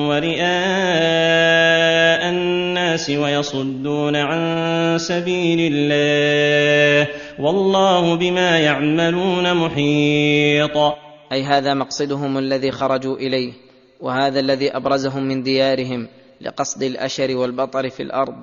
ورئاء 0.08 0.40
الناس 2.30 3.10
ويصدون 3.10 4.16
عن 4.16 4.98
سبيل 4.98 5.74
الله. 5.74 7.08
والله 7.40 8.16
بما 8.16 8.60
يعملون 8.60 9.54
محيط. 9.54 10.78
أي 11.32 11.44
هذا 11.44 11.74
مقصدهم 11.74 12.38
الذي 12.38 12.72
خرجوا 12.72 13.16
إليه 13.16 13.54
وهذا 14.00 14.40
الذي 14.40 14.76
أبرزهم 14.76 15.24
من 15.24 15.44
ديارهم 15.44 16.08
لقصد 16.42 16.84
الأشر 16.84 17.38
والبطر 17.38 17.90
في 17.90 18.04
الأرض 18.04 18.36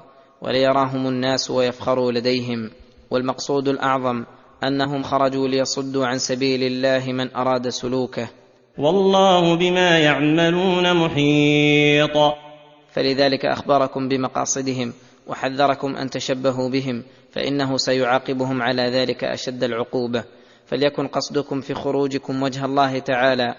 وليراهم 0.43 1.07
الناس 1.07 1.51
ويفخروا 1.51 2.13
لديهم. 2.13 2.71
والمقصود 3.11 3.69
الأعظم 3.69 4.25
أنهم 4.65 5.03
خرجوا 5.03 5.49
ليصدوا 5.49 6.07
عن 6.07 6.19
سبيل 6.19 6.63
الله 6.63 7.13
من 7.13 7.35
أراد 7.37 7.69
سلوكه. 7.69 8.29
والله 8.79 9.57
بما 9.57 9.99
يعملون 9.99 10.95
محيط. 10.97 12.17
فلذلك 12.93 13.47
أخبركم 13.47 14.09
بمقاصدهم 14.09 14.93
وحذركم 15.27 15.97
أن 15.97 16.11
تشبهوا 16.11 16.71
بهم 16.71 17.03
فإنه 17.37 17.77
سيعاقبهم 17.77 18.63
على 18.63 18.83
ذلك 18.83 19.25
أشد 19.25 19.65
العقوبة. 19.65 20.25
فليكن 20.67 21.07
قصدكم 21.07 21.61
في 21.61 21.75
خروجكم 21.75 22.43
وجه 22.43 22.65
الله 22.65 22.99
تعالى 22.99 23.55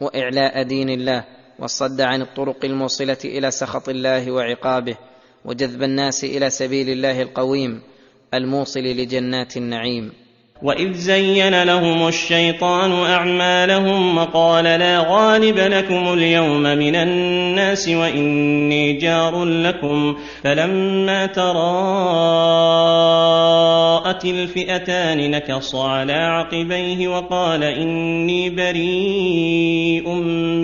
وإعلاء 0.00 0.62
دين 0.62 0.90
الله 0.90 1.24
والصد 1.58 2.00
عن 2.00 2.22
الطرق 2.22 2.64
الموصلة 2.64 3.16
إلى 3.24 3.50
سخط 3.50 3.88
الله 3.88 4.30
وعقابه 4.30 4.96
وجذب 5.44 5.82
الناس 5.82 6.24
إلى 6.24 6.50
سبيل 6.50 6.88
الله 6.88 7.22
القويم 7.22 7.82
الموصل 8.34 8.80
لجنات 8.80 9.56
النعيم. 9.56 10.12
واذ 10.64 10.92
زين 10.92 11.62
لهم 11.62 12.08
الشيطان 12.08 12.92
اعمالهم 12.92 14.18
وقال 14.18 14.64
لا 14.64 15.06
غالب 15.08 15.58
لكم 15.58 16.12
اليوم 16.12 16.62
من 16.62 16.94
الناس 16.94 17.88
واني 17.88 18.92
جار 18.92 19.44
لكم 19.44 20.16
فلما 20.42 21.26
تراءت 21.26 21.54
الفئتان 24.24 25.30
نكص 25.30 25.74
على 25.74 26.12
عقبيه 26.12 27.08
وقال 27.08 27.64
اني 27.64 28.50
بريء 28.50 30.08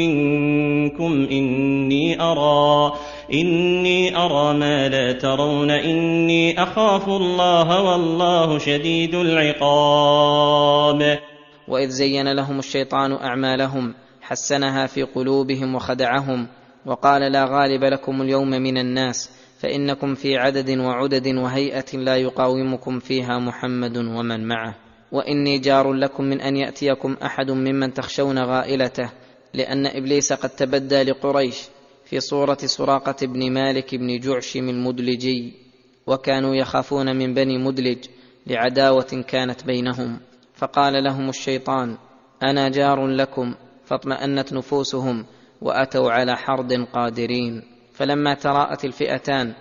منكم 0.01 1.29
اني 1.31 2.23
ارى 2.23 2.93
إني 3.33 4.17
أرى 4.17 4.59
ما 4.59 4.89
لا 4.89 5.13
ترون 5.13 5.71
إني 5.71 6.63
أخاف 6.63 7.09
الله 7.09 7.83
والله 7.83 8.59
شديد 8.59 9.15
العقاب. 9.15 10.71
وإذ 11.69 11.89
زين 11.89 12.33
لهم 12.33 12.59
الشيطان 12.59 13.13
أعمالهم 13.13 13.95
حسنها 14.21 14.87
في 14.87 15.03
قلوبهم 15.03 15.75
وخدعهم 15.75 16.47
وقال 16.87 17.33
لا 17.33 17.45
غالب 17.45 17.85
لكم 17.85 18.23
اليوم 18.23 18.51
من 18.51 18.79
الناس 18.79 19.31
فإنكم 19.61 20.15
في 20.15 20.37
عدد 20.37 20.79
وعدد 20.79 21.27
وهيئة 21.27 21.97
لا 21.97 22.17
يقاومكم 22.17 22.99
فيها 22.99 23.39
محمد 23.39 23.97
ومن 23.97 24.49
معه. 24.49 24.75
وإني 25.13 25.59
جار 25.59 25.93
لكم 25.93 26.25
من 26.25 26.41
أن 26.41 26.57
يأتيكم 26.57 27.17
أحد 27.23 27.51
ممن 27.51 27.95
تخشون 27.95 28.39
غائلته 28.39 29.11
لأن 29.55 29.87
إبليس 29.87 30.33
قد 30.33 30.51
تبدى 30.51 31.03
لقريش 31.03 31.57
في 32.11 32.21
صورة 32.21 32.59
سراقة 32.65 33.27
بن 33.27 33.53
مالك 33.53 33.95
بن 33.95 34.19
جعشم 34.19 34.69
المدلجي 34.69 35.53
وكانوا 36.07 36.55
يخافون 36.55 37.17
من 37.17 37.35
بني 37.35 37.59
مدلج 37.59 37.99
لعداوة 38.47 39.25
كانت 39.29 39.65
بينهم. 39.65 40.21
فقال 40.55 41.05
لهم 41.05 41.29
الشيطان 41.29 41.97
أنا 42.43 42.69
جار 42.69 43.07
لكم 43.07 43.55
فاطمأنت 43.85 44.53
نفوسهم 44.53 45.27
وأتوا 45.61 46.11
على 46.11 46.37
حرد 46.37 46.73
قادرين. 46.73 47.63
فلما 47.95 48.35
تراءت 48.35 48.85
الفئتان 48.85 49.53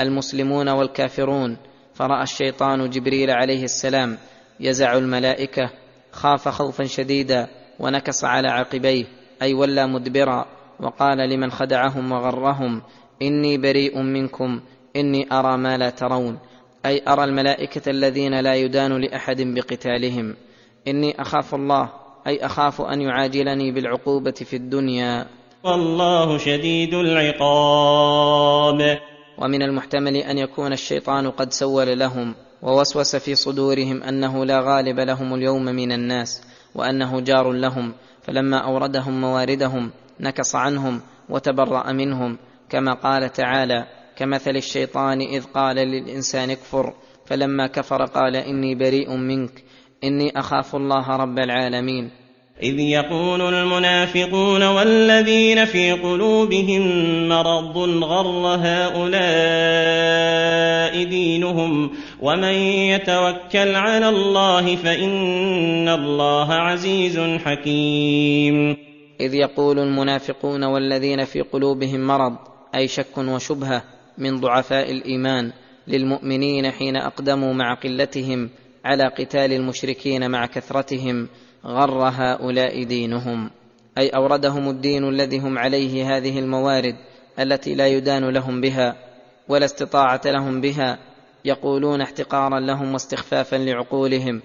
المسلمون 0.00 0.68
والكافرون 0.68 1.56
فرأى 1.94 2.22
الشيطان 2.22 2.90
جبريل 2.90 3.30
عليه 3.30 3.64
السلام 3.64 4.18
يزع 4.60 4.96
الملائكة 4.96 5.70
خاف 6.12 6.48
خوفا 6.48 6.84
شديدا 6.84 7.48
ونكص 7.80 8.24
على 8.24 8.48
عقبيه 8.48 9.04
أي 9.42 9.54
ولى 9.54 9.86
مدبرا. 9.86 10.63
وقال 10.84 11.18
لمن 11.18 11.50
خدعهم 11.50 12.12
وغرهم 12.12 12.82
إني 13.22 13.58
بريء 13.58 13.98
منكم 13.98 14.60
إني 14.96 15.26
أرى 15.32 15.56
ما 15.56 15.78
لا 15.78 15.90
ترون 15.90 16.38
أي 16.86 17.02
أرى 17.08 17.24
الملائكة 17.24 17.90
الذين 17.90 18.40
لا 18.40 18.54
يدان 18.54 19.00
لأحد 19.00 19.42
بقتالهم 19.42 20.34
إني 20.88 21.20
أخاف 21.20 21.54
الله 21.54 21.88
أي 22.26 22.46
أخاف 22.46 22.80
أن 22.80 23.00
يعاجلني 23.00 23.72
بالعقوبة 23.72 24.30
في 24.30 24.56
الدنيا. 24.56 25.26
والله 25.64 26.38
شديد 26.38 26.94
العقاب. 26.94 28.98
ومن 29.38 29.62
المحتمل 29.62 30.16
أن 30.16 30.38
يكون 30.38 30.72
الشيطان 30.72 31.30
قد 31.30 31.52
سول 31.52 31.98
لهم 31.98 32.34
ووسوس 32.62 33.16
في 33.16 33.34
صدورهم 33.34 34.02
أنه 34.02 34.44
لا 34.44 34.60
غالب 34.60 35.00
لهم 35.00 35.34
اليوم 35.34 35.64
من 35.64 35.92
الناس 35.92 36.42
وأنه 36.74 37.20
جار 37.20 37.52
لهم 37.52 37.92
فلما 38.22 38.58
أوردهم 38.58 39.20
مواردهم 39.20 39.90
نكص 40.20 40.56
عنهم 40.56 41.00
وتبرأ 41.28 41.92
منهم 41.92 42.38
كما 42.70 42.92
قال 42.92 43.32
تعالى 43.32 43.86
كمثل 44.16 44.56
الشيطان 44.56 45.20
إذ 45.20 45.44
قال 45.44 45.76
للإنسان 45.76 46.50
اكفر 46.50 46.92
فلما 47.26 47.66
كفر 47.66 48.04
قال 48.04 48.36
إني 48.36 48.74
بريء 48.74 49.16
منك 49.16 49.64
إني 50.04 50.38
أخاف 50.38 50.76
الله 50.76 51.16
رب 51.16 51.38
العالمين. 51.38 52.10
إذ 52.62 52.78
يقول 52.78 53.54
المنافقون 53.54 54.62
والذين 54.62 55.64
في 55.64 55.92
قلوبهم 55.92 56.82
مرض 57.28 57.78
غر 58.04 58.58
هؤلاء 58.62 59.04
دينهم 61.04 61.90
ومن 62.20 62.54
يتوكل 62.94 63.74
على 63.74 64.08
الله 64.08 64.76
فإن 64.76 65.88
الله 65.88 66.52
عزيز 66.52 67.20
حكيم. 67.44 68.76
إذ 69.24 69.34
يقول 69.34 69.78
المنافقون 69.78 70.64
والذين 70.64 71.24
في 71.24 71.40
قلوبهم 71.40 72.00
مرض 72.00 72.36
أي 72.74 72.88
شك 72.88 73.18
وشبهة 73.18 73.82
من 74.18 74.40
ضعفاء 74.40 74.90
الإيمان 74.90 75.52
للمؤمنين 75.88 76.70
حين 76.70 76.96
أقدموا 76.96 77.52
مع 77.52 77.74
قلتهم 77.74 78.50
على 78.84 79.04
قتال 79.04 79.52
المشركين 79.52 80.30
مع 80.30 80.46
كثرتهم 80.46 81.28
غر 81.66 82.08
هؤلاء 82.08 82.84
دينهم. 82.84 83.50
أي 83.98 84.08
أوردهم 84.08 84.68
الدين 84.68 85.08
الذي 85.08 85.38
هم 85.38 85.58
عليه 85.58 86.16
هذه 86.16 86.38
الموارد 86.38 86.96
التي 87.38 87.74
لا 87.74 87.86
يدان 87.86 88.24
لهم 88.24 88.60
بها 88.60 88.96
ولا 89.48 89.64
استطاعة 89.64 90.20
لهم 90.26 90.60
بها 90.60 90.98
يقولون 91.44 92.00
احتقارا 92.00 92.60
لهم 92.60 92.92
واستخفافا 92.92 93.56
لعقولهم 93.56 94.42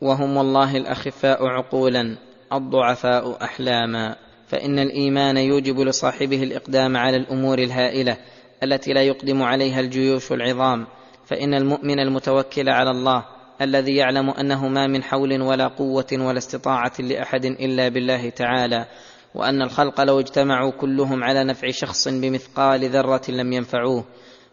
وهم 0.00 0.36
والله 0.36 0.76
الأخفاء 0.76 1.46
عقولا. 1.46 2.16
الضعفاء 2.52 3.44
أحلاما 3.44 4.16
فإن 4.46 4.78
الإيمان 4.78 5.36
يوجب 5.36 5.80
لصاحبه 5.80 6.42
الإقدام 6.42 6.96
على 6.96 7.16
الأمور 7.16 7.58
الهائلة 7.58 8.16
التي 8.62 8.92
لا 8.92 9.02
يقدم 9.02 9.42
عليها 9.42 9.80
الجيوش 9.80 10.32
العظام 10.32 10.86
فإن 11.26 11.54
المؤمن 11.54 12.00
المتوكل 12.00 12.68
على 12.68 12.90
الله 12.90 13.24
الذي 13.62 13.96
يعلم 13.96 14.30
أنه 14.30 14.68
ما 14.68 14.86
من 14.86 15.02
حول 15.02 15.42
ولا 15.42 15.68
قوة 15.68 16.06
ولا 16.12 16.38
استطاعة 16.38 16.92
لأحد 16.98 17.44
إلا 17.44 17.88
بالله 17.88 18.30
تعالى 18.30 18.86
وأن 19.34 19.62
الخلق 19.62 20.00
لو 20.00 20.20
اجتمعوا 20.20 20.70
كلهم 20.70 21.24
على 21.24 21.44
نفع 21.44 21.70
شخص 21.70 22.08
بمثقال 22.08 22.88
ذرة 22.88 23.22
لم 23.28 23.52
ينفعوه 23.52 24.04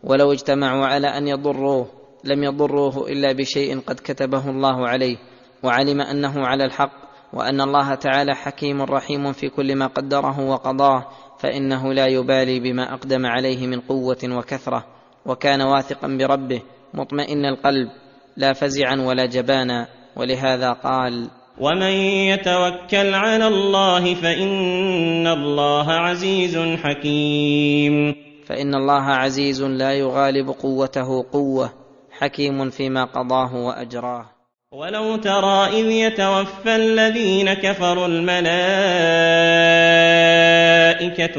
ولو 0.04 0.32
اجتمعوا 0.32 0.86
على 0.86 1.08
أن 1.08 1.28
يضروه 1.28 1.88
لم 2.24 2.44
يضروه 2.44 3.10
إلا 3.10 3.34
بشيء 3.34 3.80
قد 3.80 3.96
كتبه 3.96 4.50
الله 4.50 4.88
عليه 4.88 5.18
وعلم 5.64 6.02
أنه 6.02 6.48
على 6.48 6.66
الحق 6.66 7.07
وأن 7.34 7.62
الله 7.62 7.96
تعالى 7.96 8.36
حكيم 8.36 8.82
رحيم 8.82 9.32
في 9.32 9.50
كل 9.50 9.76
ما 9.76 9.88
قدره 9.88 10.40
وقضاه 10.40 11.06
فإنه 11.40 11.94
لا 11.94 12.08
يبالي 12.08 12.60
بما 12.60 12.94
أقدم 12.94 13.26
عليه 13.26 13.68
من 13.68 13.80
قوة 13.80 14.18
وكثرة 14.24 14.86
وكان 15.26 15.62
واثقا 15.62 16.08
بربه 16.08 16.62
مطمئن 16.94 17.46
القلب 17.46 17.90
لا 18.38 18.54
فزعا 18.54 18.96
ولا 18.96 19.26
جبانا 19.26 19.88
ولهذا 20.16 20.72
قال 20.72 21.30
ومن 21.60 21.92
يتوكل 22.32 23.14
على 23.14 23.48
الله 23.48 24.16
فإن 24.16 25.28
الله 25.28 25.92
عزيز 25.92 26.58
حكيم. 26.58 28.16
فإن 28.46 28.76
الله 28.76 29.04
عزيز 29.04 29.64
لا 29.64 29.94
يغالب 29.94 30.50
قوته 30.50 31.26
قوة 31.32 31.74
حكيم 32.12 32.70
فيما 32.70 33.06
قضاه 33.06 33.56
وأجراه. 33.56 34.37
ولو 34.72 35.16
ترى 35.16 35.68
اذ 35.68 35.86
يتوفى 35.92 36.76
الذين 36.76 37.54
كفروا 37.54 38.08
الملائكه 38.08 38.54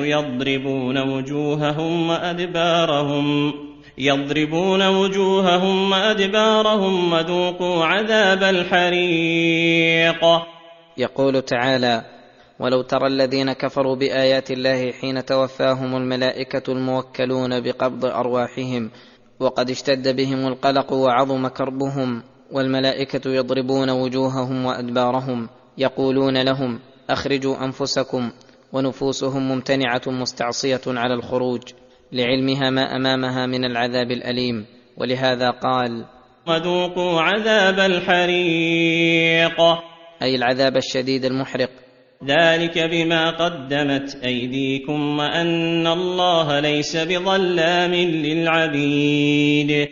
يضربون 0.04 0.98
وجوههم 0.98 2.08
وادبارهم 2.10 3.52
يضربون 3.98 4.88
وجوههم 4.88 5.92
وادبارهم 5.92 7.12
وذوقوا 7.12 7.84
عذاب 7.84 8.42
الحريق 8.42 10.24
يقول 10.96 11.42
تعالى 11.42 12.04
ولو 12.60 12.82
ترى 12.82 13.06
الذين 13.06 13.52
كفروا 13.52 13.96
بايات 13.96 14.50
الله 14.50 14.92
حين 14.92 15.24
توفاهم 15.24 15.96
الملائكه 15.96 16.72
الموكلون 16.72 17.60
بقبض 17.60 18.04
ارواحهم 18.04 18.90
وقد 19.40 19.70
اشتد 19.70 20.16
بهم 20.16 20.46
القلق 20.46 20.92
وعظم 20.92 21.48
كربهم 21.48 22.22
والملائكة 22.52 23.30
يضربون 23.30 23.90
وجوههم 23.90 24.64
وأدبارهم 24.64 25.48
يقولون 25.78 26.42
لهم 26.42 26.80
أخرجوا 27.10 27.64
أنفسكم 27.64 28.30
ونفوسهم 28.72 29.48
ممتنعة 29.48 30.02
مستعصية 30.06 30.80
على 30.86 31.14
الخروج 31.14 31.62
لعلمها 32.12 32.70
ما 32.70 32.96
أمامها 32.96 33.46
من 33.46 33.64
العذاب 33.64 34.10
الأليم 34.10 34.66
ولهذا 34.96 35.50
قال 35.50 36.04
وذوقوا 36.46 37.20
عذاب 37.20 37.78
الحريق. 37.78 39.60
أي 40.22 40.36
العذاب 40.36 40.76
الشديد 40.76 41.24
المحرق. 41.24 41.70
ذلك 42.24 42.78
بما 42.78 43.30
قدمت 43.30 44.16
أيديكم 44.24 45.18
وأن 45.18 45.86
الله 45.86 46.60
ليس 46.60 46.96
بظلام 46.96 47.94
للعبيد. 47.94 49.88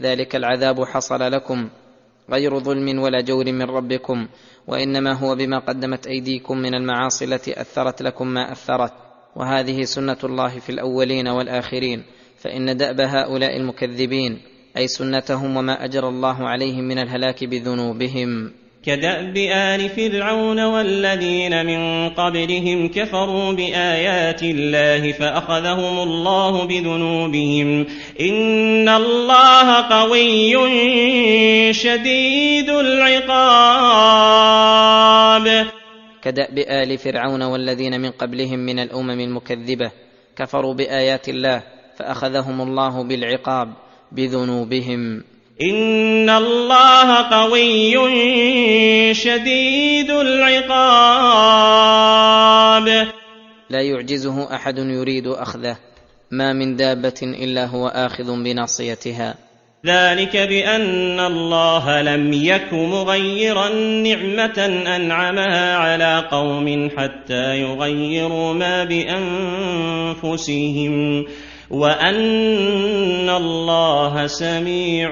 ذلك 0.00 0.36
العذاب 0.36 0.84
حصل 0.84 1.32
لكم 1.32 1.70
غير 2.32 2.58
ظلم 2.58 2.98
ولا 2.98 3.20
جور 3.20 3.52
من 3.52 3.62
ربكم 3.62 4.28
وإنما 4.66 5.12
هو 5.12 5.34
بما 5.34 5.58
قدمت 5.58 6.06
أيديكم 6.06 6.58
من 6.58 6.74
المعاصي 6.74 7.24
التي 7.24 7.60
أثرت 7.60 8.02
لكم 8.02 8.26
ما 8.26 8.52
أثرت. 8.52 8.92
وهذه 9.36 9.82
سنة 9.82 10.16
الله 10.24 10.58
في 10.58 10.70
الأولين 10.70 11.28
والآخرين 11.28 12.02
فإن 12.36 12.76
دأب 12.76 13.00
هؤلاء 13.00 13.56
المكذبين 13.56 14.42
أي 14.76 14.88
سنتهم 14.88 15.56
وما 15.56 15.84
اجرى 15.84 16.08
الله 16.08 16.48
عليهم 16.48 16.84
من 16.84 16.98
الهلاك 16.98 17.44
بذنوبهم. 17.44 18.52
كدأب 18.82 19.36
آل 19.36 19.88
فرعون 19.88 20.64
والذين 20.64 21.66
من 21.66 22.08
قبلهم 22.08 22.88
كفروا 22.88 23.52
بآيات 23.52 24.42
الله 24.42 25.12
فأخذهم 25.12 25.98
الله 25.98 26.66
بذنوبهم. 26.66 27.86
إن 28.20 28.88
الله 28.88 29.88
قوي 29.88 30.54
شديد 31.74 32.70
العقاب. 32.70 33.36
كدأب 36.22 36.58
آل 36.58 36.98
فرعون 36.98 37.42
والذين 37.42 38.00
من 38.00 38.10
قبلهم 38.10 38.58
من 38.58 38.78
الأمم 38.78 39.20
المكذبة 39.20 39.90
كفروا 40.36 40.74
بآيات 40.74 41.28
الله 41.28 41.62
فأخذهم 41.96 42.60
الله 42.60 43.02
بالعقاب 43.02 43.72
بذنوبهم. 44.12 45.29
ان 45.62 46.30
الله 46.30 47.16
قوي 47.16 47.94
شديد 49.14 50.10
العقاب. 50.10 50.76
لا 53.70 53.80
يعجزه 53.80 54.54
أحد 54.54 54.78
يريد 54.78 55.26
أخذه. 55.26 55.76
ما 56.30 56.52
من 56.52 56.76
دابة 56.76 57.20
إلا 57.22 57.66
هو 57.66 57.88
آخذ 57.88 58.42
بناصيتها. 58.42 59.34
ذلك 59.86 60.36
بان 60.36 61.20
الله 61.20 62.02
لم 62.02 62.32
يك 62.32 62.72
مغيرا 62.72 63.68
نعمه 63.74 64.66
انعمها 64.96 65.76
على 65.76 66.28
قوم 66.30 66.90
حتى 66.96 67.60
يغيروا 67.60 68.52
ما 68.52 68.84
بانفسهم. 70.24 71.26
وان 71.70 73.30
الله 73.30 74.26
سميع 74.26 75.10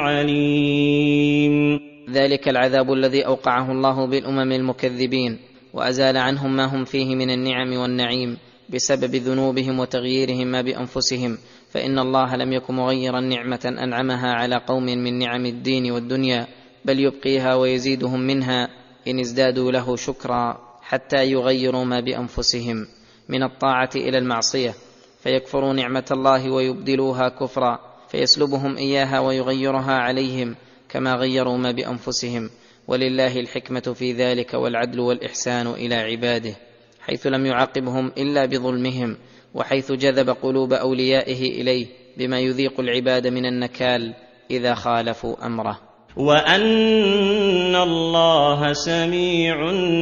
عليم 0.00 1.80
ذلك 2.10 2.48
العذاب 2.48 2.92
الذي 2.92 3.26
اوقعه 3.26 3.72
الله 3.72 4.06
بالامم 4.06 4.52
المكذبين 4.52 5.38
وازال 5.74 6.16
عنهم 6.16 6.56
ما 6.56 6.64
هم 6.64 6.84
فيه 6.84 7.14
من 7.14 7.30
النعم 7.30 7.76
والنعيم 7.76 8.38
بسبب 8.70 9.14
ذنوبهم 9.14 9.78
وتغييرهم 9.78 10.46
ما 10.46 10.62
بانفسهم 10.62 11.38
فان 11.70 11.98
الله 11.98 12.36
لم 12.36 12.52
يكن 12.52 12.74
مغيرا 12.74 13.20
نعمه 13.20 13.76
انعمها 13.82 14.32
على 14.32 14.56
قوم 14.56 14.84
من 14.84 15.18
نعم 15.18 15.46
الدين 15.46 15.90
والدنيا 15.90 16.46
بل 16.84 17.00
يبقيها 17.00 17.54
ويزيدهم 17.54 18.20
منها 18.20 18.68
ان 19.08 19.20
ازدادوا 19.20 19.72
له 19.72 19.96
شكرا 19.96 20.58
حتى 20.82 21.30
يغيروا 21.30 21.84
ما 21.84 22.00
بانفسهم 22.00 22.86
من 23.28 23.42
الطاعه 23.42 23.90
إلى 23.96 24.18
المعصيه 24.18 24.74
فيكفروا 25.20 25.72
نعمة 25.72 26.04
الله 26.10 26.50
ويبدلوها 26.50 27.28
كفرا 27.28 27.78
فيسلبهم 28.08 28.76
إياها 28.76 29.20
ويغيرها 29.20 29.92
عليهم 29.92 30.54
كما 30.88 31.14
غيروا 31.14 31.56
ما 31.56 31.70
بأنفسهم. 31.70 32.50
ولله 32.88 33.40
الحكمة 33.40 33.80
في 33.80 34.12
ذلك 34.12 34.54
والعدل 34.54 35.00
والإحسان 35.00 35.66
إلى 35.66 35.94
عباده 35.94 36.54
حيث 37.00 37.26
لم 37.26 37.46
يعاقبهم 37.46 38.12
إلا 38.18 38.46
بظلمهم 38.46 39.16
وحيث 39.54 39.92
جذب 39.92 40.30
قلوب 40.30 40.72
أوليائه 40.72 41.60
إليه 41.60 41.86
بما 42.16 42.40
يذيق 42.40 42.80
العباد 42.80 43.26
من 43.26 43.46
النكال 43.46 44.14
إذا 44.50 44.74
خالفوا 44.74 45.46
أمره. 45.46 45.80
وأن 46.16 47.76
الله 47.76 48.72
سميع 48.72 49.56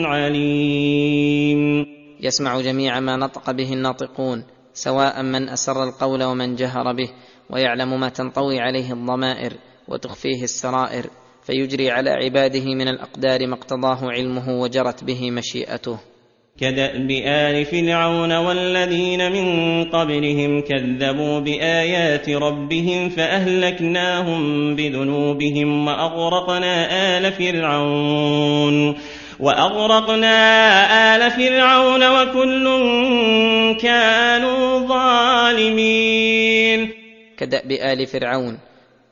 عليم. 0.07 1.87
يسمع 2.21 2.61
جميع 2.61 3.01
ما 3.01 3.17
نطق 3.17 3.51
به 3.51 3.73
الناطقون 3.73 4.45
سواء 4.77 5.23
من 5.23 5.49
أسر 5.49 5.85
القول 5.85 6.25
ومن 6.25 6.55
جهر 6.55 6.93
به 6.93 7.09
ويعلم 7.51 8.01
ما 8.01 8.09
تنطوي 8.09 8.61
عليه 8.61 8.93
الضمائر 8.93 9.53
وتخفيه 9.89 10.43
السرائر 10.43 11.07
فيجري 11.43 11.91
على 11.91 12.11
عباده 12.11 12.65
من 12.65 12.89
الأقدار 12.89 13.47
ما 13.47 13.55
اقتضاه 13.55 13.99
علمه 14.03 14.61
وجرت 14.61 15.05
به 15.05 15.31
مشيئته. 15.31 15.99
كداب 16.61 17.11
ال 17.11 17.65
فرعون 17.65 18.33
والذين 18.33 19.33
من 19.33 19.85
قبلهم 19.85 20.61
كذبوا 20.61 21.41
بآيات 21.41 22.29
ربهم 22.29 23.09
فأهلكناهم 23.09 24.41
بذنوبهم 24.77 25.87
وأغرقنا 25.87 26.89
آل 27.19 27.33
فرعون. 27.33 28.97
وأغرقنا 29.41 30.37
آل 31.17 31.31
فرعون 31.31 32.03
وكل 32.03 32.67
كانوا 33.81 34.89
ظالمين. 34.89 36.93
كدأب 37.39 37.73
آل 37.73 38.07
فرعون 38.07 38.59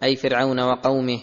أي 0.02 0.16
فرعون 0.16 0.60
وقومه 0.60 1.20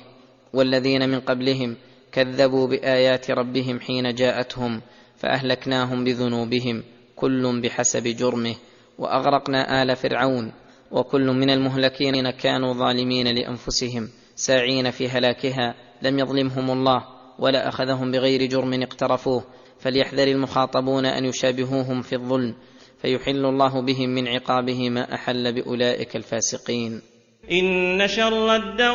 والذين 0.53 1.09
من 1.09 1.19
قبلهم 1.19 1.75
كذبوا 2.11 2.67
بآيات 2.67 3.31
ربهم 3.31 3.79
حين 3.79 4.15
جاءتهم 4.15 4.81
فأهلكناهم 5.17 6.03
بذنوبهم 6.03 6.83
كل 7.15 7.61
بحسب 7.61 8.03
جرمه 8.03 8.55
وأغرقنا 8.97 9.83
آل 9.83 9.95
فرعون 9.95 10.51
وكل 10.91 11.27
من 11.27 11.49
المهلكين 11.49 12.29
كانوا 12.29 12.73
ظالمين 12.73 13.27
لأنفسهم 13.27 14.09
ساعين 14.35 14.91
في 14.91 15.09
هلاكها 15.09 15.75
لم 16.01 16.19
يظلمهم 16.19 16.71
الله. 16.71 17.20
ولا 17.41 17.67
أخذهم 17.67 18.11
بغير 18.11 18.45
جرم 18.45 18.81
اقترفوه 18.81 19.43
فليحذر 19.79 20.27
المخاطبون 20.27 21.05
أن 21.05 21.25
يشابهوهم 21.25 22.01
في 22.01 22.15
الظلم 22.15 22.55
فيحل 23.01 23.45
الله 23.45 23.81
بهم 23.81 24.09
من 24.09 24.27
عقابه 24.27 24.89
ما 24.89 25.13
أحل 25.13 25.53
بأولئك 25.53 26.15
الفاسقين. 26.15 27.01
إن 27.51 28.07
شر 28.07 28.55
الدواب 28.55 28.91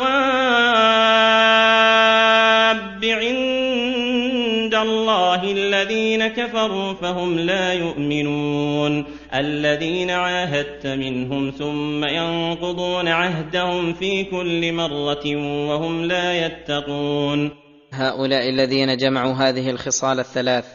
عند 3.05 4.74
الله 4.74 5.53
الذين 5.53 6.26
كفروا 6.26 6.92
فهم 6.92 7.38
لا 7.38 7.72
يؤمنون. 7.72 9.05
الذين 9.34 10.11
عاهدت 10.11 10.86
منهم 10.86 11.51
ثم 11.51 12.05
ينقضون 12.05 13.09
عهدهم 13.09 13.92
في 13.92 14.24
كل 14.24 14.72
مرة 14.72 15.36
وهم 15.68 16.05
لا 16.05 16.47
يتقون. 16.47 17.65
هؤلاء 17.97 18.49
الذين 18.49 18.97
جمعوا 18.97 19.32
هذه 19.32 19.70
الخصال 19.70 20.20
الثلاث 20.20 20.66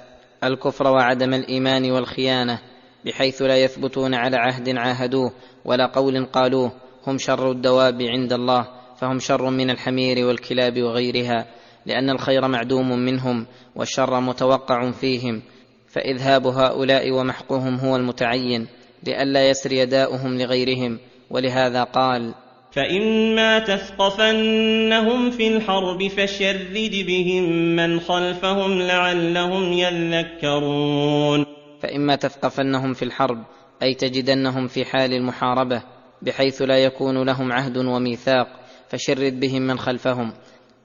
الكفر 0.43 0.87
وعدم 0.87 1.33
الإيمان 1.33 1.91
والخيانة 1.91 2.59
بحيث 3.05 3.41
لا 3.41 3.57
يثبتون 3.57 4.13
على 4.13 4.37
عهد 4.37 4.77
عاهدوه 4.77 5.31
ولا 5.65 5.85
قول 5.85 6.25
قالوه 6.25 6.71
هم 7.07 7.17
شر 7.17 7.51
الدواب 7.51 8.01
عند 8.01 8.33
الله 8.33 8.67
فهم 8.97 9.19
شر 9.19 9.49
من 9.49 9.69
الحمير 9.69 10.25
والكلاب 10.25 10.81
وغيرها 10.81 11.45
لأن 11.85 12.09
الخير 12.09 12.47
معدوم 12.47 12.89
منهم 12.89 13.45
والشر 13.75 14.19
متوقع 14.19 14.91
فيهم 14.91 15.41
فإذهاب 15.87 16.47
هؤلاء 16.47 17.11
ومحقهم 17.11 17.75
هو 17.75 17.95
المتعين 17.95 18.67
لئلا 19.03 19.49
يسري 19.49 19.85
داؤهم 19.85 20.37
لغيرهم 20.37 20.99
ولهذا 21.29 21.83
قال 21.83 22.33
فإما 22.71 23.59
تثقفنهم 23.59 25.31
في 25.31 25.47
الحرب 25.47 26.07
فشرد 26.07 26.73
بهم 27.07 27.75
من 27.75 27.99
خلفهم 27.99 28.81
لعلهم 28.81 29.73
يذكرون 29.73 31.45
فاما 31.81 32.15
تثقفنهم 32.15 32.93
في 32.93 33.05
الحرب 33.05 33.43
اي 33.83 33.93
تجدنهم 33.93 34.67
في 34.67 34.85
حال 34.85 35.13
المحاربه 35.13 35.83
بحيث 36.21 36.61
لا 36.61 36.77
يكون 36.77 37.23
لهم 37.25 37.51
عهد 37.51 37.77
وميثاق 37.77 38.47
فشرد 38.89 39.39
بهم 39.39 39.61
من 39.61 39.79
خلفهم 39.79 40.33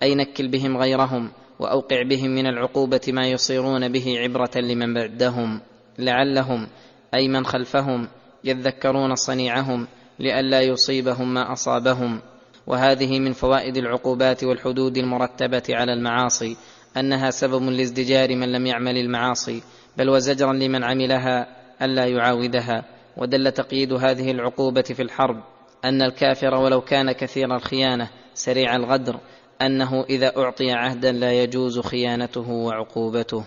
اي 0.02 0.14
نكل 0.14 0.48
بهم 0.48 0.76
غيرهم 0.76 1.30
واوقع 1.58 2.02
بهم 2.02 2.30
من 2.30 2.46
العقوبه 2.46 3.00
ما 3.08 3.26
يصيرون 3.26 3.88
به 3.88 4.18
عبره 4.18 4.50
لمن 4.56 4.94
بعدهم 4.94 5.60
لعلهم 5.98 6.66
اي 7.14 7.28
من 7.28 7.46
خلفهم 7.46 8.08
يذكرون 8.44 9.14
صنيعهم 9.14 9.86
لئلا 10.18 10.60
يصيبهم 10.60 11.34
ما 11.34 11.52
أصابهم. 11.52 12.20
وهذه 12.66 13.20
من 13.20 13.32
فوائد 13.32 13.76
العقوبات 13.76 14.44
والحدود 14.44 14.96
المرتبة 14.96 15.62
على 15.70 15.92
المعاصي 15.92 16.56
أنها 16.96 17.30
سبب 17.30 17.62
لازدجار 17.62 18.36
من 18.36 18.52
لم 18.52 18.66
يعمل 18.66 18.96
المعاصي 18.96 19.62
بل 19.96 20.08
وزجرا 20.08 20.52
لمن 20.52 20.84
عملها 20.84 21.46
ألا 21.82 22.06
يعاودها. 22.06 22.84
ودل 23.16 23.52
تقييد 23.52 23.92
هذه 23.92 24.30
العقوبة 24.30 24.82
في 24.82 25.02
الحرب 25.02 25.42
أن 25.84 26.02
الكافر 26.02 26.54
ولو 26.54 26.80
كان 26.80 27.12
كثير 27.12 27.54
الخيانة 27.56 28.10
سريع 28.34 28.76
الغدر 28.76 29.20
أنه 29.62 30.04
إذا 30.04 30.36
أعطي 30.36 30.72
عهدا 30.72 31.12
لا 31.12 31.32
يجوز 31.32 31.80
خيانته 31.80 32.50
وعقوبته. 32.50 33.44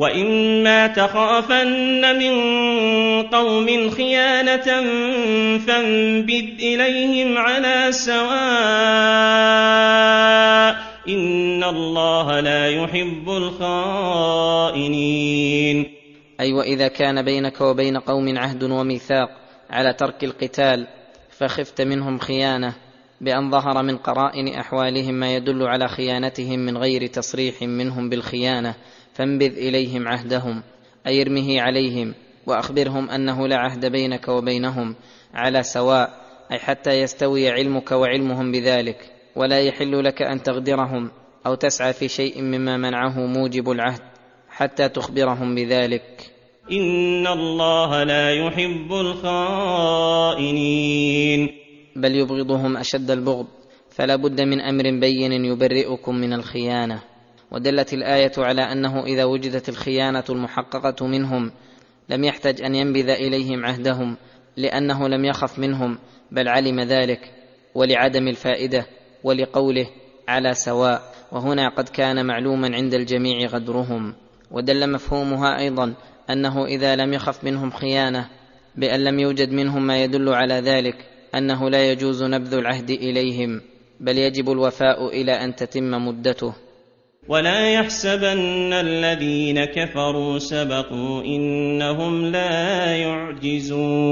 واما 0.00 0.86
تخافن 0.86 2.18
من 2.18 2.32
قوم 3.22 3.90
خيانه 3.90 4.64
فانبذ 5.58 6.44
اليهم 6.60 7.38
على 7.38 7.92
سواء 7.92 8.20
ان 11.08 11.64
الله 11.64 12.40
لا 12.40 12.70
يحب 12.70 13.28
الخائنين. 13.28 14.86
أي 16.40 16.52
واذا 16.52 16.88
كان 16.88 17.22
بينك 17.22 17.60
وبين 17.60 17.96
قوم 17.96 18.38
عهد 18.38 18.62
وميثاق 18.62 19.28
على 19.70 19.92
ترك 19.92 20.24
القتال 20.24 20.86
فخفت 21.38 21.80
منهم 21.80 22.18
خيانه 22.18 22.74
بان 23.20 23.50
ظهر 23.50 23.82
من 23.82 23.96
قرائن 23.96 24.48
احوالهم 24.48 25.14
ما 25.14 25.34
يدل 25.34 25.62
على 25.62 25.88
خيانتهم 25.88 26.58
من 26.58 26.78
غير 26.78 27.06
تصريح 27.06 27.62
منهم 27.62 28.08
بالخيانه 28.08 28.74
فانبذ 29.14 29.58
إليهم 29.58 30.08
عهدهم 30.08 30.62
أي 31.06 31.22
ارمه 31.22 31.60
عليهم 31.60 32.14
وأخبرهم 32.46 33.10
أنه 33.10 33.48
لا 33.48 33.56
عهد 33.56 33.86
بينك 33.86 34.28
وبينهم 34.28 34.94
على 35.34 35.62
سواء 35.62 36.20
أي 36.52 36.58
حتى 36.58 37.00
يستوي 37.00 37.48
علمك 37.50 37.92
وعلمهم 37.92 38.52
بذلك 38.52 39.10
ولا 39.36 39.60
يحل 39.60 40.04
لك 40.04 40.22
أن 40.22 40.42
تغدرهم 40.42 41.10
أو 41.46 41.54
تسعى 41.54 41.92
في 41.92 42.08
شيء 42.08 42.42
مما 42.42 42.76
منعه 42.76 43.26
موجب 43.26 43.70
العهد 43.70 44.02
حتى 44.48 44.88
تخبرهم 44.88 45.54
بذلك. 45.54 46.30
إن 46.72 47.26
الله 47.26 48.04
لا 48.04 48.34
يحب 48.34 48.92
الخائنين. 48.92 50.50
بل 51.96 52.14
يبغضهم 52.14 52.76
أشد 52.76 53.10
البغض 53.10 53.46
فلا 53.90 54.16
بد 54.16 54.40
من 54.40 54.60
أمر 54.60 55.00
بين 55.00 55.32
يبرئكم 55.44 56.14
من 56.14 56.32
الخيانة. 56.32 57.09
ودلت 57.50 57.94
الآية 57.94 58.32
على 58.38 58.62
أنه 58.62 59.04
إذا 59.04 59.24
وجدت 59.24 59.68
الخيانة 59.68 60.24
المحققة 60.30 61.06
منهم 61.06 61.52
لم 62.08 62.24
يحتج 62.24 62.62
أن 62.62 62.74
ينبذ 62.74 63.08
إليهم 63.08 63.66
عهدهم 63.66 64.16
لأنه 64.56 65.08
لم 65.08 65.24
يخف 65.24 65.58
منهم 65.58 65.98
بل 66.30 66.48
علم 66.48 66.80
ذلك 66.80 67.32
ولعدم 67.74 68.28
الفائدة 68.28 68.86
ولقوله 69.24 69.86
على 70.28 70.54
سواء. 70.54 71.02
وهنا 71.32 71.68
قد 71.68 71.88
كان 71.88 72.26
معلوما 72.26 72.76
عند 72.76 72.94
الجميع 72.94 73.46
غدرهم. 73.46 74.14
ودل 74.50 74.92
مفهومها 74.92 75.58
أيضا 75.58 75.94
أنه 76.30 76.64
إذا 76.64 76.96
لم 76.96 77.12
يخف 77.12 77.44
منهم 77.44 77.70
خيانة 77.70 78.28
بأن 78.76 79.04
لم 79.04 79.18
يوجد 79.18 79.52
منهم 79.52 79.86
ما 79.86 80.04
يدل 80.04 80.28
على 80.28 80.54
ذلك 80.54 80.96
أنه 81.34 81.70
لا 81.70 81.90
يجوز 81.92 82.22
نبذ 82.22 82.54
العهد 82.54 82.90
إليهم 82.90 83.60
بل 84.00 84.18
يجب 84.18 84.50
الوفاء 84.50 85.08
إلى 85.08 85.32
أن 85.32 85.56
تتم 85.56 86.06
مدته. 86.06 86.54
ولا 87.30 87.72
يحسبن 87.72 88.72
الذين 88.72 89.64
كفروا 89.64 90.38
سبقوا 90.38 91.22
إنهم 91.24 92.26
لا 92.26 92.96
يعجزون. 92.96 94.10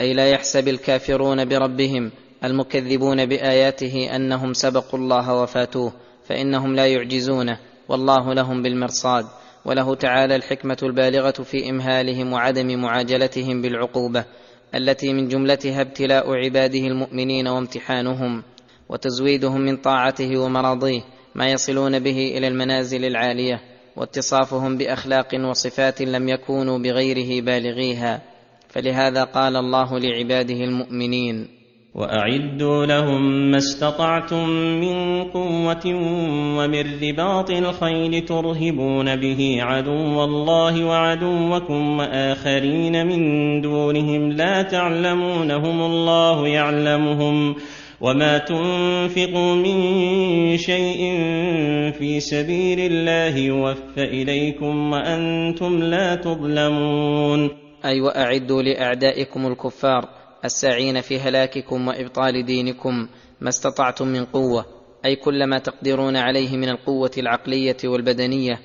أي 0.00 0.14
لا 0.14 0.30
يحسب 0.30 0.68
الكافرون 0.68 1.44
بربهم 1.44 2.10
المكذبون 2.44 3.26
بآياته 3.26 4.16
أنهم 4.16 4.52
سبقوا 4.52 4.98
الله 4.98 5.42
وفاتوه 5.42 5.92
فإنهم 6.28 6.74
لا 6.74 6.86
يعجزونه 6.86 7.58
والله 7.88 8.34
لهم 8.34 8.62
بالمرصاد 8.62 9.24
وله 9.64 9.94
تعالى 9.94 10.36
الحكمة 10.36 10.78
البالغة 10.82 11.42
في 11.42 11.70
إمهالهم 11.70 12.32
وعدم 12.32 12.80
معاجلتهم 12.80 13.62
بالعقوبة 13.62 14.24
التي 14.74 15.12
من 15.12 15.28
جملتها 15.28 15.80
ابتلاء 15.80 16.32
عباده 16.32 16.78
المؤمنين 16.78 17.48
وامتحانهم 17.48 18.42
وتزويدهم 18.88 19.60
من 19.60 19.76
طاعته 19.76 20.38
ومراضيه. 20.38 21.13
ما 21.34 21.48
يصلون 21.48 21.98
به 21.98 22.38
إلى 22.38 22.48
المنازل 22.48 23.04
العالية 23.04 23.60
واتصافهم 23.96 24.78
بأخلاق 24.78 25.28
وصفات 25.34 26.02
لم 26.02 26.28
يكونوا 26.28 26.78
بغيره 26.78 27.44
بالغيها. 27.44 28.22
فلهذا 28.68 29.24
قال 29.24 29.56
الله 29.56 29.98
لعباده 29.98 30.64
المؤمنين 30.64 31.48
وأعدوا 31.94 32.86
لهم 32.86 33.50
ما 33.50 33.56
استطعتم 33.56 34.48
من 34.80 35.24
قوة 35.24 35.86
ومن 36.58 37.02
رباط 37.02 37.50
الخيل 37.50 38.24
ترهبون 38.24 39.16
به 39.16 39.56
عدو 39.60 40.24
الله 40.24 40.84
وعدوكم 40.84 41.98
وآخرين 41.98 43.06
من 43.06 43.60
دونهم 43.60 44.32
لا 44.32 44.62
تعلمونهم 44.62 45.80
الله 45.80 46.48
يعلمهم. 46.48 47.56
وما 48.04 48.38
تنفقوا 48.38 49.54
من 49.54 50.56
شيء 50.56 50.98
في 51.98 52.20
سبيل 52.20 52.80
الله 52.80 53.36
يوفى 53.36 54.02
اليكم 54.02 54.92
وأنتم 54.92 55.82
لا 55.82 56.14
تظلمون 56.14 57.50
أي 57.84 58.00
وأعدوا 58.00 58.62
لأعدائكم 58.62 59.46
الكفار 59.46 60.08
الساعين 60.44 61.00
في 61.00 61.18
هلاككم 61.18 61.88
وإبطال 61.88 62.44
دينكم 62.44 63.08
ما 63.40 63.48
استطعتم 63.48 64.08
من 64.08 64.24
قوة 64.24 64.66
أي 65.04 65.16
كل 65.16 65.46
ما 65.46 65.58
تقدرون 65.58 66.16
عليه 66.16 66.56
من 66.56 66.68
القوة 66.68 67.10
العقلية 67.18 67.76
والبدنية 67.84 68.60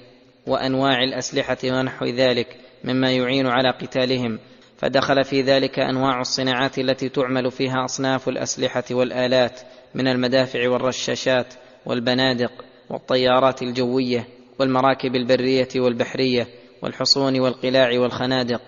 وأنواع 0.47 1.03
الأسلحة 1.03 1.57
ونحو 1.63 2.05
ذلك 2.05 2.57
مما 2.83 3.11
يعين 3.11 3.47
على 3.47 3.71
قتالهم 3.71 4.39
فدخل 4.79 5.23
في 5.23 5.41
ذلك 5.41 5.79
أنواع 5.79 6.21
الصناعات 6.21 6.79
التي 6.79 7.09
تعمل 7.09 7.51
فيها 7.51 7.85
أصناف 7.85 8.29
الأسلحة 8.29 8.83
والآلات 8.91 9.61
من 9.95 10.07
المدافع 10.07 10.69
والرشاشات 10.69 11.53
والبنادق 11.85 12.51
والطيارات 12.89 13.61
الجوية 13.61 14.27
والمراكب 14.59 15.15
البرية 15.15 15.67
والبحرية 15.75 16.47
والحصون 16.81 17.39
والقلاع 17.39 17.99
والخنادق 17.99 18.61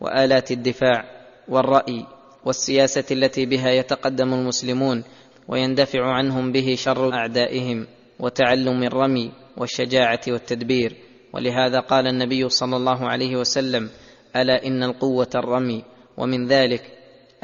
وآلات 0.00 0.50
الدفاع 0.52 1.04
والرأي 1.48 2.06
والسياسة 2.44 3.04
التي 3.10 3.46
بها 3.46 3.70
يتقدم 3.70 4.34
المسلمون 4.34 5.04
ويندفع 5.48 6.04
عنهم 6.04 6.52
به 6.52 6.74
شر 6.78 7.12
أعدائهم 7.14 7.86
وتعلم 8.20 8.82
الرمي 8.82 9.32
والشجاعة 9.56 10.20
والتدبير 10.28 10.96
ولهذا 11.32 11.80
قال 11.80 12.06
النبي 12.06 12.48
صلى 12.48 12.76
الله 12.76 13.08
عليه 13.08 13.36
وسلم 13.36 13.90
ألا 14.36 14.66
إن 14.66 14.82
القوة 14.82 15.30
الرمي 15.34 15.84
ومن 16.16 16.46
ذلك 16.46 16.82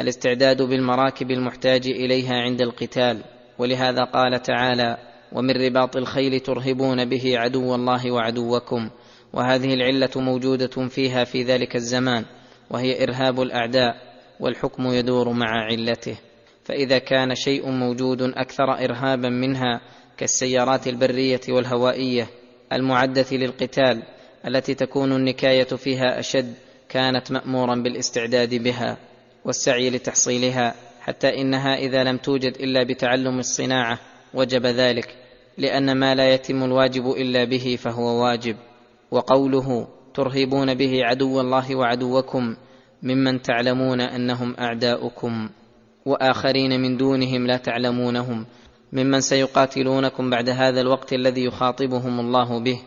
الاستعداد 0.00 0.62
بالمراكب 0.62 1.30
المحتاج 1.30 1.86
إليها 1.86 2.34
عند 2.34 2.60
القتال. 2.60 3.22
ولهذا 3.58 4.04
قال 4.04 4.42
تعالى 4.42 4.96
ومن 5.32 5.50
رباط 5.50 5.96
الخيل 5.96 6.40
ترهبون 6.40 7.04
به 7.04 7.38
عدو 7.38 7.74
الله 7.74 8.10
وعدوكم. 8.10 8.90
وهذه 9.32 9.74
العلة 9.74 10.10
موجودة 10.16 10.88
فيها 10.88 11.24
في 11.24 11.42
ذلك 11.42 11.76
الزمان 11.76 12.24
وهي 12.70 13.02
إرهاب 13.02 13.40
الأعداء 13.40 13.96
والحكم 14.40 14.86
يدور 14.86 15.32
مع 15.32 15.64
علته. 15.64 16.16
فإذا 16.64 16.98
كان 16.98 17.34
شيء 17.34 17.70
موجود 17.70 18.22
أكثر 18.22 18.84
ارهابا 18.84 19.28
منها 19.28 19.80
كالسيارات 20.16 20.86
البرية 20.86 21.40
والهوائية 21.48 22.26
المعدة 22.72 23.26
للقتال 23.32 24.02
التي 24.46 24.74
تكون 24.74 25.12
النكاية 25.12 25.64
فيها 25.64 26.18
أشد 26.18 26.54
كانت 26.90 27.32
مأمورا 27.32 27.74
بالاستعداد 27.74 28.54
بها 28.54 28.96
والسعي 29.44 29.90
لتحصيلها 29.90 30.74
حتى 31.00 31.40
إنها 31.40 31.74
إذا 31.74 32.04
لم 32.04 32.16
توجد 32.16 32.52
إلا 32.60 32.84
بتعلم 32.84 33.38
الصناعة 33.38 33.98
وجب 34.34 34.66
ذلك 34.66 35.16
لأن 35.58 35.96
ما 35.96 36.14
لا 36.14 36.34
يتم 36.34 36.64
الواجب 36.64 37.10
إلا 37.10 37.44
به 37.44 37.78
فهو 37.82 38.22
واجب. 38.22 38.56
وقوله 39.10 39.88
ترهبون 40.14 40.74
به 40.74 41.04
عدو 41.04 41.40
الله 41.40 41.76
وعدوكم 41.76 42.56
ممن 43.02 43.42
تعلمون 43.42 44.00
أنهم 44.00 44.56
أعداؤكم 44.58 45.48
وآخرين 46.06 46.80
من 46.80 46.96
دونهم 46.96 47.46
لا 47.46 47.56
تعلمونهم 47.56 48.46
ممن 48.92 49.20
سيقاتلونكم 49.20 50.30
بعد 50.30 50.48
هذا 50.48 50.80
الوقت 50.80 51.12
الذي 51.12 51.44
يخاطبهم 51.44 52.20
الله 52.20 52.60
به 52.60 52.80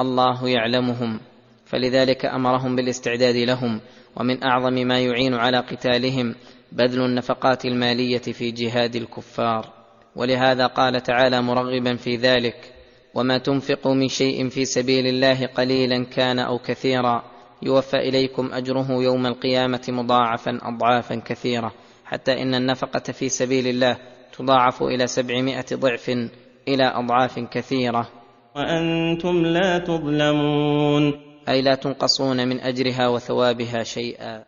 الله 0.00 0.48
يعلمهم 0.48 1.20
فلذلك 1.68 2.24
أمرهم 2.24 2.76
بالاستعداد 2.76 3.36
لهم 3.36 3.80
ومن 4.16 4.44
أعظم 4.44 4.74
ما 4.74 5.00
يعين 5.00 5.34
على 5.34 5.58
قتالهم 5.58 6.34
بذل 6.72 7.00
النفقات 7.00 7.64
المالية 7.64 8.18
في 8.18 8.50
جهاد 8.50 8.96
الكفار. 8.96 9.66
ولهذا 10.16 10.66
قال 10.66 11.02
تعالى 11.02 11.42
مرغبا 11.42 11.96
في 11.96 12.16
ذلك 12.16 12.72
وما 13.14 13.38
تنفقوا 13.38 13.94
من 13.94 14.08
شيء 14.08 14.48
في 14.48 14.64
سبيل 14.64 15.06
الله 15.06 15.46
قليلا 15.46 16.04
كان 16.04 16.38
أو 16.38 16.58
كثيرا 16.58 17.22
يوفى 17.62 17.96
إليكم 17.96 18.50
أجره 18.52 18.92
يوم 19.02 19.26
القيامة 19.26 19.80
مضاعفا 19.88 20.58
اضعافا 20.62 21.14
كثيرة 21.14 21.72
حتى 22.04 22.42
إن 22.42 22.54
النفقة 22.54 23.12
في 23.12 23.28
سبيل 23.28 23.66
الله 23.66 23.96
تضاعف 24.38 24.82
إلى 24.82 25.06
سبعمائة 25.06 25.66
ضعف 25.74 26.08
إلى 26.68 26.92
أضعاف 26.94 27.38
كثيرة. 27.38 28.08
وأنتم 28.56 29.46
لا 29.46 29.78
تظلمون. 29.78 31.27
أي 31.48 31.62
لا 31.62 31.74
تنقصون 31.74 32.48
من 32.48 32.60
أجرها 32.60 33.08
وثوابها 33.08 33.82
شيئا. 33.82 34.44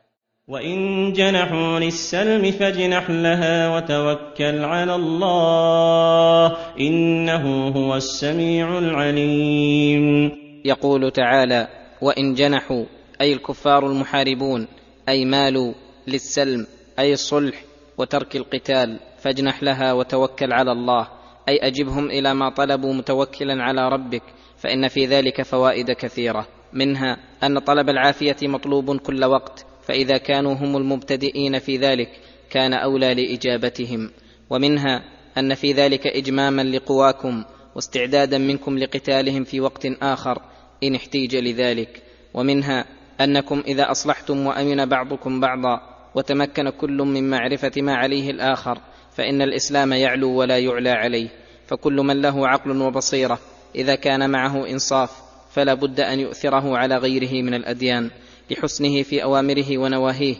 وإن 0.49 1.13
جنحوا 1.13 1.79
للسلم 1.79 2.51
فاجنح 2.51 3.11
لها 3.11 3.77
وتوكل 3.77 4.65
على 4.65 4.95
الله 4.95 6.57
إنه 6.81 7.69
هو 7.69 7.97
السميع 7.97 8.79
العليم. 8.79 10.33
يقول 10.65 11.11
تعالى 11.11 11.69
وإن 12.03 12.35
جنحوا 12.35 12.85
أي 13.21 13.33
الكفار 13.33 13.87
المحاربون 13.87 14.67
أي 15.09 15.25
مالوا 15.25 15.73
للسلم 16.07 16.67
أي 16.99 17.13
الصلح 17.13 17.63
وترك 17.99 18.37
القتال 18.37 19.01
فاجنح 19.19 19.63
لها 19.63 19.93
وتوكل 19.93 20.53
على 20.53 20.73
الله. 20.73 21.09
أي 21.49 21.57
أجبهم 21.57 22.07
إلى 22.11 22.35
ما 22.35 22.51
طلبوا 22.51 22.95
متوكلا 22.95 23.63
على 23.63 23.89
ربك 23.89 24.23
فإن 24.57 24.89
في 24.89 25.07
ذلك 25.07 25.43
فوائد 25.43 25.91
كثيرة. 25.91 26.60
منها 26.73 27.17
أن 27.43 27.59
طلب 27.59 27.89
العافية 27.89 28.37
مطلوب 28.43 28.97
كل 28.97 29.25
وقت 29.25 29.67
فإذا 29.83 30.19
كانوا 30.19 30.55
هم 30.55 30.77
المبتدئين 30.77 31.59
في 31.59 31.77
ذلك 31.77 32.09
كان 32.51 32.73
أولى 32.73 33.15
لإجابتهم. 33.15 34.11
ومنها 34.51 35.03
أن 35.39 35.55
في 35.55 35.73
ذلك 35.73 36.07
إجماما 36.07 36.63
لقواكم 36.63 37.45
واستعدادا 37.75 38.39
منكم 38.39 38.79
لقتالهم 38.79 39.45
في 39.45 39.61
وقت 39.61 39.87
آخر 40.03 40.43
إن 40.83 40.95
احتيج 40.95 41.37
لذلك. 41.37 42.03
ومنها 42.35 42.85
أنكم 43.21 43.63
إذا 43.67 43.91
أصلحتم 43.91 44.47
وأمن 44.47 44.87
بعضكم 44.87 45.41
بعضا 45.41 45.81
وتمكن 46.15 46.71
كل 46.71 46.97
من 46.97 47.31
معرفة 47.31 47.73
ما 47.77 47.95
عليه 47.95 48.31
الآخر 48.31 48.79
فإن 49.13 49.43
الإسلام 49.43 49.93
يعلو 49.93 50.31
ولا 50.31 50.59
يعلى 50.59 50.91
عليه. 50.91 51.29
فكل 51.67 51.95
من 51.95 52.23
له 52.23 52.49
عقل 52.49 52.83
وبصيرة 52.83 53.39
إذا 53.75 53.95
كان 53.95 54.31
معه 54.31 54.71
إنصاف 54.71 55.30
فلا 55.51 55.75
بد 55.75 56.01
أن 56.01 56.21
يؤثره 56.21 56.77
على 56.77 56.97
غيره 56.97 57.43
من 57.43 57.55
الأديان 57.55 58.11
لحسنه 58.51 59.03
في 59.03 59.23
أوامره 59.23 59.79
ونواهيه 59.79 60.37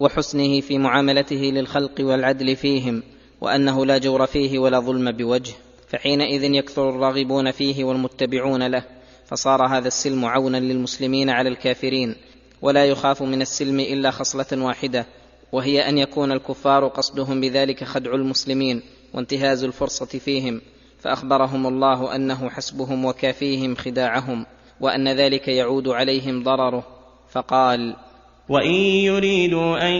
وحسنه 0.00 0.60
في 0.60 0.78
معاملته 0.78 1.36
للخلق 1.36 2.00
والعدل 2.00 2.56
فيهم 2.56 3.02
وأنه 3.40 3.86
لا 3.86 3.98
جور 3.98 4.26
فيه 4.26 4.58
ولا 4.58 4.80
ظلم 4.80 5.12
بوجه. 5.12 5.52
فحينئذ 5.88 6.42
يكثر 6.42 6.90
الراغبون 6.90 7.50
فيه 7.50 7.84
والمتبعون 7.84 8.66
له 8.66 8.84
فصار 9.26 9.66
هذا 9.66 9.88
السلم 9.88 10.24
عونا 10.24 10.56
للمسلمين 10.56 11.30
على 11.30 11.48
الكافرين 11.48 12.16
ولا 12.62 12.84
يخاف 12.84 13.22
من 13.22 13.42
السلم 13.42 13.80
إلا 13.80 14.10
خصلة 14.10 14.64
واحدة 14.64 15.06
وهي 15.52 15.88
أن 15.88 15.98
يكون 15.98 16.32
الكفار 16.32 16.88
قصدهم 16.88 17.40
بذلك 17.40 17.84
خدع 17.84 18.14
المسلمين 18.14 18.82
وانتهاز 19.14 19.64
الفرصة 19.64 20.06
فيهم. 20.06 20.60
فأخبرهم 21.06 21.66
الله 21.66 22.16
أنه 22.16 22.50
حسبهم 22.50 23.04
وكافيهم 23.04 23.74
خداعهم 23.74 24.46
وأن 24.80 25.08
ذلك 25.08 25.48
يعود 25.48 25.88
عليهم 25.88 26.42
ضرره. 26.42 26.82
فقال 27.32 27.96
وإن 28.48 28.74
يريدوا 28.74 29.88
أن 29.88 29.92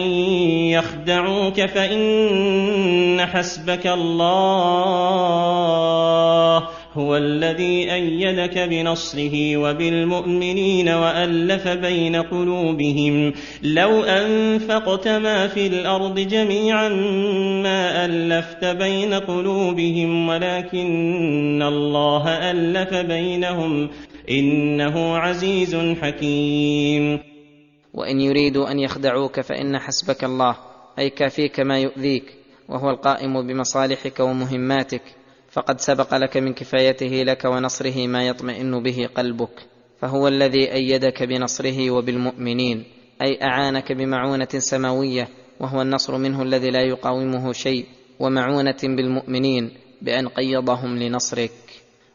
يخدعوك 0.71 1.61
فإن 1.67 3.27
حسبك 3.27 3.87
الله. 3.87 4.17
هو 6.97 7.17
الذي 7.17 7.93
أيدك 7.95 8.59
بنصره 8.59 9.57
وبالمؤمنين 9.57 10.89
وألف 10.89 11.69
بين 11.69 12.17
قلوبهم. 12.17 13.33
لو 13.63 14.03
أنفقت 14.03 15.09
ما 15.09 15.47
في 15.47 15.67
الأرض 15.67 16.21
جميعا 16.21 16.89
ما 17.63 18.05
ألفت 18.05 18.65
بين 18.65 19.15
قلوبهم 19.15 20.29
ولكن 20.29 21.63
الله 21.63 22.51
ألف 22.51 22.95
بينهم. 22.95 23.91
إنه 24.31 25.17
عزيز 25.17 25.77
حكيم. 25.77 27.19
وإن 27.95 28.21
يريدوا 28.21 28.71
أن 28.71 28.79
يخدعوك 28.79 29.41
فإن 29.41 29.79
حسبك 29.79 30.25
الله 30.25 30.57
أي 30.99 31.11
كافيك 31.11 31.61
ما 31.61 31.79
يؤذيك 31.79 32.25
وهو 32.69 32.91
القائم 32.91 33.47
بمصالحك 33.47 34.21
ومهماتك. 34.21 35.03
فقد 35.57 35.81
سبق 35.81 36.15
لك 36.15 36.37
من 36.37 36.53
كفايته 36.55 37.23
لك 37.23 37.45
ونصره 37.45 38.07
ما 38.07 38.27
يطمئن 38.27 38.83
به 38.83 39.09
قلبك. 39.15 39.67
فهو 40.01 40.29
الذي 40.29 40.73
أيدك 40.73 41.23
بنصره 41.23 41.91
وبالمؤمنين 41.91 42.85
أي 43.23 43.39
أعانك 43.43 43.93
بمعونة 43.93 44.49
سماوية 44.59 45.29
وهو 45.61 45.83
النصر 45.83 46.19
منه 46.19 46.43
الذي 46.43 46.71
لا 46.71 46.83
يقاومه 46.83 47.53
شيء 47.53 47.87
ومعونة 48.21 48.77
بالمؤمنين 48.83 49.71
بأن 50.03 50.29
قيضهم 50.29 50.99
لنصرك. 50.99 51.51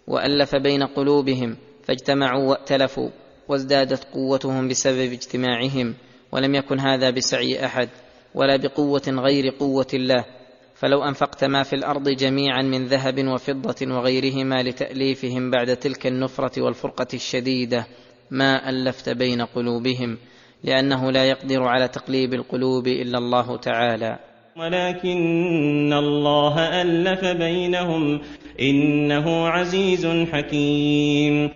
وألف 0.08 0.56
بين 0.56 0.84
قلوبهم 0.84 1.58
فاجتمعوا 1.84 2.50
وائتلفوا 2.50 3.10
وازدادت 3.48 4.04
قوتهم 4.14 4.68
بسبب 4.68 5.12
اجتماعهم 5.12 5.94
ولم 6.32 6.56
يكن 6.56 6.80
هذا 6.80 7.10
بسعي 7.10 7.66
أحد 7.66 7.90
ولا 8.36 8.56
بقوة 8.56 9.04
غير 9.08 9.50
قوة 9.60 9.88
الله. 9.94 10.26
فلو 10.82 11.04
أنفقت 11.04 11.44
ما 11.44 11.64
في 11.64 11.74
الأرض 11.74 12.10
جميعا 12.10 12.62
من 12.62 12.86
ذهب 12.86 13.28
وفضة 13.28 13.96
وغيرهما 13.96 14.64
لتأليفهم 14.64 15.52
بعد 15.52 15.78
تلك 15.78 16.08
النفرة 16.08 16.62
والفرقة 16.62 17.08
الشديدة 17.14 17.86
ما 18.32 18.70
ألفت 18.70 19.10
بين 19.10 19.42
قلوبهم 19.42 20.18
لأنه 20.64 21.12
لا 21.12 21.26
يقدر 21.26 21.64
على 21.64 21.88
تقليب 21.88 22.34
القلوب 22.34 22.88
إلا 22.88 23.18
الله 23.18 23.58
تعالى. 23.58 24.20
ولكن 24.58 25.94
الله 25.94 26.82
ألف 26.82 27.26
بينهم 27.26 28.22
إنه 28.60 29.48
عزيز 29.48 30.08
حكيم. 30.08 31.50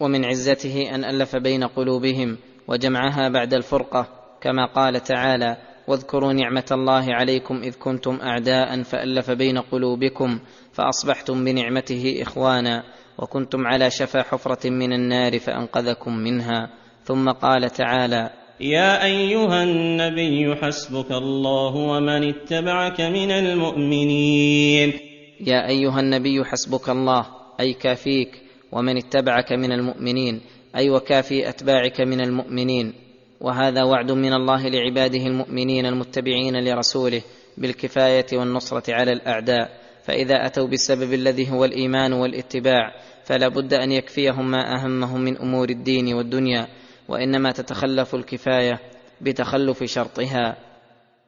ومن 0.00 0.24
عزته 0.24 0.94
أن 0.94 1.04
ألف 1.04 1.36
بين 1.36 1.64
قلوبهم 1.64 2.36
وجمعها 2.68 3.28
بعد 3.28 3.54
الفرقة 3.54 4.06
كما 4.40 4.66
قال 4.66 5.00
تعالى 5.00 5.56
واذكروا 5.90 6.32
نعمة 6.32 6.64
الله 6.72 7.14
عليكم 7.14 7.62
إذ 7.62 7.74
كنتم 7.78 8.18
أعداء 8.22 8.82
فألف 8.82 9.30
بين 9.30 9.58
قلوبكم 9.58 10.38
فأصبحتم 10.72 11.44
بنعمته 11.44 12.18
إخوانا 12.22 12.82
وكنتم 13.18 13.66
على 13.66 13.90
شفا 13.90 14.22
حفرة 14.22 14.70
من 14.70 14.92
النار 14.92 15.38
فأنقذكم 15.38 16.16
منها. 16.16 16.70
ثم 17.04 17.30
قال 17.30 17.70
تعالى 17.70 18.30
يا 18.60 19.04
أيها 19.04 19.62
النبي 19.62 20.56
حسبك 20.56 21.12
الله 21.12 21.76
ومن 21.76 22.28
اتبعك 22.28 23.00
من 23.00 23.30
المؤمنين. 23.30 24.92
يا 25.40 25.68
أيها 25.68 26.00
النبي 26.00 26.44
حسبك 26.44 26.90
الله 26.90 27.26
أي 27.60 27.72
كافيك 27.72 28.42
ومن 28.72 28.96
اتبعك 28.96 29.52
من 29.52 29.72
المؤمنين 29.72 30.40
أي 30.76 30.90
وكافي 30.90 31.48
أتباعك 31.48 32.00
من 32.00 32.20
المؤمنين. 32.20 33.09
وهذا 33.40 33.82
وعد 33.82 34.12
من 34.12 34.32
الله 34.32 34.68
لعباده 34.68 35.26
المؤمنين 35.26 35.86
المتبعين 35.86 36.64
لرسوله 36.64 37.22
بالكفاية 37.58 38.26
والنصرة 38.32 38.94
على 38.94 39.12
الأعداء. 39.12 39.80
فإذا 40.04 40.46
أتوا 40.46 40.66
بالسبب 40.66 41.12
الذي 41.12 41.50
هو 41.50 41.64
الإيمان 41.64 42.12
والاتباع 42.12 42.94
فلا 43.24 43.48
بد 43.48 43.74
أن 43.74 43.92
يكفيهم 43.92 44.50
ما 44.50 44.74
أهمهم 44.74 45.20
من 45.20 45.38
أمور 45.38 45.68
الدين 45.70 46.14
والدنيا 46.14 46.68
وإنما 47.08 47.50
تتخلف 47.52 48.14
الكفاية 48.14 48.80
بتخلف 49.20 49.84
شرطها. 49.84 50.56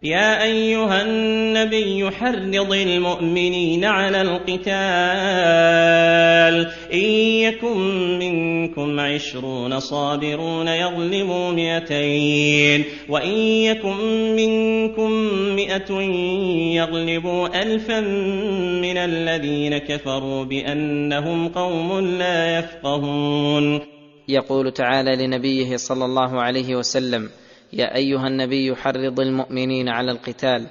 يا 0.05 0.43
أيها 0.43 1.03
النبي 1.03 2.11
حرض 2.11 2.73
المؤمنين 2.73 3.85
على 3.85 4.23
القتال. 4.23 4.73
إن 6.93 7.11
يكن 7.47 8.19
منكم 8.19 9.01
عشرون 9.01 9.81
صابرون 9.81 10.69
يظلموا 10.69 11.53
مئتين. 11.53 12.85
وإن 13.09 13.39
يكن 13.39 13.97
منكم 14.37 15.11
مئة 15.57 15.93
يغلبوا 16.75 17.63
ألفا 17.63 18.01
من 18.81 18.97
الذين 18.97 19.79
كفروا 19.79 20.45
بأنهم 20.45 21.49
قوم 21.49 22.01
لا 22.01 22.59
يفقهون. 22.59 23.81
يقول 24.29 24.73
تعالى 24.73 25.27
لنبيه 25.27 25.77
صلى 25.77 26.05
الله 26.05 26.43
عليه 26.43 26.77
وسلم 26.77 27.29
يا 27.73 27.97
أيها 27.97 28.27
النبي 28.27 28.77
حرض 28.77 29.21
المؤمنين 29.21 29.89
على 29.89 30.13
القتال 30.13 30.67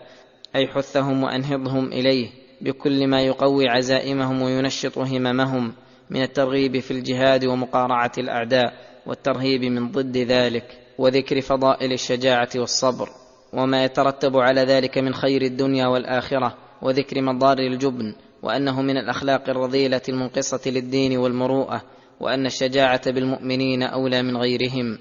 أي 0.55 0.67
حثهم 0.67 1.23
وأنهضهم 1.23 1.85
إليه 1.85 2.29
بكل 2.61 3.07
ما 3.07 3.21
يقوي 3.21 3.69
عزائمهم 3.69 4.41
وينشط 4.41 4.97
هممهم 4.97 5.73
من 6.09 6.21
الترغيب 6.21 6.79
في 6.79 6.91
الجهاد 6.91 7.45
ومقارعة 7.45 8.11
الأعداء 8.17 8.73
والترهيب 9.05 9.63
من 9.63 9.91
ضد 9.91 10.17
ذلك 10.17 10.77
وذكر 10.97 11.41
فضائل 11.41 11.93
الشجاعة 11.93 12.49
والصبر 12.55 13.09
وما 13.53 13.83
يترتب 13.83 14.37
على 14.37 14.61
ذلك 14.61 14.97
من 14.97 15.13
خير 15.13 15.41
الدنيا 15.41 15.87
والآخرة 15.87 16.57
وذكر 16.81 17.21
مضار 17.21 17.57
الجبن 17.59 18.15
وأنه 18.43 18.81
من 18.81 18.97
الأخلاق 18.97 19.49
الرذيلة 19.49 20.01
المنقصة 20.09 20.71
للدين 20.71 21.17
والمروءة 21.17 21.81
وأن 22.19 22.45
الشجاعة 22.45 23.11
بالمؤمنين 23.11 23.83
أولى 23.83 24.21
من 24.23 24.37
غيرهم. 24.37 24.97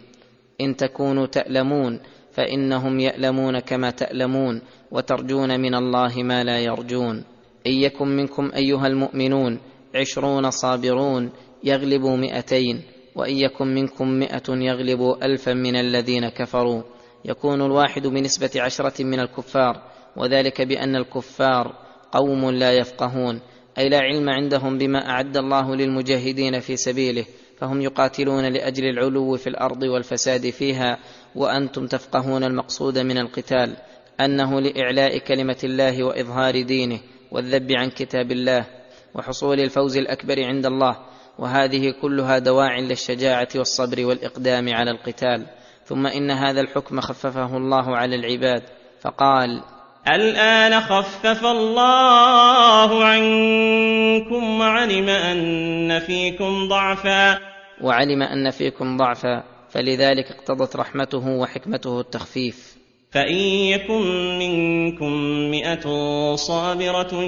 إن 0.61 0.77
تكونوا 0.77 1.27
تألمون 1.27 2.01
فإنهم 2.33 3.01
يألمون 3.01 3.59
كما 3.59 3.91
تألمون 3.91 4.63
وترجون 4.91 5.61
من 5.61 5.75
الله 5.75 6.23
ما 6.23 6.45
لا 6.45 6.59
يرجون. 6.59 7.25
إن 7.67 7.73
يكن 7.73 8.09
منكم 8.09 8.51
أيها 8.57 8.87
المؤمنون 8.87 9.59
عشرون 9.95 10.51
صابرون 10.51 11.31
يغلبوا 11.65 12.17
مئتين 12.17 12.83
وإن 13.17 13.37
يكن 13.37 13.67
منكم 13.75 14.09
مائه 14.09 14.43
يغلبوا 14.49 15.27
الفا 15.27 15.55
من 15.55 15.77
الذين 15.77 16.29
كفروا. 16.29 16.83
يكون 17.25 17.63
الواحد 17.63 18.07
بنسبة 18.07 18.51
عشرة 18.57 19.05
من 19.05 19.21
الكفار 19.21 19.83
وذلك 20.17 20.63
بأن 20.63 20.97
الكفار 20.97 21.75
قوم 22.13 22.51
لا 22.51 22.73
يفقهون. 22.73 23.41
أي 23.79 23.89
لا 23.89 23.99
علم 23.99 24.31
عندهم 24.31 24.79
بما 24.79 25.11
أعد 25.11 25.37
الله 25.37 25.77
للمجاهدين 25.77 26.61
في 26.61 26.77
سبيله. 26.77 27.25
فهم 27.61 27.81
يقاتلون 27.81 28.45
لأجل 28.45 28.85
العلو 28.85 29.37
في 29.37 29.47
الأرض 29.47 29.83
والفساد 29.83 30.51
فيها 30.51 30.99
وأنتم 31.35 31.87
تفقهون 31.87 32.45
المقصود 32.45 32.99
من 32.99 33.19
القتال 33.19 33.77
أنه 34.21 34.61
لإعلاء 34.61 35.19
كلمة 35.19 35.59
الله 35.65 36.05
وإظهار 36.05 36.63
دينه 36.63 37.01
والذب 37.31 37.73
عن 37.73 37.91
كتاب 37.91 38.33
الله 38.33 38.67
وحصول 39.15 39.61
الفوز 39.61 39.97
الأكبر 39.97 40.45
عند 40.45 40.67
الله 40.67 40.97
وهذه 41.39 41.95
كلها 42.03 42.39
دواع 42.39 42.79
للشجاعة 42.79 43.49
والصبر 43.57 44.07
والإقدام 44.07 44.75
على 44.75 44.91
القتال. 44.91 45.47
ثم 45.85 46.07
إن 46.07 46.31
هذا 46.31 46.61
الحكم 46.61 47.01
خففه 47.01 47.57
الله 47.57 47.97
على 47.97 48.17
العباد 48.17 48.63
فقال 49.01 49.63
الآن 50.09 50.81
خفف 50.81 51.45
الله 51.45 53.05
عنكم 53.05 54.61
وعلم 54.61 55.09
أن 55.09 55.99
فيكم 55.99 56.69
ضعفا. 56.69 57.50
وعلم 57.83 58.23
أن 58.23 58.51
فيكم 58.51 58.97
ضعفا 58.97 59.45
فلذلك 59.71 60.31
اقتضت 60.31 60.77
رحمته 60.77 61.29
وحكمته 61.29 62.01
التخفيف. 62.01 62.81
فإن 63.11 63.35
يكن 63.35 64.39
منكم 64.39 65.13
مئة 65.51 65.87
صابرة 66.35 67.23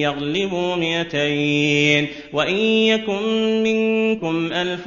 يغلبوا 0.00 0.76
مئتين 0.76 2.08
وإن 2.32 2.56
يكن 2.56 3.62
منكم 3.62 4.52
ألف 4.52 4.86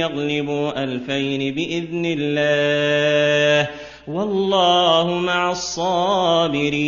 يغلبوا 0.00 0.84
ألفين 0.84 1.54
بإذن 1.54 2.06
الله 2.18 3.70
والله 4.08 5.18
مع 5.18 5.50
الصابرين. 5.50 6.80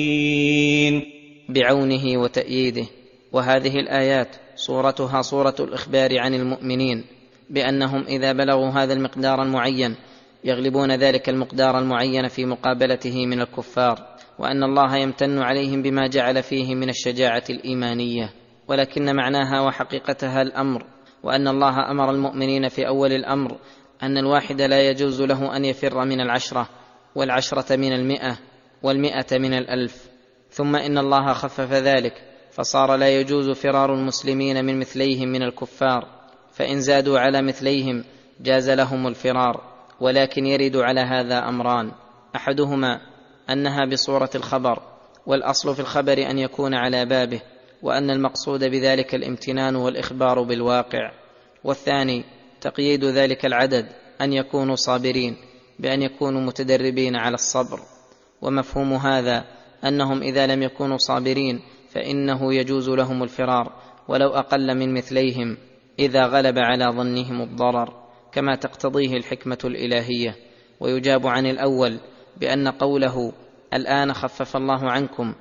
بعونه 1.49 2.19
وتأييده. 2.19 2.87
وهذه 3.33 3.77
الآيات 3.81 4.29
صورتها 4.57 5.23
صورة 5.23 5.57
الإخبار 5.61 6.19
عن 6.19 6.35
المؤمنين. 6.35 7.05
بأنهم 7.53 8.05
إذا 8.09 8.33
بلغوا 8.33 8.71
هذا 8.71 8.93
المقدار 8.93 9.43
المعين 9.43 9.97
يغلبون 10.45 10.93
ذلك 10.93 11.29
المقدار 11.29 11.79
المعين 11.79 12.29
في 12.29 12.45
مقابلته 12.47 13.27
من 13.27 13.41
الكفار 13.41 14.13
وأن 14.39 14.63
الله 14.63 14.97
يمتن 14.97 15.39
عليهم 15.39 15.83
بما 15.83 16.07
جعل 16.07 16.43
فيه 16.43 16.75
من 16.75 16.89
الشجاعة 16.89 17.43
الإيمانية. 17.51 18.33
ولكن 18.69 19.17
معناها 19.17 19.61
وحقيقتها 19.61 20.43
الأمر 20.43 20.87
وأن 21.23 21.49
الله 21.49 21.91
أمر 21.91 22.11
المؤمنين 22.11 22.69
في 22.69 22.89
أول 22.89 23.13
الأمر 23.13 23.57
أن 24.03 24.19
الواحد 24.19 24.61
لا 24.61 24.89
يجوز 24.89 25.23
له 25.23 25.57
أن 25.57 25.65
يفر 25.65 26.05
من 26.05 26.21
العشرة 26.21 26.69
والعشرة 27.15 27.77
من 27.77 27.93
المئة 27.93 28.39
والمئة 28.83 29.39
من 29.39 29.55
الألف. 29.55 30.09
ثم 30.51 30.77
إن 30.77 30.99
الله 30.99 31.33
خفف 31.33 31.73
ذلك 31.73 32.15
فصار 32.51 32.97
لا 32.97 33.09
يجوز 33.09 33.51
فرار 33.51 33.95
المسلمين 33.95 34.65
من 34.65 34.79
مثليهم 34.79 35.29
من 35.29 35.43
الكفار. 35.43 36.22
فإن 36.53 36.81
زادوا 36.81 37.19
على 37.19 37.43
مثليهم 37.43 38.05
جاز 38.41 38.71
لهم 38.71 39.07
الفرار 39.07 39.73
ولكن 40.01 40.47
يرد 40.47 40.77
على 40.77 41.01
هذا 41.01 41.49
أمران. 41.49 41.93
أحدهما 42.37 43.01
أنها 43.51 43.85
بصورة 43.85 44.31
الخبر 44.35 44.83
والأصل 45.27 45.75
في 45.75 45.81
الخبر 45.81 46.31
أن 46.31 46.39
يكون 46.39 46.75
على 46.75 47.05
بابه 47.05 47.41
وأن 47.83 48.11
المقصود 48.11 48.65
بذلك 48.65 49.15
الامتنان 49.15 49.77
والإخبار 49.77 50.43
بالواقع. 50.43 51.13
والثاني 51.65 52.25
تقييد 52.61 53.05
ذلك 53.05 53.47
العدد 53.47 53.87
أن 54.21 54.33
يكونوا 54.33 54.77
صابرين 54.77 55.37
بأن 55.79 56.03
يكونوا 56.03 56.41
متدربين 56.41 57.17
على 57.17 57.35
الصبر. 57.35 57.81
ومفهوم 58.43 58.93
هذا 58.93 59.45
أنهم 59.85 60.23
إذا 60.23 60.47
لم 60.47 60.63
يكونوا 60.63 60.97
صابرين 60.97 61.61
فإنه 61.91 62.55
يجوز 62.55 62.89
لهم 62.89 63.23
الفرار 63.23 63.73
ولو 64.09 64.29
أقل 64.29 64.75
من 64.75 64.95
مثليهم. 64.95 65.57
إذا 65.99 66.27
غلب 66.27 66.59
على 66.59 66.85
ظنهم 66.85 67.43
الضرر 67.43 68.03
كما 68.33 68.55
تقتضيه 68.55 69.17
الحكمة 69.17 69.59
الإلهية. 69.65 70.37
ويجاب 70.81 71.27
عن 71.27 71.47
الأول 71.47 71.99
بأن 72.37 72.69
قوله 72.69 73.33
الآن 73.75 74.13
خفف 74.13 74.57
الله 74.57 74.91
عنكم 74.91 75.35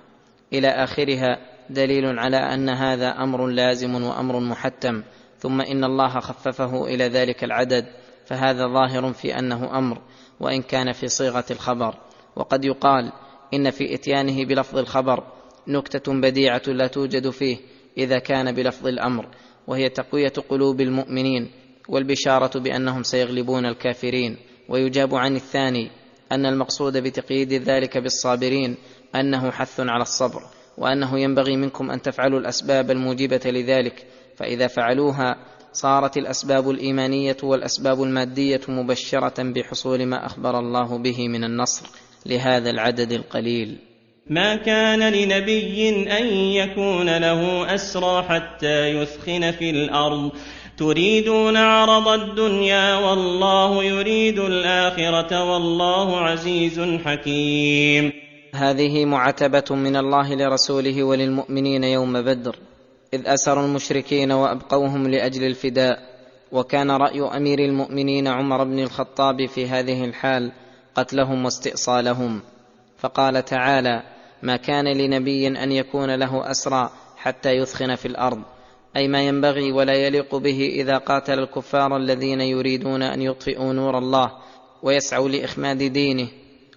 إلى 0.54 0.68
آخرها 0.68 1.38
دليل 1.70 2.20
على 2.20 2.38
أن 2.38 2.70
هذا 2.70 3.10
أمر 3.10 3.48
لازم 3.48 4.04
وأمر 4.04 4.40
محتم 4.40 5.04
ثم 5.38 5.62
إن 5.62 5.84
الله 5.84 6.20
خففه 6.20 6.86
إلى 6.86 7.08
ذلك 7.08 7.44
العدد 7.44 7.86
فهذا 8.26 8.68
ظاهر 8.68 9.14
في 9.14 9.40
أنه 9.40 9.78
أمر 9.78 10.02
وإن 10.40 10.62
كان 10.62 10.92
في 10.92 11.08
صيغة 11.08 11.46
الخبر. 11.52 11.96
وقد 12.36 12.66
يقال 12.66 13.12
إن 13.54 13.70
في 13.70 13.96
إتيانه 13.96 14.46
بلفظ 14.46 14.78
الخبر 14.78 15.24
نكتة 15.68 16.14
بديعة 16.14 16.62
لا 16.68 16.88
توجد 16.88 17.30
فيه 17.30 17.58
إذا 17.98 18.20
كان 18.20 18.52
بلفظ 18.52 18.88
الأمر. 18.88 19.28
وهي 19.72 19.90
تقوية 19.90 20.34
قلوب 20.50 20.82
المؤمنين 20.82 21.52
والبشارة 21.90 22.60
بأنهم 22.60 23.04
سيغلبون 23.04 23.66
الكافرين. 23.66 24.38
ويجاب 24.70 25.16
عن 25.16 25.36
الثاني 25.36 25.92
أن 26.32 26.46
المقصود 26.46 26.98
بتقييد 26.98 27.54
ذلك 27.54 27.98
بالصابرين 27.98 28.78
أنه 29.16 29.52
حث 29.52 29.80
على 29.80 30.02
الصبر 30.02 30.42
وأنه 30.78 31.20
ينبغي 31.20 31.58
منكم 31.58 31.92
أن 31.92 32.02
تفعلوا 32.02 32.40
الأسباب 32.40 32.92
الموجبة 32.92 33.42
لذلك. 33.46 34.06
فإذا 34.36 34.68
فعلوها 34.68 35.36
صارت 35.74 36.18
الأسباب 36.18 36.70
الإيمانية 36.70 37.38
والأسباب 37.44 38.04
المادية 38.04 38.62
مبشرة 38.68 39.44
بحصول 39.44 40.06
ما 40.06 40.26
أخبر 40.26 40.60
الله 40.60 40.98
به 40.98 41.28
من 41.28 41.44
النصر 41.44 41.90
لهذا 42.26 42.70
العدد 42.70 43.12
القليل. 43.12 43.91
ما 44.32 44.56
كان 44.56 45.00
لنبي 45.14 45.90
أن 46.20 46.26
يكون 46.34 47.18
له 47.18 47.74
أسرى 47.76 48.24
حتى 48.24 48.88
يثخن 48.88 49.52
في 49.52 49.70
الأرض. 49.70 50.32
تريدون 50.78 51.58
عرض 51.58 52.08
الدنيا 52.08 52.96
والله 52.96 53.84
يريد 53.84 54.40
الآخرة 54.40 55.52
والله 55.52 56.20
عزيز 56.20 56.80
حكيم. 57.06 58.14
هذه 58.56 59.06
معتبة 59.06 59.76
من 59.76 59.96
الله 59.96 60.36
لرسوله 60.36 61.04
وللمؤمنين 61.04 61.84
يوم 61.84 62.22
بدر 62.22 62.56
إذ 63.14 63.28
اسروا 63.28 63.66
المشركين 63.66 64.32
وأبقوهم 64.32 65.08
لأجل 65.08 65.44
الفداء. 65.44 66.00
وكان 66.52 66.92
رأي 66.92 67.22
أمير 67.22 67.60
المؤمنين 67.60 68.28
عمر 68.28 68.64
بن 68.64 68.80
الخطاب 68.80 69.46
في 69.46 69.68
هذه 69.68 70.06
الحال 70.06 70.52
قتلهم 70.96 71.46
واستئصالهم. 71.46 72.42
فقال 72.98 73.46
تعالى 73.46 74.11
ما 74.44 74.56
كان 74.56 74.88
لنبي 74.88 75.48
أن 75.48 75.72
يكون 75.72 76.16
له 76.16 76.52
أسرى 76.52 76.90
حتى 77.18 77.50
يثخن 77.50 77.96
في 77.96 78.08
الأرض. 78.08 78.42
أي 78.98 79.08
ما 79.08 79.28
ينبغي 79.28 79.72
ولا 79.72 79.94
يليق 79.94 80.36
به 80.36 80.70
إذا 80.76 80.98
قاتل 80.98 81.40
الكفار 81.40 81.98
الذين 81.98 82.42
يريدون 82.42 83.04
أن 83.04 83.22
يطفئوا 83.22 83.74
نور 83.74 83.98
الله 83.98 84.32
ويسعوا 84.84 85.30
لإخماد 85.30 85.78
دينه 85.78 86.28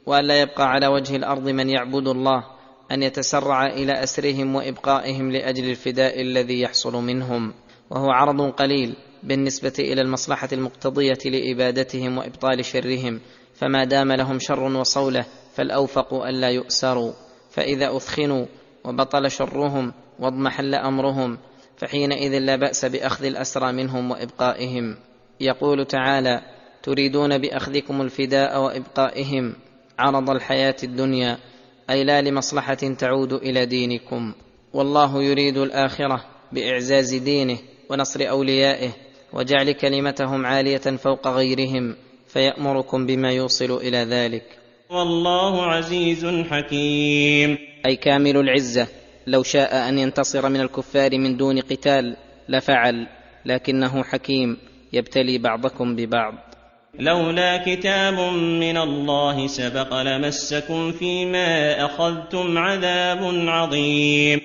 والا 0.06 0.40
يبقى 0.40 0.70
على 0.70 0.86
وجه 0.86 1.16
الأرض 1.16 1.48
من 1.48 1.70
يعبد 1.70 2.08
الله 2.08 2.44
أن 2.92 3.02
يتسرع 3.02 3.66
إلى 3.66 4.02
أسرهم 4.02 4.54
وإبقائهم 4.54 5.32
لأجل 5.32 5.70
الفداء 5.70 6.20
الذي 6.20 6.60
يحصل 6.60 6.92
منهم. 6.96 7.54
وهو 7.90 8.10
عرض 8.10 8.50
قليل 8.50 8.96
بالنسبة 9.22 9.72
إلى 9.78 10.00
المصلحة 10.00 10.48
المقتضية 10.52 11.18
لإبادتهم 11.24 12.18
وإبطال 12.18 12.64
شرهم 12.64 13.20
فما 13.54 13.84
دام 13.84 14.12
لهم 14.12 14.38
شر 14.38 14.60
وصولة 14.60 15.24
فالأوفق 15.54 16.14
الا 16.14 16.48
يؤسروا. 16.48 17.12
فإذا 17.55 17.97
أثخنوا 17.97 18.47
وبطل 18.85 19.31
شرهم 19.31 19.93
واضمحل 20.18 20.74
أمرهم 20.74 21.39
فحينئذ 21.76 22.39
لا 22.39 22.56
بأس 22.56 22.85
بأخذ 22.85 23.24
الأسرى 23.24 23.72
منهم 23.72 24.10
وإبقائهم. 24.10 24.97
يقول 25.40 25.86
تعالى 25.86 26.43
تريدون 26.82 27.39
بأخذكم 27.39 28.01
الفداء 28.02 28.60
وإبقائهم 28.60 29.55
عرض 29.98 30.31
الحياة 30.31 30.76
الدنيا 30.82 31.39
أي 31.90 32.05
لا 32.05 32.22
لمصلحة 32.22 32.74
تعود 32.74 33.32
إلى 33.32 33.66
دينكم. 33.66 34.32
والله 34.72 35.22
يريد 35.22 35.56
الآخرة 35.56 36.24
بإعزاز 36.52 37.14
دينه 37.14 37.59
ونصر 37.90 38.31
أوليائه 38.31 38.90
وجعل 39.32 39.72
كلمتهم 39.72 40.47
عالية 40.47 40.97
فوق 40.97 41.28
غيرهم 41.28 41.97
فيأمركم 42.28 43.06
بما 43.06 43.32
يوصل 43.32 43.76
إلى 43.76 43.98
ذلك. 43.98 44.63
والله 44.94 45.62
عزيز 45.62 46.26
حكيم. 46.50 47.58
أي 47.86 47.96
كامل 47.96 48.36
العزة 48.36 48.88
لو 49.26 49.42
شاء 49.42 49.88
أن 49.88 49.98
ينتصر 49.98 50.48
من 50.48 50.60
الكفار 50.60 51.18
من 51.18 51.36
دون 51.36 51.60
قتال 51.60 52.16
لفعل 52.48 53.06
لكنه 53.46 54.02
حكيم 54.02 54.56
يبتلي 54.92 55.38
بعضكم 55.38 55.96
ببعض. 55.96 56.34
لولا 56.98 57.62
كتاب 57.66 58.14
من 58.60 58.76
الله 58.76 59.46
سبق 59.46 60.02
لمسكم 60.02 60.92
فيما 60.92 61.84
أخذتم 61.84 62.58
عذاب 62.58 63.18
عظيم. 63.48 64.40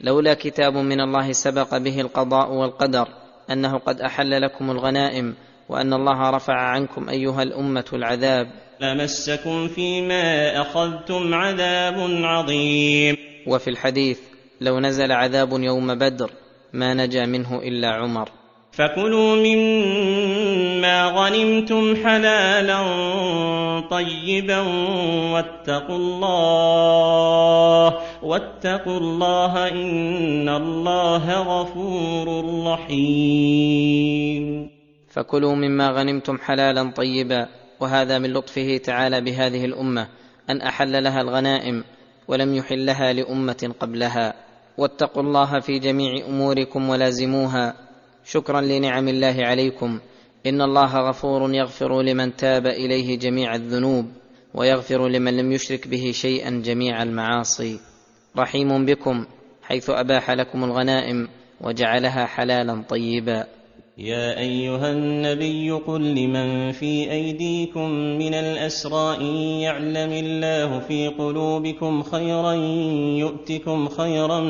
لولا 0.00 0.34
كتاب 0.34 0.76
من 0.76 1.00
الله 1.00 1.32
سبق 1.32 1.76
به 1.78 2.00
القضاء 2.00 2.52
والقدر 2.52 3.08
أنه 3.50 3.78
قد 3.78 4.00
أحل 4.00 4.42
لكم 4.42 4.70
الغنائم 4.70 5.34
وأن 5.68 5.92
الله 5.92 6.30
رفع 6.30 6.54
عنكم 6.54 7.08
أيها 7.08 7.42
الأمة 7.42 7.84
العذاب. 7.92 8.46
لمسكم 8.84 9.68
فيما 9.68 10.60
اخذتم 10.60 11.34
عذاب 11.34 11.94
عظيم. 12.24 13.16
وفي 13.46 13.70
الحديث 13.70 14.18
لو 14.60 14.80
نزل 14.80 15.12
عذاب 15.12 15.52
يوم 15.52 15.94
بدر 15.94 16.30
ما 16.72 16.94
نجا 16.94 17.26
منه 17.26 17.58
إلا 17.58 17.88
عمر. 17.88 18.28
فكلوا 18.72 19.36
مما 19.36 21.04
غنمتم 21.06 21.96
حلالا 22.04 22.80
طيبا 23.90 24.60
واتقوا 25.32 25.96
الله 25.96 27.94
واتقوا 28.22 28.98
الله 28.98 29.68
ان 29.68 30.48
الله 30.48 31.42
غفور 31.42 32.26
رحيم. 32.66 34.44
فكلوا 35.10 35.54
مما 35.54 35.90
غنمتم 35.90 36.38
حلالا 36.38 36.90
طيبا 36.96 37.48
وهذا 37.80 38.18
من 38.18 38.32
لطفه 38.32 38.76
تعالى 38.76 39.20
بهذه 39.20 39.64
الأمة 39.64 40.08
أن 40.50 40.60
أحل 40.60 41.04
لها 41.04 41.20
الغنائم 41.20 41.84
ولم 42.28 42.54
يحلها 42.54 43.12
لأمة 43.12 43.74
قبلها. 43.80 44.34
واتقوا 44.78 45.22
الله 45.22 45.60
في 45.60 45.78
جميع 45.78 46.26
أموركم 46.26 46.88
ولازموها. 46.88 47.74
شكرا 48.24 48.60
لنعم 48.60 49.08
الله 49.08 49.36
عليكم. 49.38 50.00
إن 50.46 50.62
الله 50.62 51.08
غفور 51.08 51.54
يغفر 51.54 52.02
لمن 52.02 52.36
تاب 52.36 52.66
إليه 52.66 53.18
جميع 53.18 53.54
الذنوب 53.54 54.06
ويغفر 54.54 55.08
لمن 55.08 55.36
لم 55.36 55.52
يشرك 55.52 55.88
به 55.88 56.10
شيئا 56.14 56.50
جميع 56.50 57.02
المعاصي. 57.02 57.80
رحيم 58.38 58.84
بكم 58.84 59.26
حيث 59.62 59.90
أباح 59.90 60.30
لكم 60.30 60.64
الغنائم 60.64 61.28
وجعلها 61.60 62.26
حلالا 62.26 62.82
طيبا. 62.88 63.46
يا 63.98 64.38
أيها 64.38 64.92
النبي 64.92 65.70
قل 65.70 66.00
لمن 66.14 66.72
في 66.72 67.10
أيديكم 67.10 67.90
من 67.90 68.34
الأسرى 68.34 69.16
إن 69.16 69.34
يعلم 69.36 70.12
الله 70.12 70.78
في 70.78 71.08
قلوبكم 71.08 72.02
خيرا 72.02 72.52
يؤتكم 73.22 73.88
خيرا 73.88 74.40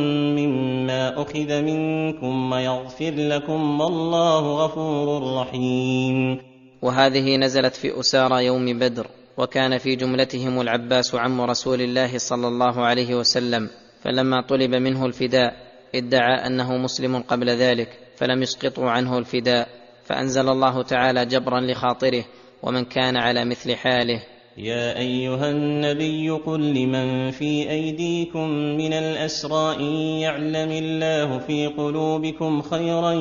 مما 0.40 1.22
أخذ 1.22 1.62
منكم 1.62 2.52
ويغفر 2.52 3.14
لكم 3.16 3.80
والله 3.80 4.64
غفور 4.64 5.36
رحيم. 5.40 6.38
وهذه 6.82 7.36
نزلت 7.36 7.74
في 7.74 8.00
أسارى 8.00 8.44
يوم 8.44 8.78
بدر 8.78 9.06
وكان 9.38 9.78
في 9.78 9.96
جملتهم 9.96 10.60
العباس 10.60 11.14
عم 11.14 11.40
رسول 11.40 11.80
الله 11.80 12.18
صلى 12.18 12.48
الله 12.48 12.80
عليه 12.80 13.14
وسلم 13.14 13.68
فلما 14.02 14.40
طلب 14.40 14.74
منه 14.74 15.06
الفداء 15.06 15.54
ادعى 15.94 16.46
أنه 16.46 16.76
مسلم 16.76 17.18
قبل 17.18 17.50
ذلك. 17.50 18.03
فلم 18.16 18.42
يسقطوا 18.42 18.90
عنه 18.90 19.18
الفداء 19.18 19.68
فأنزل 20.04 20.48
الله 20.48 20.82
تعالى 20.82 21.26
جبرا 21.26 21.60
لخاطره 21.60 22.24
ومن 22.62 22.84
كان 22.84 23.16
على 23.16 23.44
مثل 23.44 23.74
حاله. 23.74 24.22
يا 24.56 24.98
أيها 24.98 25.50
النبي 25.50 26.30
قل 26.30 26.60
لمن 26.60 27.30
في 27.30 27.70
أيديكم 27.70 28.48
من 28.50 28.92
الأسرى 28.92 29.76
إن 29.76 29.94
يعلم 30.22 30.70
الله 30.70 31.38
في 31.38 31.66
قلوبكم 31.66 32.62
خيرا 32.62 33.12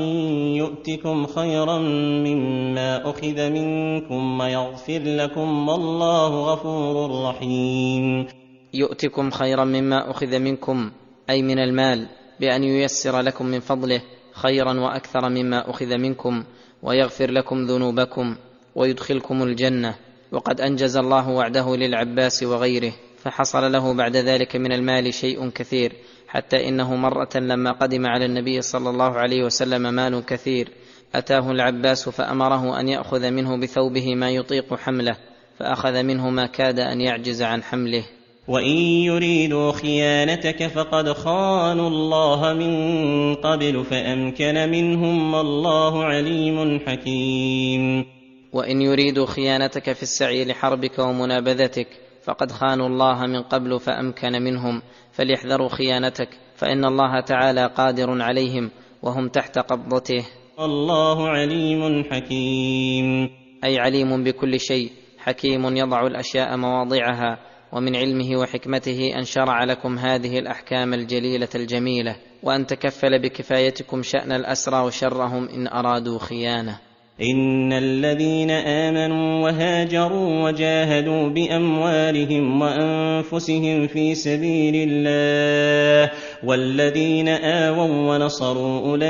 يؤتكم 0.57 1.26
خيرا 1.26 1.80
مما 2.28 3.10
أخذ 3.10 3.49
منكم 3.49 4.40
ويغفر 4.40 5.02
لكم 5.03 5.70
والله 5.70 6.53
غفور 6.53 7.26
رحيم. 7.30 8.28
يؤتكم 8.74 9.30
خيرا 9.30 9.65
مما 9.65 10.11
أخذ 10.11 10.40
منكم 10.40 10.91
أي 11.30 11.41
من 11.41 11.60
المال 11.60 12.07
بأن 12.40 12.64
ييسر 12.64 13.20
لكم 13.22 13.45
من 13.45 13.60
فضله. 13.60 14.02
خيرا 14.34 14.80
وأكثر 14.80 15.30
مما 15.30 15.69
أخذ 15.69 15.97
منكم 15.97 16.43
ويغفر 16.84 17.31
لكم 17.31 17.65
ذنوبكم 17.65 18.35
ويدخلكم 18.76 19.43
الجنة. 19.43 19.95
وقد 20.34 20.61
أنجز 20.61 20.97
الله 20.97 21.30
وعده 21.30 21.76
للعباس 21.76 22.43
وغيره 22.43 22.93
فحصل 23.18 23.72
له 23.72 23.93
بعد 23.93 24.18
ذلك 24.18 24.55
من 24.55 24.72
المال 24.72 25.14
شيء 25.14 25.49
كثير 25.49 25.93
حتى 26.27 26.69
إنه 26.69 26.95
مرة 26.95 27.30
لما 27.35 27.72
قدم 27.72 28.05
على 28.05 28.26
النبي 28.26 28.61
صلى 28.61 28.89
الله 28.89 29.11
عليه 29.14 29.43
وسلم 29.43 29.93
مال 29.93 30.26
كثير 30.26 30.69
أتاه 31.15 31.51
العباس 31.51 32.10
فأمره 32.10 32.80
أن 32.80 32.88
يأخذ 32.88 33.31
منه 33.31 33.57
بثوبه 33.57 34.15
ما 34.15 34.30
يطيق 34.30 34.73
حمله 34.73 35.18
فأخذ 35.60 36.03
منه 36.03 36.30
ما 36.30 36.45
كاد 36.45 36.80
أن 36.80 37.01
يعجز 37.01 37.41
عن 37.41 37.64
حمله. 37.64 38.05
وان 38.48 38.78
يريدوا 39.07 39.72
خيانتك 39.72 40.68
فقد 40.68 41.11
خانوا 41.11 41.88
الله 41.88 42.53
من 42.53 43.36
قبل 43.36 43.84
فامكن 43.84 44.70
منهم 44.70 45.34
والله 45.34 46.03
عليم 46.03 46.80
حكيم. 46.80 48.06
وان 48.53 48.82
يريدوا 48.82 49.26
خيانتك 49.26 49.94
في 49.94 50.03
السعي 50.03 50.45
لحربك 50.45 50.99
ومنابذتك 50.99 51.88
فقد 52.24 52.52
خانوا 52.52 52.88
الله 52.88 53.26
من 53.28 53.41
قبل 53.41 53.80
فامكن 53.80 54.32
منهم 54.32 54.82
فليحذروا 55.11 55.70
خيانتك 55.70 56.30
فان 56.56 56.86
الله 56.86 57.20
تعالى 57.20 57.65
قادر 57.65 58.22
عليهم 58.22 58.72
وهم 59.02 59.28
تحت 59.28 59.60
قبضته. 59.60 60.26
الله 60.60 61.30
عليم 61.30 62.03
حكيم. 62.03 63.30
أي 63.64 63.80
عليم 63.80 64.24
بكل 64.24 64.60
شيء 64.60 64.91
حكيم 65.18 65.78
يضع 65.78 66.07
الأشياء 66.07 66.57
مواضعها 66.57 67.52
ومن 67.74 67.95
علمه 67.95 68.38
وحكمته 68.38 69.16
أن 69.18 69.24
شرع 69.24 69.64
لكم 69.64 69.98
هذه 69.98 70.40
الأحكام 70.40 70.94
الجليلة 70.94 71.50
الجميلة 71.56 72.16
وأن 72.44 72.66
تكفل 72.66 73.22
بكفايتكم 73.22 74.02
شأن 74.02 74.32
الأسرى 74.32 74.86
وشرهم 74.86 75.50
إن 75.50 75.68
أرادوا 75.68 76.20
خيانة. 76.20 76.80
إن 77.22 77.74
الذين 77.74 78.52
آمنوا 78.52 79.44
وهاجروا 79.44 80.44
وجاهدوا 80.44 81.30
بأموالهم 81.30 82.62
وأنفسهم 82.62 83.88
في 83.88 84.16
سبيل 84.16 84.90
الله 84.90 86.12
والذين 86.44 87.28
آووا 87.28 88.16
ونصروا 88.16 88.80
أولئك 88.80 89.06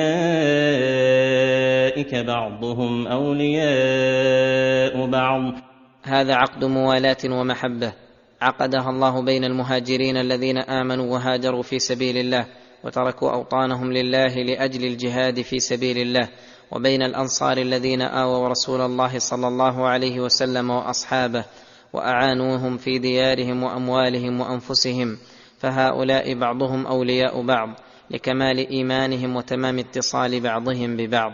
بعضهم 2.16 3.08
أولياء 3.08 5.06
بعض. 5.08 5.54
هذا 6.04 6.34
عقد 6.34 6.66
موالاة 6.66 7.18
ومحبة. 7.26 8.03
عقدها 8.44 8.90
الله 8.90 9.22
بين 9.22 9.44
المهاجرين 9.44 10.18
الذين 10.18 10.58
آمنوا 10.58 11.14
وهاجروا 11.14 11.62
في 11.62 11.80
سبيل 11.80 12.18
الله 12.18 12.46
وتركوا 12.84 13.32
أوطانهم 13.32 13.94
لله 13.94 14.34
لأجل 14.44 14.86
الجهاد 14.86 15.42
في 15.42 15.60
سبيل 15.60 15.98
الله 15.98 16.30
وبين 16.72 17.02
الأنصار 17.02 17.58
الذين 17.58 18.02
آووا 18.02 18.48
رسول 18.48 18.82
الله 18.82 19.20
صلى 19.20 19.48
الله 19.48 19.88
عليه 19.88 20.20
وسلم 20.20 20.70
وأصحابه 20.70 21.46
وأعانوهم 21.94 22.78
في 22.78 23.00
ديارهم 23.00 23.64
وأموالهم 23.64 24.42
وأنفسهم 24.42 25.18
فهؤلاء 25.60 26.34
بعضهم 26.34 26.88
أولياء 26.88 27.42
بعض 27.42 27.70
لكمال 28.12 28.70
إيمانهم 28.70 29.36
وتمام 29.36 29.80
اتصال 29.80 30.40
بعضهم 30.40 30.98
ببعض 30.98 31.34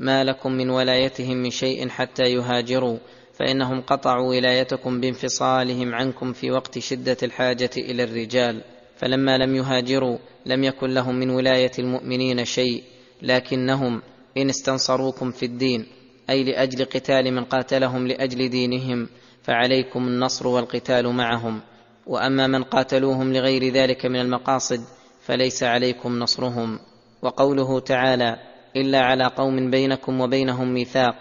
ما 0.00 0.24
لكم 0.24 0.52
من 0.52 0.70
ولايتهم 0.70 1.36
من 1.36 1.50
شيء 1.50 1.88
حتى 1.88 2.22
يهاجروا 2.22 2.98
فإنهم 3.34 3.80
قطعوا 3.80 4.28
ولايتكم 4.28 5.00
بانفصالهم 5.00 5.94
عنكم 5.94 6.32
في 6.32 6.50
وقت 6.50 6.78
شدة 6.78 7.16
الحاجة 7.22 7.70
إلى 7.76 8.04
الرجال. 8.04 8.62
فلما 8.96 9.38
لم 9.38 9.56
يهاجروا 9.56 10.18
لم 10.46 10.64
يكن 10.64 10.90
لهم 10.90 11.14
من 11.14 11.30
ولاية 11.30 11.70
المؤمنين 11.78 12.44
شيء 12.44 12.82
لكنهم 13.22 14.02
إن 14.36 14.48
استنصروكم 14.48 15.30
في 15.30 15.46
الدين 15.46 15.86
أي 16.30 16.44
لأجل 16.44 16.84
قتال 16.84 17.34
من 17.34 17.44
قاتلهم 17.44 18.06
لأجل 18.06 18.48
دينهم 18.48 19.08
فعليكم 19.42 20.08
النصر 20.08 20.46
والقتال 20.46 21.08
معهم. 21.08 21.60
وأما 22.06 22.46
من 22.46 22.62
قاتلوهم 22.62 23.32
لغير 23.32 23.72
ذلك 23.72 24.06
من 24.06 24.20
المقاصد 24.20 24.80
فليس 25.20 25.62
عليكم 25.62 26.18
نصرهم. 26.18 26.78
وقوله 27.22 27.80
تعالى 27.80 28.49
إلا 28.76 29.00
على 29.00 29.24
قوم 29.24 29.70
بينكم 29.70 30.20
وبينهم 30.20 30.74
ميثاق 30.74 31.14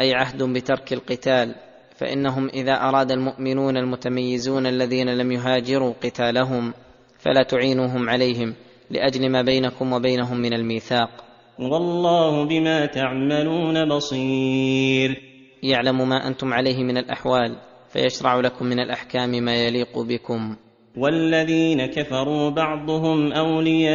أي 0.00 0.14
عهد 0.14 0.42
بترك 0.42 0.92
القتال 0.92 1.54
فإنهم 1.96 2.48
إذا 2.48 2.72
أراد 2.72 3.12
المؤمنون 3.12 3.76
المتميزون 3.76 4.66
الذين 4.66 5.08
لم 5.08 5.32
يهاجروا 5.32 5.92
قتالهم 6.02 6.72
فلا 7.18 7.42
تعينوهم 7.42 8.10
عليهم 8.10 8.54
لأجل 8.90 9.30
ما 9.30 9.42
بينكم 9.42 9.92
وبينهم 9.92 10.36
من 10.36 10.52
الميثاق. 10.52 11.24
والله 11.58 12.44
بما 12.44 12.86
تعملون 12.86 13.88
بصير. 13.88 15.22
يعلم 15.62 16.08
ما 16.08 16.28
أنتم 16.28 16.52
عليه 16.52 16.84
من 16.84 16.96
الأحوال 16.96 17.56
فيشرع 17.88 18.40
لكم 18.40 18.66
من 18.66 18.80
الأحكام 18.80 19.30
ما 19.30 19.54
يليق 19.54 19.98
بكم. 19.98 20.56
والذين 20.96 21.86
كفروا 21.86 22.50
بعضهم 22.50 23.32
أولياء 23.32 23.90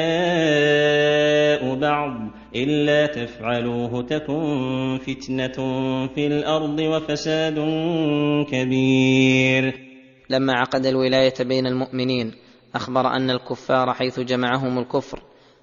بعض 1.76 2.32
إلا 2.56 3.06
تفعلوه 3.06 4.02
تكن 4.02 5.00
فتنة 5.08 5.58
في 6.08 6.28
الأرض 6.28 6.80
وفساد 6.80 7.56
كبير. 8.52 9.80
لما 10.30 10.54
عقد 10.54 10.86
الولاية 10.86 11.34
بين 11.40 11.68
المؤمنين 11.68 12.32
أخبر 12.76 13.08
أن 13.08 13.30
الكفار 13.30 13.94
حيث 13.94 14.20
جمعهم 14.20 14.80
الكفر 14.80 15.20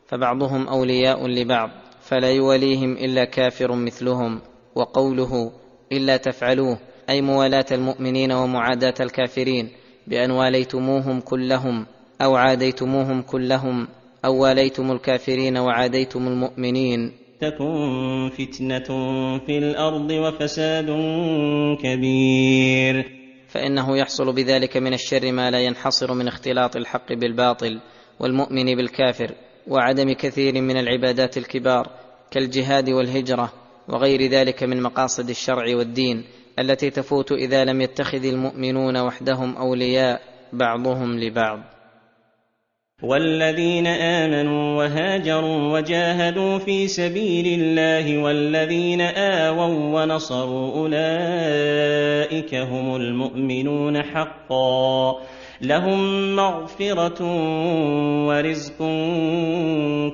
فبعضهم 0.07 0.69
أولياء 0.69 1.27
لبعض 1.27 1.71
فلا 2.01 2.31
يوليهم 2.31 2.93
إلا 2.93 3.25
كافر 3.25 3.75
مثلهم 3.75 4.41
وقوله 4.75 5.53
إلا 5.93 6.17
تفعلوه 6.17 6.79
أي 7.11 7.23
موالاة 7.23 7.67
المؤمنين 7.73 8.33
ومعاداة 8.33 8.95
الكافرين 9.01 9.69
بأن 10.07 10.31
واليتموهم 10.31 11.21
كلهم 11.21 11.87
أو 12.23 12.37
عاديتموهم 12.37 13.23
كلهم. 13.23 13.89
أو 14.25 14.43
واليتم 14.43 14.93
الكافرين 14.93 15.59
وعاديتم 15.59 16.29
المؤمنين. 16.29 17.13
تكن 17.41 18.31
فتنة 18.39 18.89
في 19.39 19.59
الأرض 19.59 20.11
وفساد 20.11 20.87
كبير. 21.83 23.23
فإنه 23.53 23.97
يحصل 23.97 24.33
بذلك 24.33 24.77
من 24.77 24.95
الشر 24.95 25.33
ما 25.33 25.51
لا 25.51 25.61
ينحصر 25.61 26.15
من 26.15 26.29
اختلاط 26.29 26.77
الحق 26.77 27.13
بالباطل 27.13 27.81
والمؤمن 28.21 28.77
بالكافر 28.77 29.35
وعدم 29.69 30.13
كثير 30.13 30.63
من 30.63 30.77
العبادات 30.77 31.37
الكبار 31.37 31.91
كالجهاد 32.31 32.91
والهجرة 32.91 33.53
وغير 33.89 34.31
ذلك 34.31 34.63
من 34.63 34.83
مقاصد 34.83 35.31
الشرع 35.31 35.77
والدين 35.77 36.25
التي 36.59 36.91
تفوت 36.91 37.33
إذا 37.33 37.65
لم 37.65 37.81
يتخذ 37.81 38.25
المؤمنون 38.25 38.97
وحدهم 38.97 39.57
أولياء 39.57 40.21
بعضهم 40.53 41.19
لبعض. 41.19 41.61
والذين 43.03 43.87
آمنوا 43.87 44.79
وهاجروا 44.79 45.79
وجاهدوا 45.79 46.59
في 46.59 46.89
سبيل 46.89 47.61
الله 47.61 48.19
والذين 48.19 49.01
آووا 49.01 50.03
ونصروا 50.03 50.73
أولئك 50.77 52.55
هم 52.55 52.97
المؤمنون 52.97 54.03
حقا. 54.03 55.15
لهم 55.61 56.37
مغفرة 56.37 57.23
ورزق 58.27 58.79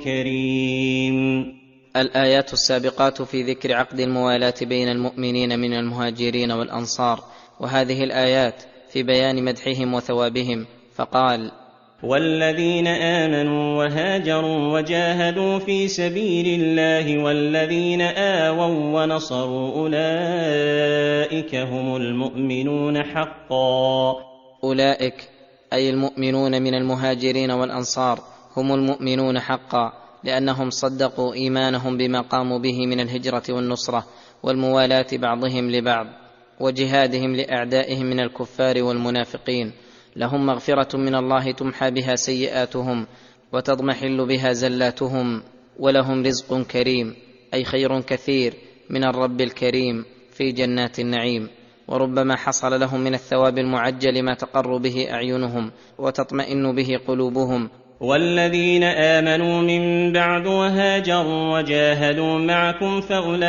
كريم. 0.05 1.59
الآيات 1.97 2.53
السابقات 2.53 3.23
في 3.23 3.43
ذكر 3.43 3.75
عقد 3.75 4.01
الموالاة 4.01 4.55
بين 4.63 4.89
المؤمنين 4.89 5.59
من 5.59 5.73
المهاجرين 5.73 6.53
والأنصار 6.53 7.21
وهذه 7.61 8.05
الآيات 8.05 8.63
في 8.93 9.03
بيان 9.03 9.45
مدحهم 9.45 9.95
وثوابهم 9.95 10.67
فقال 10.95 11.51
والذين 12.03 12.87
آمنوا 12.87 13.79
وهاجروا 13.79 14.79
وجاهدوا 14.79 15.59
في 15.59 15.89
سبيل 15.89 16.61
الله 16.61 17.25
والذين 17.25 18.01
آووا 18.01 19.03
ونصروا 19.03 19.73
أولئك 19.73 21.55
هم 21.55 21.97
المؤمنون 21.97 23.03
حقا. 23.03 24.17
أولئك 24.65 25.29
أي 25.73 25.91
المؤمنون 25.91 26.63
من 26.63 26.75
المهاجرين 26.75 27.51
والأنصار 27.51 28.21
هم 28.57 28.75
المؤمنون 28.75 29.41
حقا 29.41 29.93
لأنهم 30.25 30.71
صدقوا 30.71 31.35
إيمانهم 31.35 31.97
بما 31.97 32.21
قاموا 32.21 32.59
به 32.59 32.87
من 32.87 33.01
الهجرة 33.01 33.43
والنصرة 33.49 34.07
والموالاة 34.43 35.07
بعضهم 35.13 35.71
لبعض 35.71 36.07
وجهادهم 36.61 37.37
لأعدائهم 37.37 38.07
من 38.07 38.21
الكفار 38.21 38.83
والمنافقين. 38.83 39.73
لهم 40.19 40.47
مغفرة 40.47 40.97
من 40.97 41.15
الله 41.15 41.53
تمحى 41.53 41.91
بها 41.91 42.15
سيئاتهم 42.17 43.07
وتضمحل 43.53 44.27
بها 44.27 44.53
زلاتهم 44.53 45.43
ولهم 45.79 46.23
رزق 46.23 46.63
كريم 46.63 47.15
أي 47.55 47.65
خير 47.65 48.01
كثير 48.01 48.55
من 48.91 49.05
الرب 49.05 49.41
الكريم 49.41 50.05
في 50.31 50.53
جنات 50.53 50.99
النعيم. 50.99 51.49
وربما 51.89 52.37
حصل 52.37 52.81
لهم 52.81 53.01
من 53.01 53.15
الثواب 53.15 53.59
المعجل 53.59 54.23
ما 54.23 54.35
تقر 54.35 54.77
به 54.77 55.07
أعينهم 55.11 55.71
وتطمئن 55.99 56.75
به 56.75 57.01
قلوبهم. 57.09 57.71
والذين 58.01 58.83
آمنوا 58.85 59.63
من 59.63 60.13
بعد 60.13 60.47
وهاجروا 60.47 61.59
وجاهدوا 61.59 62.39
معكم 62.39 63.01
فأولئك 63.01 63.49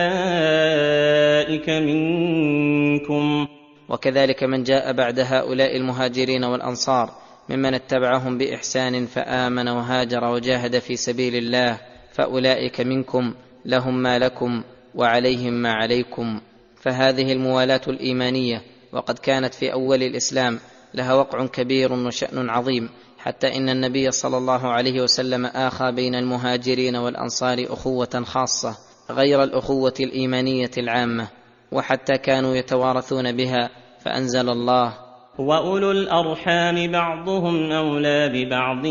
منكم. 1.70 3.48
وكذلك 3.90 4.44
من 4.44 4.64
جاء 4.64 4.94
بعد 4.94 5.20
هؤلاء 5.20 5.78
المهاجرين 5.78 6.44
والأنصار 6.44 7.12
ممن 7.50 7.74
اتبعهم 7.74 8.38
بإحسان 8.38 9.06
فآمن 9.06 9.68
وهاجر 9.68 10.24
وجاهد 10.24 10.80
في 10.80 10.96
سبيل 10.96 11.36
الله 11.36 11.78
فأولئك 12.12 12.82
منكم 12.82 13.34
لهم 13.66 14.04
ما 14.04 14.20
لكم 14.20 14.64
وعليهم 14.96 15.54
ما 15.54 15.74
عليكم. 15.74 16.42
فهذه 16.82 17.32
الموالاه 17.32 17.82
الإيمانية 17.88 18.62
وقد 18.92 19.20
كانت 19.20 19.54
في 19.54 19.74
أول 19.74 20.04
الإسلام 20.04 20.60
لها 20.94 21.14
وقع 21.14 21.46
كبير 21.46 21.94
وشأن 21.94 22.50
عظيم 22.50 22.90
حتى 23.18 23.58
إن 23.58 23.70
النبي 23.70 24.12
صلى 24.12 24.38
الله 24.38 24.68
عليه 24.68 25.02
وسلم 25.02 25.46
آخى 25.46 25.92
بين 25.92 26.16
المهاجرين 26.16 26.96
والأنصار 26.96 27.66
أخوة 27.70 28.24
خاصة 28.26 28.78
غير 29.10 29.44
الأخوة 29.44 29.94
الإيمانية 30.00 30.72
العامة. 30.78 31.28
وحتى 31.72 32.18
كانوا 32.18 32.56
يتوارثون 32.56 33.32
بها 33.32 33.70
فأنزل 34.00 34.50
الله. 34.50 34.94
وأولو 35.40 35.92
الأرحام 35.92 36.92
بعضهم 36.92 37.72
أولى 37.72 38.30
ببعض 38.30 38.84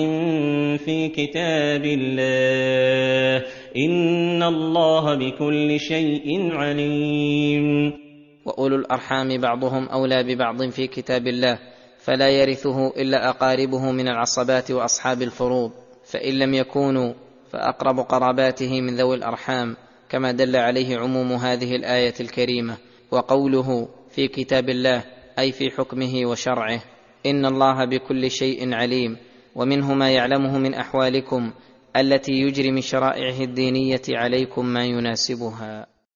في 0.84 1.08
كتاب 1.08 1.84
الله. 1.84 3.46
إن 3.76 4.42
الله 4.42 5.14
بكل 5.14 5.80
شيء 5.80 6.52
عليم. 6.52 7.92
وأولو 8.46 8.76
الأرحام 8.76 9.40
بعضهم 9.40 9.88
أولى 9.88 10.22
ببعض 10.22 10.62
في 10.70 10.86
كتاب 10.86 11.26
الله 11.26 11.58
فلا 11.98 12.28
يرثه 12.28 12.88
إلا 12.88 13.28
أقاربه 13.28 13.92
من 13.92 14.08
العصبات 14.08 14.70
وأصحاب 14.70 15.22
الفروض 15.22 15.70
فإن 16.12 16.38
لم 16.38 16.54
يكونوا 16.54 17.12
فأقرب 17.52 17.98
قراباته 17.98 18.80
من 18.80 18.96
ذوي 18.96 19.16
الأرحام. 19.16 19.76
كما 20.08 20.32
دل 20.32 20.56
عليه 20.56 20.98
عموم 20.98 21.32
هذه 21.32 21.76
الآية 21.76 22.14
الكريمة 22.20 22.76
وقوله 23.10 23.88
في 24.10 24.28
كتاب 24.28 24.68
الله 24.68 25.04
أي 25.38 25.52
في 25.52 25.70
حكمه 25.70 26.26
وشرعه 26.26 26.80
إن 27.26 27.46
الله 27.46 27.84
بكل 27.84 28.30
شيء 28.30 28.74
عليم 28.74 29.16
ومنه 29.54 29.94
ما 29.94 30.10
يعلمه 30.10 30.58
من 30.58 30.74
أحوالكم 30.74 31.52
التي 31.96 32.32
يجري 32.32 32.70
من 32.70 32.80
شرائعه 32.80 33.40
الدينية 33.40 34.02
عليكم 34.08 34.66
ما 34.66 34.84
يناسبها. 34.84 35.97